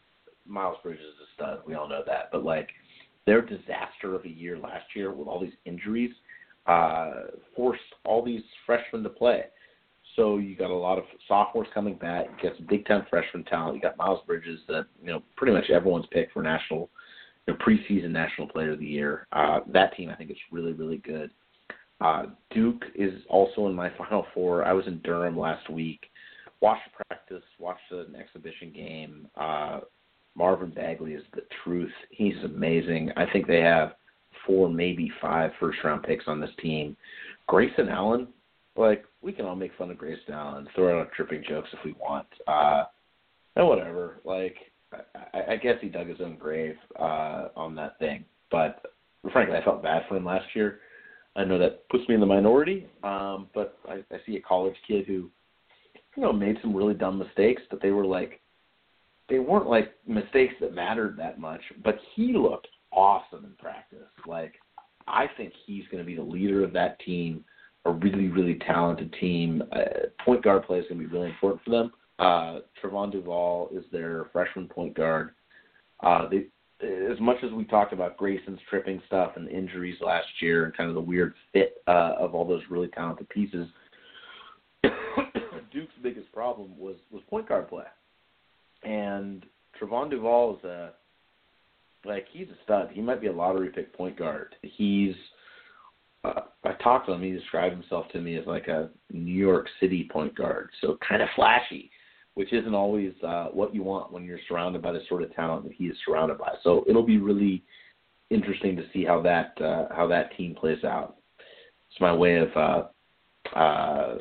Miles 0.47 0.77
Bridges 0.81 1.03
is 1.03 1.13
a 1.21 1.33
stud. 1.35 1.59
We 1.67 1.75
all 1.75 1.87
know 1.87 2.01
that. 2.05 2.29
But 2.31 2.43
like 2.43 2.69
their 3.25 3.41
disaster 3.41 4.15
of 4.15 4.25
a 4.25 4.29
year 4.29 4.57
last 4.57 4.85
year 4.95 5.13
with 5.13 5.27
all 5.27 5.39
these 5.39 5.53
injuries 5.65 6.11
uh, 6.65 7.11
forced 7.55 7.81
all 8.05 8.23
these 8.23 8.41
freshmen 8.65 9.03
to 9.03 9.09
play. 9.09 9.43
So 10.15 10.37
you 10.37 10.55
got 10.55 10.69
a 10.69 10.75
lot 10.75 10.97
of 10.97 11.05
sophomores 11.27 11.67
coming 11.73 11.95
back. 11.95 12.27
You 12.37 12.49
got 12.49 12.57
some 12.57 12.67
big 12.67 12.85
time 12.85 13.05
freshman 13.09 13.43
talent. 13.45 13.75
You 13.75 13.81
got 13.81 13.97
Miles 13.97 14.19
Bridges 14.27 14.59
that 14.67 14.85
you 15.01 15.07
know 15.07 15.23
pretty 15.35 15.53
much 15.53 15.69
everyone's 15.69 16.05
picked 16.11 16.33
for 16.33 16.43
national, 16.43 16.89
you 17.47 17.53
preseason 17.55 18.11
national 18.11 18.47
player 18.47 18.71
of 18.71 18.79
the 18.79 18.85
year. 18.85 19.27
Uh, 19.31 19.59
that 19.67 19.95
team 19.95 20.09
I 20.09 20.15
think 20.15 20.31
is 20.31 20.37
really 20.51 20.73
really 20.73 20.97
good. 20.97 21.31
Uh, 22.01 22.25
Duke 22.51 22.83
is 22.95 23.13
also 23.29 23.67
in 23.67 23.73
my 23.73 23.89
final 23.97 24.25
four. 24.33 24.65
I 24.65 24.73
was 24.73 24.87
in 24.87 24.99
Durham 24.99 25.37
last 25.37 25.69
week. 25.69 26.01
Watched 26.61 26.89
practice, 27.07 27.43
watched 27.59 27.91
an 27.91 28.15
exhibition 28.15 28.71
game. 28.73 29.27
Uh, 29.35 29.81
Marvin 30.35 30.71
Bagley 30.71 31.13
is 31.13 31.23
the 31.33 31.41
truth. 31.63 31.91
He's 32.09 32.35
amazing. 32.43 33.11
I 33.17 33.25
think 33.31 33.47
they 33.47 33.59
have 33.59 33.93
four, 34.47 34.69
maybe 34.69 35.11
five 35.21 35.51
first 35.59 35.79
round 35.83 36.03
picks 36.03 36.27
on 36.27 36.39
this 36.39 36.49
team. 36.61 36.95
Grayson 37.47 37.89
Allen, 37.89 38.27
like 38.75 39.05
we 39.21 39.33
can 39.33 39.45
all 39.45 39.55
make 39.55 39.75
fun 39.77 39.91
of 39.91 39.97
Grayson 39.97 40.33
Allen, 40.33 40.67
throw 40.73 41.01
out 41.01 41.11
tripping 41.11 41.43
jokes 41.47 41.69
if 41.73 41.79
we 41.85 41.93
want. 41.99 42.27
Uh 42.47 42.85
and 43.55 43.67
whatever. 43.67 44.19
Like 44.23 44.55
I, 45.33 45.53
I 45.53 45.55
guess 45.57 45.75
he 45.81 45.89
dug 45.89 46.07
his 46.07 46.21
own 46.21 46.35
grave 46.37 46.75
uh 46.99 47.49
on 47.55 47.75
that 47.75 47.99
thing. 47.99 48.25
But 48.51 48.81
frankly 49.31 49.57
I 49.57 49.63
felt 49.63 49.83
bad 49.83 50.03
for 50.07 50.17
him 50.17 50.25
last 50.25 50.45
year. 50.53 50.79
I 51.35 51.43
know 51.43 51.57
that 51.57 51.87
puts 51.89 52.07
me 52.07 52.15
in 52.15 52.21
the 52.21 52.27
minority, 52.27 52.87
um, 53.03 53.47
but 53.55 53.77
I, 53.89 54.03
I 54.11 54.17
see 54.25 54.35
a 54.35 54.41
college 54.41 54.75
kid 54.87 55.05
who, 55.07 55.31
you 56.15 56.21
know, 56.21 56.31
made 56.31 56.57
some 56.61 56.75
really 56.75 56.93
dumb 56.93 57.17
mistakes, 57.17 57.63
but 57.71 57.81
they 57.81 57.89
were 57.89 58.05
like 58.05 58.39
they 59.29 59.39
weren't 59.39 59.67
like 59.67 59.93
mistakes 60.05 60.53
that 60.61 60.75
mattered 60.75 61.17
that 61.17 61.39
much, 61.39 61.61
but 61.83 61.97
he 62.15 62.33
looked 62.33 62.67
awesome 62.91 63.45
in 63.45 63.53
practice. 63.57 63.99
Like 64.27 64.53
I 65.07 65.25
think 65.37 65.53
he's 65.65 65.85
going 65.91 66.03
to 66.03 66.07
be 66.07 66.15
the 66.15 66.21
leader 66.21 66.63
of 66.63 66.73
that 66.73 66.99
team, 66.99 67.43
a 67.85 67.91
really 67.91 68.27
really 68.27 68.59
talented 68.67 69.13
team. 69.19 69.63
Uh, 69.71 70.07
point 70.23 70.43
guard 70.43 70.65
play 70.65 70.79
is 70.79 70.85
going 70.87 71.01
to 71.01 71.07
be 71.07 71.13
really 71.13 71.29
important 71.29 71.63
for 71.63 71.71
them. 71.71 71.91
Uh, 72.19 72.59
Trevon 72.81 73.11
Duval 73.11 73.69
is 73.73 73.83
their 73.91 74.27
freshman 74.31 74.67
point 74.67 74.95
guard. 74.95 75.31
Uh, 76.01 76.27
they, 76.29 76.45
as 76.81 77.19
much 77.19 77.37
as 77.43 77.51
we 77.51 77.63
talked 77.63 77.93
about 77.93 78.17
Grayson's 78.17 78.59
tripping 78.69 79.01
stuff 79.07 79.33
and 79.35 79.47
injuries 79.49 79.97
last 80.01 80.27
year 80.41 80.65
and 80.65 80.75
kind 80.75 80.89
of 80.89 80.95
the 80.95 81.01
weird 81.01 81.33
fit 81.53 81.81
uh, 81.87 82.13
of 82.19 82.35
all 82.35 82.45
those 82.45 82.63
really 82.69 82.89
talented 82.89 83.29
pieces, 83.29 83.67
Duke's 85.71 85.93
biggest 86.01 86.31
problem 86.31 86.77
was 86.77 86.95
was 87.11 87.23
point 87.29 87.47
guard 87.47 87.69
play 87.69 87.85
and 88.83 89.45
Trevon 89.79 90.09
Duval 90.09 90.57
is 90.57 90.63
a 90.65 90.91
like 92.05 92.25
he's 92.31 92.47
a 92.49 92.63
stud. 92.63 92.89
He 92.91 93.01
might 93.01 93.21
be 93.21 93.27
a 93.27 93.33
lottery 93.33 93.69
pick 93.69 93.95
point 93.95 94.17
guard. 94.17 94.55
He's 94.61 95.15
uh, 96.23 96.41
I 96.63 96.73
talked 96.83 97.07
to 97.07 97.13
him. 97.13 97.21
He 97.21 97.31
described 97.31 97.75
himself 97.75 98.07
to 98.11 98.21
me 98.21 98.37
as 98.37 98.45
like 98.45 98.67
a 98.67 98.89
New 99.11 99.33
York 99.33 99.67
City 99.79 100.09
point 100.11 100.35
guard, 100.35 100.69
so 100.81 100.97
kind 101.07 101.21
of 101.21 101.29
flashy. 101.35 101.89
Which 102.35 102.51
isn't 102.51 102.73
always 102.73 103.13
uh, 103.25 103.47
what 103.47 103.73
you 103.75 103.83
want 103.83 104.11
when 104.11 104.23
you're 104.25 104.39
surrounded 104.47 104.81
by 104.81 104.91
the 104.91 105.01
sort 105.07 105.23
of 105.23 105.33
talent 105.35 105.63
that 105.63 105.73
he 105.73 105.85
is 105.85 105.97
surrounded 106.05 106.37
by. 106.37 106.53
So 106.63 106.83
it'll 106.87 107.05
be 107.05 107.17
really 107.17 107.63
interesting 108.29 108.75
to 108.75 108.83
see 108.91 109.05
how 109.05 109.21
that 109.21 109.59
uh, 109.61 109.93
how 109.93 110.07
that 110.07 110.35
team 110.35 110.55
plays 110.55 110.83
out. 110.83 111.17
It's 111.89 112.01
my 112.01 112.13
way 112.13 112.37
of 112.37 112.49
uh, 112.55 113.57
uh, 113.57 114.17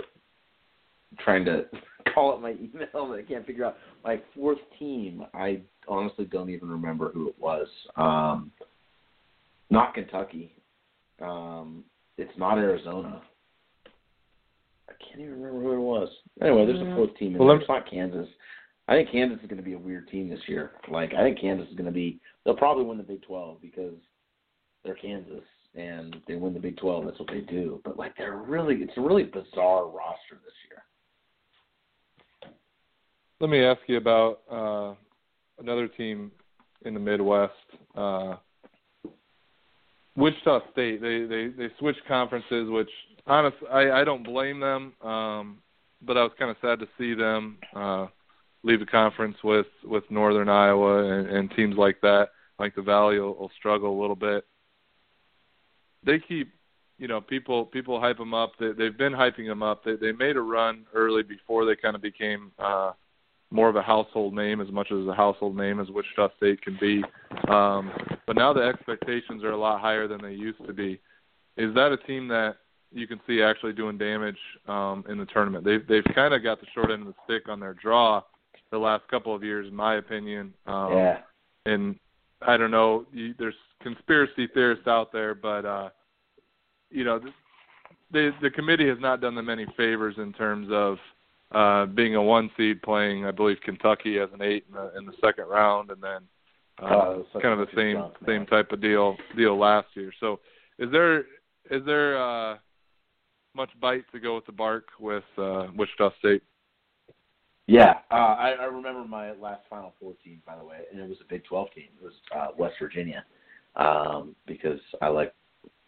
trying 1.20 1.44
to 1.46 1.64
call 2.14 2.32
up 2.32 2.42
my 2.42 2.50
email 2.50 3.08
that 3.08 3.18
I 3.18 3.22
can't 3.22 3.46
figure 3.46 3.64
out. 3.64 3.76
My 4.04 4.20
fourth 4.34 4.58
team, 4.78 5.24
I 5.32 5.60
honestly 5.88 6.26
don't 6.26 6.50
even 6.50 6.68
remember 6.68 7.10
who 7.12 7.28
it 7.28 7.36
was. 7.38 7.66
Um, 7.96 8.52
not 9.70 9.94
Kentucky. 9.94 10.52
Um, 11.20 11.84
it's 12.18 12.36
not 12.36 12.58
Arizona. 12.58 13.22
I 14.92 15.04
can't 15.04 15.20
even 15.20 15.40
remember 15.42 15.62
who 15.62 15.72
it 15.72 15.80
was. 15.80 16.08
Anyway, 16.40 16.66
there's 16.66 16.80
a 16.80 16.94
fourth 16.96 17.16
team. 17.16 17.32
In 17.32 17.38
Well, 17.38 17.48
there. 17.48 17.56
let 17.56 17.62
It's 17.62 17.68
not 17.68 17.90
Kansas. 17.90 18.28
I 18.88 18.94
think 18.94 19.10
Kansas 19.10 19.38
is 19.42 19.48
going 19.48 19.58
to 19.58 19.62
be 19.62 19.74
a 19.74 19.78
weird 19.78 20.08
team 20.08 20.28
this 20.28 20.40
year. 20.46 20.72
Like 20.90 21.14
I 21.14 21.22
think 21.22 21.40
Kansas 21.40 21.68
is 21.68 21.74
going 21.74 21.86
to 21.86 21.92
be. 21.92 22.20
They'll 22.44 22.56
probably 22.56 22.84
win 22.84 22.98
the 22.98 23.04
Big 23.04 23.22
12 23.22 23.60
because 23.62 23.94
they're 24.84 24.96
Kansas 24.96 25.44
and 25.74 26.16
they 26.26 26.34
win 26.34 26.52
the 26.52 26.60
Big 26.60 26.76
12. 26.76 27.04
That's 27.06 27.18
what 27.18 27.28
they 27.28 27.40
do. 27.40 27.80
But 27.84 27.96
like 27.96 28.16
they're 28.16 28.36
really, 28.36 28.76
it's 28.76 28.92
a 28.96 29.00
really 29.00 29.22
bizarre 29.24 29.86
roster 29.86 30.40
this 30.44 30.54
year. 30.68 30.82
Let 33.40 33.50
me 33.50 33.64
ask 33.64 33.80
you 33.86 33.96
about 33.96 34.40
uh, 34.50 34.94
another 35.60 35.88
team 35.88 36.30
in 36.84 36.94
the 36.94 37.00
Midwest, 37.00 37.52
uh, 37.96 38.36
Wichita 40.16 40.60
State. 40.72 41.00
They 41.00 41.24
they 41.24 41.48
they 41.48 41.72
switched 41.78 42.04
conferences, 42.06 42.68
which 42.70 42.90
honest 43.26 43.56
I 43.70 43.90
I 43.90 44.04
don't 44.04 44.24
blame 44.24 44.60
them, 44.60 44.92
um, 45.02 45.58
but 46.02 46.16
I 46.16 46.22
was 46.22 46.32
kind 46.38 46.50
of 46.50 46.56
sad 46.60 46.78
to 46.80 46.88
see 46.98 47.14
them 47.14 47.58
uh, 47.74 48.06
leave 48.62 48.80
the 48.80 48.86
conference 48.86 49.36
with 49.42 49.66
with 49.84 50.04
Northern 50.10 50.48
Iowa 50.48 51.04
and, 51.04 51.28
and 51.28 51.50
teams 51.52 51.76
like 51.76 52.00
that. 52.02 52.30
Like 52.58 52.74
the 52.74 52.82
Valley 52.82 53.18
will, 53.18 53.34
will 53.34 53.50
struggle 53.58 53.98
a 53.98 54.00
little 54.00 54.16
bit. 54.16 54.44
They 56.04 56.18
keep 56.18 56.52
you 56.98 57.08
know 57.08 57.20
people 57.20 57.66
people 57.66 58.00
hype 58.00 58.18
them 58.18 58.34
up. 58.34 58.52
They, 58.58 58.72
they've 58.72 58.96
been 58.96 59.12
hyping 59.12 59.46
them 59.46 59.62
up. 59.62 59.84
They 59.84 59.96
they 59.96 60.12
made 60.12 60.36
a 60.36 60.42
run 60.42 60.86
early 60.94 61.22
before 61.22 61.64
they 61.64 61.76
kind 61.76 61.96
of 61.96 62.02
became 62.02 62.52
uh, 62.58 62.92
more 63.50 63.68
of 63.68 63.76
a 63.76 63.82
household 63.82 64.34
name, 64.34 64.60
as 64.60 64.70
much 64.70 64.90
as 64.90 65.06
a 65.06 65.14
household 65.14 65.56
name 65.56 65.78
as 65.78 65.88
Wichita 65.90 66.28
State 66.36 66.62
can 66.62 66.76
be. 66.80 67.04
Um, 67.48 67.92
but 68.26 68.36
now 68.36 68.52
the 68.52 68.62
expectations 68.62 69.44
are 69.44 69.50
a 69.50 69.56
lot 69.56 69.80
higher 69.80 70.08
than 70.08 70.22
they 70.22 70.32
used 70.32 70.64
to 70.66 70.72
be. 70.72 71.00
Is 71.56 71.74
that 71.74 71.92
a 71.92 71.98
team 71.98 72.28
that 72.28 72.56
you 72.94 73.06
can 73.06 73.20
see 73.26 73.42
actually 73.42 73.72
doing 73.72 73.98
damage 73.98 74.38
um, 74.68 75.04
in 75.08 75.18
the 75.18 75.26
tournament? 75.26 75.64
They've 75.64 75.86
they've 75.86 76.14
kind 76.14 76.34
of 76.34 76.42
got 76.42 76.60
the 76.60 76.66
short 76.74 76.90
end 76.90 77.06
of 77.06 77.08
the 77.08 77.14
stick 77.24 77.48
on 77.48 77.60
their 77.60 77.74
draw 77.74 78.22
the 78.70 78.78
last 78.78 79.06
couple 79.08 79.34
of 79.34 79.44
years, 79.44 79.68
in 79.68 79.74
my 79.74 79.96
opinion. 79.96 80.52
Um, 80.66 80.92
yeah. 80.92 81.18
and 81.66 81.96
I 82.40 82.56
don't 82.56 82.70
know. 82.70 83.06
You, 83.12 83.34
there's 83.38 83.54
conspiracy 83.82 84.48
theorists 84.52 84.86
out 84.86 85.12
there, 85.12 85.34
but 85.34 85.64
uh, 85.64 85.90
you 86.90 87.04
know, 87.04 87.20
the 88.10 88.30
the 88.40 88.50
committee 88.50 88.88
has 88.88 88.98
not 89.00 89.20
done 89.20 89.34
them 89.34 89.48
any 89.48 89.66
favors 89.76 90.16
in 90.18 90.32
terms 90.32 90.68
of 90.70 90.98
uh, 91.52 91.86
being 91.86 92.14
a 92.14 92.22
one 92.22 92.50
seed 92.56 92.82
playing, 92.82 93.26
I 93.26 93.30
believe, 93.30 93.58
Kentucky 93.64 94.18
as 94.18 94.30
an 94.32 94.42
eight 94.42 94.64
in 94.68 94.74
the, 94.74 94.98
in 94.98 95.06
the 95.06 95.12
second 95.20 95.48
round, 95.48 95.90
and 95.90 96.02
then 96.02 96.22
uh, 96.82 96.88
Oh, 96.90 97.12
it 97.12 97.16
was 97.18 97.26
such 97.32 97.42
kind 97.42 97.60
of 97.60 97.66
the 97.66 97.76
same 97.76 97.96
jump, 97.96 98.16
same 98.26 98.46
type 98.46 98.72
of 98.72 98.80
deal 98.80 99.16
deal 99.36 99.58
last 99.58 99.88
year. 99.94 100.12
So, 100.18 100.40
is 100.78 100.90
there 100.90 101.20
is 101.70 101.84
there 101.84 102.20
uh, 102.20 102.56
much 103.54 103.70
bite 103.80 104.04
to 104.12 104.20
go 104.20 104.34
with 104.34 104.46
the 104.46 104.52
bark 104.52 104.88
with 104.98 105.24
uh, 105.38 105.66
Wichita 105.76 106.10
State? 106.18 106.42
Yeah, 107.66 107.94
uh, 108.10 108.14
I, 108.14 108.56
I 108.60 108.64
remember 108.64 109.04
my 109.04 109.32
last 109.32 109.62
Final 109.70 109.94
Four 110.00 110.14
team, 110.24 110.42
by 110.44 110.56
the 110.56 110.64
way, 110.64 110.78
and 110.90 111.00
it 111.00 111.08
was 111.08 111.18
a 111.20 111.28
Big 111.28 111.44
12 111.44 111.68
team. 111.74 111.84
It 112.00 112.04
was 112.04 112.14
uh, 112.36 112.48
West 112.58 112.74
Virginia 112.80 113.24
um, 113.76 114.34
because 114.46 114.80
I 115.00 115.08
like 115.08 115.32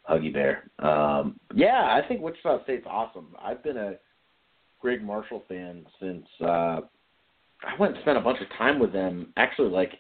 Huggy 0.09 0.33
Bear. 0.33 0.71
Um, 0.79 1.39
yeah, 1.55 2.01
I 2.01 2.07
think 2.07 2.21
Wichita 2.21 2.63
State's 2.65 2.87
awesome. 2.89 3.35
I've 3.43 3.63
been 3.63 3.77
a 3.77 3.95
Gregg 4.81 5.03
Marshall 5.03 5.43
fan 5.49 5.85
since 6.01 6.27
uh, 6.41 6.81
I 7.67 7.75
went 7.79 7.95
and 7.95 8.03
spent 8.03 8.19
a 8.19 8.21
bunch 8.21 8.41
of 8.41 8.47
time 8.57 8.79
with 8.79 8.93
them. 8.93 9.33
Actually, 9.37 9.71
like 9.71 9.93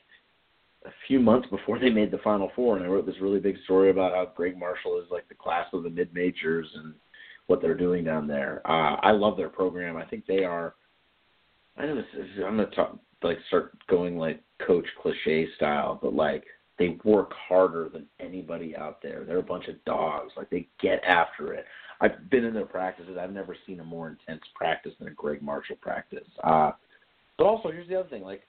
a 0.84 0.90
few 1.08 1.18
months 1.18 1.48
before 1.50 1.78
they 1.78 1.90
made 1.90 2.10
the 2.10 2.18
Final 2.18 2.50
Four, 2.54 2.76
and 2.76 2.84
I 2.84 2.88
wrote 2.88 3.06
this 3.06 3.20
really 3.20 3.40
big 3.40 3.56
story 3.64 3.90
about 3.90 4.12
how 4.12 4.30
Gregg 4.36 4.58
Marshall 4.58 5.00
is 5.04 5.10
like 5.10 5.28
the 5.28 5.34
class 5.34 5.66
of 5.72 5.82
the 5.82 5.90
mid 5.90 6.12
majors 6.14 6.68
and 6.74 6.94
what 7.46 7.60
they're 7.60 7.74
doing 7.74 8.04
down 8.04 8.26
there. 8.26 8.62
Uh, 8.64 8.96
I 9.02 9.10
love 9.12 9.36
their 9.36 9.48
program. 9.48 9.96
I 9.96 10.04
think 10.04 10.26
they 10.26 10.44
are. 10.44 10.74
I 11.76 11.86
know 11.86 11.96
this 11.96 12.04
is, 12.14 12.28
I'm 12.38 12.56
gonna 12.56 12.66
talk 12.70 12.98
like 13.22 13.38
start 13.48 13.76
going 13.88 14.16
like 14.16 14.40
coach 14.66 14.86
cliche 15.02 15.48
style, 15.56 15.98
but 16.00 16.14
like 16.14 16.44
they 16.78 16.98
work 17.04 17.32
harder 17.32 17.88
than 17.88 18.06
anybody 18.20 18.76
out 18.76 19.02
there. 19.02 19.24
They're 19.24 19.38
a 19.38 19.42
bunch 19.42 19.68
of 19.68 19.82
dogs. 19.84 20.32
Like 20.36 20.50
they 20.50 20.68
get 20.80 21.02
after 21.04 21.52
it. 21.52 21.64
I've 22.00 22.28
been 22.30 22.44
in 22.44 22.54
their 22.54 22.66
practices. 22.66 23.16
I've 23.20 23.32
never 23.32 23.56
seen 23.66 23.80
a 23.80 23.84
more 23.84 24.08
intense 24.08 24.42
practice 24.54 24.92
than 24.98 25.08
a 25.08 25.12
Gregg 25.12 25.42
Marshall 25.42 25.76
practice. 25.80 26.28
Uh, 26.42 26.72
but 27.38 27.44
also, 27.44 27.70
here's 27.70 27.88
the 27.88 27.98
other 27.98 28.08
thing: 28.08 28.22
like 28.22 28.42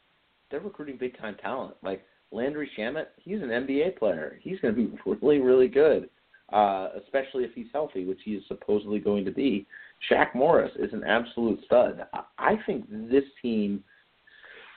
they're 0.49 0.59
recruiting 0.59 0.97
big 0.97 1.17
time 1.17 1.35
talent. 1.41 1.75
Like 1.83 2.03
Landry 2.31 2.69
Shamet, 2.77 3.07
he's 3.17 3.41
an 3.41 3.49
NBA 3.49 3.97
player. 3.97 4.39
He's 4.41 4.59
going 4.59 4.75
to 4.75 4.87
be 4.87 4.97
really, 5.21 5.39
really 5.39 5.67
good, 5.67 6.09
uh, 6.53 6.89
especially 7.03 7.43
if 7.43 7.51
he's 7.53 7.67
healthy, 7.73 8.05
which 8.05 8.19
he 8.23 8.31
is 8.31 8.43
supposedly 8.47 8.99
going 8.99 9.25
to 9.25 9.31
be. 9.31 9.65
Shaq 10.09 10.35
Morris 10.35 10.71
is 10.77 10.93
an 10.93 11.03
absolute 11.03 11.59
stud. 11.65 12.05
I- 12.13 12.57
think 12.65 12.85
this 12.89 13.23
team. 13.41 13.83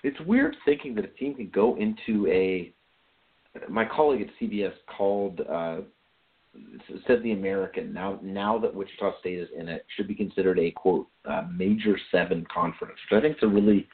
It's 0.04 0.18
weird 0.20 0.56
thinking 0.64 0.94
that 0.94 1.04
a 1.04 1.08
team 1.08 1.34
can 1.34 1.50
go 1.50 1.76
into 1.76 2.26
a. 2.28 2.72
My 3.68 3.84
colleague 3.84 4.22
at 4.22 4.28
CBS 4.40 4.72
called 4.96 5.40
uh, 5.40 5.78
said 7.06 7.22
the 7.22 7.32
American 7.32 7.92
now 7.92 8.18
now 8.22 8.58
that 8.58 8.72
Wichita 8.74 9.18
State 9.20 9.38
is 9.38 9.48
in 9.56 9.68
it 9.68 9.84
should 9.96 10.06
be 10.06 10.14
considered 10.14 10.58
a 10.58 10.70
quote 10.70 11.08
uh, 11.24 11.42
major 11.52 11.98
seven 12.12 12.46
conference, 12.52 12.98
which 13.10 13.18
I 13.18 13.20
think 13.20 13.36
is 13.36 13.42
a 13.42 13.48
really 13.48 13.88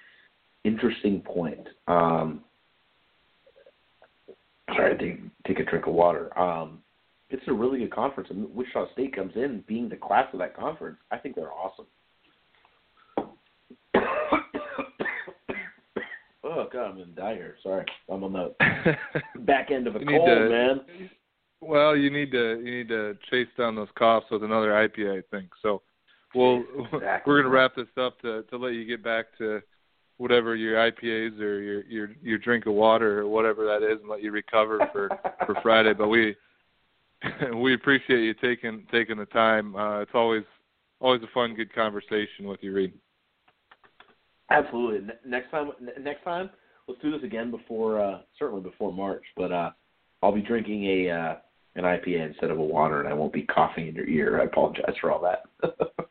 interesting 0.64 1.20
point. 1.20 1.66
Um, 1.86 2.42
sorry, 4.74 4.94
I 4.94 4.96
take, 4.96 5.20
take 5.46 5.58
a 5.60 5.70
drink 5.70 5.86
of 5.86 5.94
water. 5.94 6.36
Um, 6.38 6.80
it's 7.30 7.42
a 7.48 7.52
really 7.52 7.78
good 7.78 7.92
conference, 7.92 8.30
and 8.30 8.54
Wichita 8.54 8.92
State 8.92 9.14
comes 9.14 9.32
in 9.34 9.64
being 9.66 9.88
the 9.88 9.96
class 9.96 10.26
of 10.32 10.38
that 10.40 10.56
conference. 10.56 10.98
I 11.10 11.18
think 11.18 11.34
they're 11.36 11.52
awesome. 11.52 11.86
oh 16.44 16.68
God, 16.72 16.84
I'm 16.84 16.92
gonna 16.98 17.06
die 17.16 17.34
here. 17.34 17.56
Sorry, 17.62 17.84
I'm 18.10 18.24
on 18.24 18.32
the 18.32 18.54
back 19.40 19.70
end 19.70 19.86
of 19.86 19.96
a 19.96 20.04
cold, 20.04 20.28
to- 20.28 20.48
man. 20.48 20.80
Well, 21.60 21.96
you 21.96 22.10
need 22.10 22.30
to 22.32 22.60
you 22.62 22.78
need 22.78 22.88
to 22.88 23.16
chase 23.30 23.48
down 23.56 23.74
those 23.74 23.88
coughs 23.98 24.26
with 24.30 24.44
another 24.44 24.72
IPA, 24.72 25.18
I 25.18 25.22
think. 25.30 25.48
So, 25.62 25.80
we'll 26.34 26.62
Exactly. 26.92 27.32
we're 27.32 27.42
gonna 27.42 27.54
wrap 27.54 27.74
this 27.74 27.86
up 27.96 28.20
to 28.20 28.42
to 28.42 28.56
let 28.58 28.74
you 28.74 28.84
get 28.84 29.02
back 29.02 29.26
to 29.38 29.62
whatever 30.18 30.54
your 30.54 30.76
IPAs 30.76 31.40
or 31.40 31.60
your 31.60 31.84
your 31.84 32.10
your 32.22 32.38
drink 32.38 32.66
of 32.66 32.74
water 32.74 33.20
or 33.20 33.28
whatever 33.28 33.64
that 33.64 33.82
is, 33.82 33.98
and 34.00 34.10
let 34.10 34.22
you 34.22 34.30
recover 34.30 34.78
for 34.92 35.08
for 35.46 35.56
Friday. 35.62 35.94
But 35.94 36.08
we 36.08 36.36
we 37.56 37.74
appreciate 37.74 38.22
you 38.22 38.34
taking 38.34 38.86
taking 38.90 39.16
the 39.18 39.26
time. 39.26 39.74
Uh, 39.76 40.00
it's 40.00 40.10
always 40.14 40.44
always 41.00 41.22
a 41.22 41.32
fun, 41.34 41.54
good 41.54 41.74
conversation 41.74 42.46
with 42.46 42.60
you, 42.62 42.72
Reid. 42.72 42.92
Absolutely. 44.50 45.06
Ne- 45.06 45.30
next 45.30 45.50
time, 45.50 45.70
ne- 45.80 46.02
next 46.02 46.24
time, 46.24 46.50
let's 46.86 47.00
do 47.00 47.10
this 47.10 47.22
again 47.22 47.50
before, 47.50 48.00
uh, 48.00 48.20
certainly 48.38 48.62
before 48.62 48.92
March. 48.92 49.24
But 49.36 49.52
uh, 49.52 49.70
I'll 50.22 50.34
be 50.34 50.42
drinking 50.42 50.84
a 50.84 51.10
uh, 51.10 51.36
an 51.76 51.84
IPA 51.84 52.28
instead 52.28 52.50
of 52.50 52.58
a 52.58 52.64
water, 52.64 53.00
and 53.00 53.08
I 53.08 53.14
won't 53.14 53.32
be 53.32 53.42
coughing 53.42 53.88
in 53.88 53.94
your 53.94 54.06
ear. 54.06 54.40
I 54.40 54.44
apologize 54.44 54.94
for 55.00 55.12
all 55.12 55.22
that. 55.22 55.70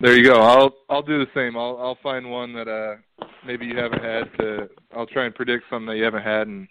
There 0.00 0.18
you 0.18 0.24
go. 0.24 0.40
I'll 0.40 0.74
I'll 0.90 1.02
do 1.02 1.18
the 1.18 1.30
same. 1.34 1.56
I'll 1.56 1.78
I'll 1.80 1.98
find 2.02 2.30
one 2.30 2.52
that 2.52 2.68
uh 2.68 3.26
maybe 3.46 3.64
you 3.64 3.76
haven't 3.76 4.02
had 4.02 4.24
to 4.38 4.68
I'll 4.94 5.06
try 5.06 5.24
and 5.24 5.34
predict 5.34 5.64
something 5.70 5.86
that 5.86 5.96
you 5.96 6.04
haven't 6.04 6.24
had 6.24 6.46
and 6.46 6.68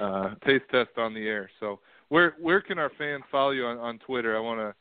uh 0.00 0.34
taste 0.46 0.66
test 0.70 0.90
on 0.96 1.12
the 1.12 1.26
air. 1.26 1.50
So 1.58 1.80
where 2.08 2.34
where 2.40 2.60
can 2.60 2.78
our 2.78 2.90
fans 2.98 3.24
follow 3.30 3.50
you 3.50 3.64
on, 3.66 3.78
on 3.78 3.98
Twitter? 4.00 4.36
I 4.36 4.40
wanna 4.40 4.74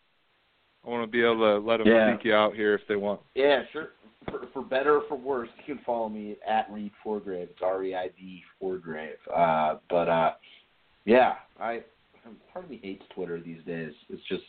I 0.86 0.90
wanna 0.90 1.08
be 1.08 1.22
able 1.24 1.40
to 1.40 1.58
let 1.66 1.78
them 1.78 1.88
Yeah. 1.88 2.16
seek 2.16 2.26
you 2.26 2.34
out 2.34 2.56
here 2.56 2.74
if 2.76 2.82
they 2.88 2.96
want. 2.96 3.22
yeah, 3.36 3.64
sure. 3.72 3.90
For, 4.30 4.48
for 4.54 4.62
better 4.64 4.98
or 4.98 5.04
for 5.08 5.16
worse, 5.18 5.50
you 5.60 5.76
can 5.76 5.84
follow 5.86 6.10
me 6.10 6.36
at 6.48 6.68
Reid 6.72 6.92
Forgrave. 7.04 7.50
It's 7.52 7.62
R 7.62 7.84
E 7.84 7.94
I 7.96 8.08
D 8.20 8.42
Forgrave. 8.60 9.18
Uh, 9.34 9.76
but 9.90 10.10
uh, 10.10 10.32
yeah, 11.06 11.36
I 11.60 11.84
part 12.52 12.66
of 12.66 12.72
me 12.72 12.80
hates 12.82 13.04
Twitter 13.14 13.40
these 13.40 13.64
days. 13.68 13.94
It's 14.10 14.24
just 14.28 14.42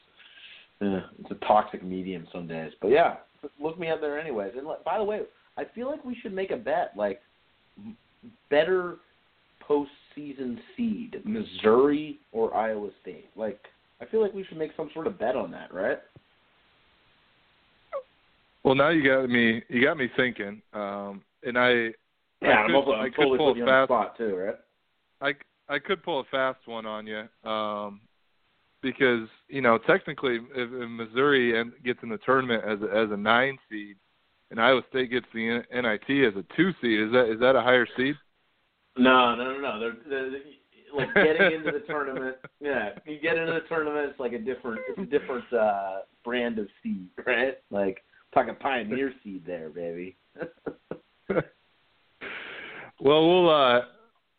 uh, 0.81 1.01
it's 1.21 1.31
a 1.31 1.47
toxic 1.47 1.83
medium 1.85 2.27
some 2.33 2.47
days. 2.47 2.73
But 2.81 2.89
yeah, 2.89 3.17
look 3.61 3.79
me 3.79 3.91
up 3.91 4.01
there 4.01 4.19
anyways. 4.19 4.53
And 4.57 4.67
like, 4.67 4.83
by 4.83 4.97
the 4.97 5.05
way, 5.05 5.21
I 5.59 5.65
feel 5.75 5.91
like 5.91 6.03
we 6.07 6.17
should 6.23 6.33
make 6.33 6.51
a 6.51 6.57
bet 6.57 6.93
like 6.97 7.21
better 8.51 8.97
better 9.69 9.91
postseason 10.17 10.59
seed, 10.77 11.17
Missouri 11.25 12.19
or 12.33 12.55
Iowa 12.55 12.91
State. 13.03 13.29
Like 13.37 13.61
I 14.01 14.05
feel 14.07 14.23
like 14.23 14.35
we 14.35 14.45
should 14.45 14.59
make 14.59 14.73
some 14.77 14.91
sort 14.95 15.07
of 15.07 15.19
bet 15.19 15.37
on 15.37 15.51
that, 15.53 15.73
right? 15.73 15.99
Well 18.63 18.75
now 18.75 18.91
you 18.91 19.03
got 19.05 19.29
me 19.29 19.63
you 19.69 19.83
got 19.83 19.97
me 19.97 20.09
thinking. 20.17 20.61
Um 20.73 21.23
and 21.45 21.59
I 21.59 21.71
Yeah, 22.43 22.49
I 22.49 22.51
I'm, 22.53 22.67
could- 22.67 22.75
also, 22.77 22.91
I 22.93 23.05
I'm 23.05 23.13
could 23.13 23.17
totally 23.17 23.39
pull 23.39 23.53
a 23.53 23.57
you 23.57 23.63
on 23.63 23.67
the 23.67 23.73
fast- 23.73 23.89
spot 23.89 24.19
too, 24.19 24.35
right? 24.37 24.57
I 25.21 25.35
I 25.75 25.79
could 25.79 26.03
pull 26.03 26.21
a 26.21 26.25
fast 26.31 26.61
one 26.67 26.87
on 26.87 27.07
you, 27.07 27.25
um, 27.49 28.01
because 28.83 29.29
you 29.49 29.61
know 29.63 29.79
technically 29.79 30.37
if, 30.37 30.71
if 30.73 30.89
Missouri 30.91 31.59
en- 31.59 31.73
gets 31.85 31.99
in 32.03 32.09
the 32.09 32.19
tournament 32.19 32.63
as 32.65 32.79
a, 32.83 32.95
as 32.97 33.11
a 33.11 33.17
nine 33.17 33.59
seed, 33.69 33.97
and 34.51 34.61
Iowa 34.61 34.83
State 34.91 35.11
gets 35.11 35.27
the 35.35 35.63
NIT 35.73 36.25
as 36.25 36.37
a 36.37 36.45
two 36.57 36.71
seed, 36.81 37.01
is 37.01 37.11
that 37.13 37.33
is 37.33 37.41
that 37.41 37.57
a 37.57 37.63
higher 37.63 37.87
seed? 37.97 38.15
No, 38.97 39.35
no, 39.35 39.53
no, 39.53 39.61
no. 39.61 39.81
They're, 39.81 39.97
they're, 40.09 40.31
they're 40.31 40.41
like 40.97 41.15
getting 41.15 41.53
into 41.53 41.73
the 41.73 41.85
tournament. 41.87 42.37
Yeah, 42.59 42.91
you 43.05 43.21
get 43.21 43.37
into 43.37 43.53
the 43.53 43.69
tournament. 43.69 44.09
It's 44.11 44.19
like 44.19 44.33
a 44.33 44.39
different, 44.39 44.81
it's 44.89 44.99
a 44.99 45.05
different 45.05 45.45
uh 45.53 45.99
brand 46.25 46.59
of 46.59 46.67
seed, 46.83 47.09
right? 47.27 47.59
Like 47.71 48.03
talking 48.33 48.55
pioneer 48.57 49.13
seed 49.23 49.43
there, 49.47 49.69
baby. 49.69 50.17
Well, 53.01 53.29
we'll 53.29 53.51
uh, 53.51 53.81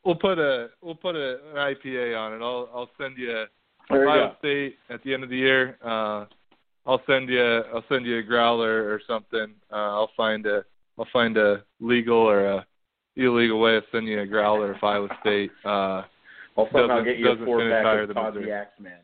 we'll 0.03 0.15
put 0.15 0.39
a 0.39 0.69
we'll 0.81 0.95
put 0.95 1.15
a, 1.15 1.33
an 1.51 1.55
IPA 1.55 2.19
on 2.19 2.33
it. 2.33 2.41
I'll 2.43 2.69
I'll 2.73 2.89
send 2.99 3.17
you 3.17 3.45
Ohio. 3.91 4.35
State 4.39 4.75
at 4.89 5.03
the 5.03 5.13
end 5.13 5.23
of 5.23 5.29
the 5.29 5.37
year. 5.37 5.77
Uh, 5.83 6.25
I'll 6.85 7.01
send 7.05 7.29
you 7.29 7.41
I'll 7.41 7.85
send 7.89 8.05
you 8.05 8.17
a 8.17 8.23
growler 8.23 8.91
or 8.91 8.99
something. 9.07 9.53
Uh, 9.71 9.75
I'll 9.75 10.11
find 10.17 10.45
a 10.45 10.63
I'll 10.97 11.07
find 11.13 11.37
a 11.37 11.63
legal 11.79 12.17
or 12.17 12.45
a 12.47 12.67
illegal 13.17 13.59
way 13.59 13.75
of 13.77 13.83
sending 13.91 14.13
you 14.13 14.21
a 14.21 14.25
growler 14.25 14.71
of 14.73 14.83
Iowa 14.83 15.09
State. 15.21 15.51
Uh, 15.65 16.03
I'll 16.57 16.69
somehow 16.71 16.87
doesn't- 16.87 17.05
get 17.05 17.17
you 17.17 17.25
a 17.25 17.29
doesn't 17.33 17.45
four 17.45 17.59
finish 17.59 17.73
pack 17.73 17.83
higher 17.85 18.01
of 18.03 18.07
than 18.09 18.23
Missouri. 18.23 18.45
the 18.45 18.51
Axeman. 18.51 18.99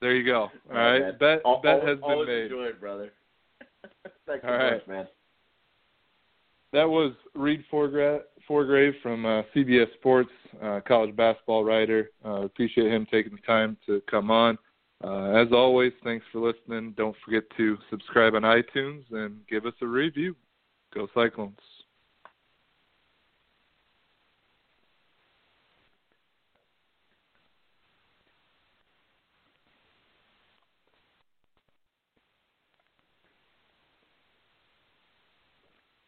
there 0.00 0.14
you 0.14 0.24
go. 0.24 0.42
All 0.42 0.50
All 0.70 0.76
right, 0.76 1.00
man. 1.00 1.16
bet 1.18 1.40
Al- 1.44 1.60
bet 1.62 1.82
has 1.82 1.98
been 1.98 2.02
always 2.04 2.26
made. 2.28 2.42
enjoy 2.44 2.64
it, 2.66 2.80
brother. 2.80 3.12
Thanks 4.26 4.44
All 4.44 4.50
so 4.50 4.56
right. 4.56 4.72
much, 4.74 4.86
man. 4.88 5.06
That 6.72 6.88
was 6.88 7.12
Reid 7.34 7.64
Forgra- 7.70 8.22
Forgrave 8.48 8.94
from 9.02 9.26
uh, 9.26 9.42
CBS 9.54 9.92
Sports, 9.94 10.30
uh, 10.62 10.80
college 10.86 11.14
basketball 11.14 11.64
writer. 11.64 12.10
Uh, 12.24 12.42
appreciate 12.42 12.90
him 12.90 13.06
taking 13.10 13.32
the 13.32 13.42
time 13.46 13.76
to 13.86 14.00
come 14.10 14.30
on. 14.30 14.56
Uh, 15.04 15.32
as 15.32 15.48
always, 15.52 15.92
thanks 16.04 16.24
for 16.32 16.38
listening. 16.40 16.94
Don't 16.96 17.16
forget 17.24 17.42
to 17.56 17.76
subscribe 17.90 18.34
on 18.34 18.42
iTunes 18.42 19.02
and 19.10 19.40
give 19.48 19.66
us 19.66 19.74
a 19.82 19.86
review. 19.86 20.34
Go 20.94 21.08
Cyclones. 21.14 21.58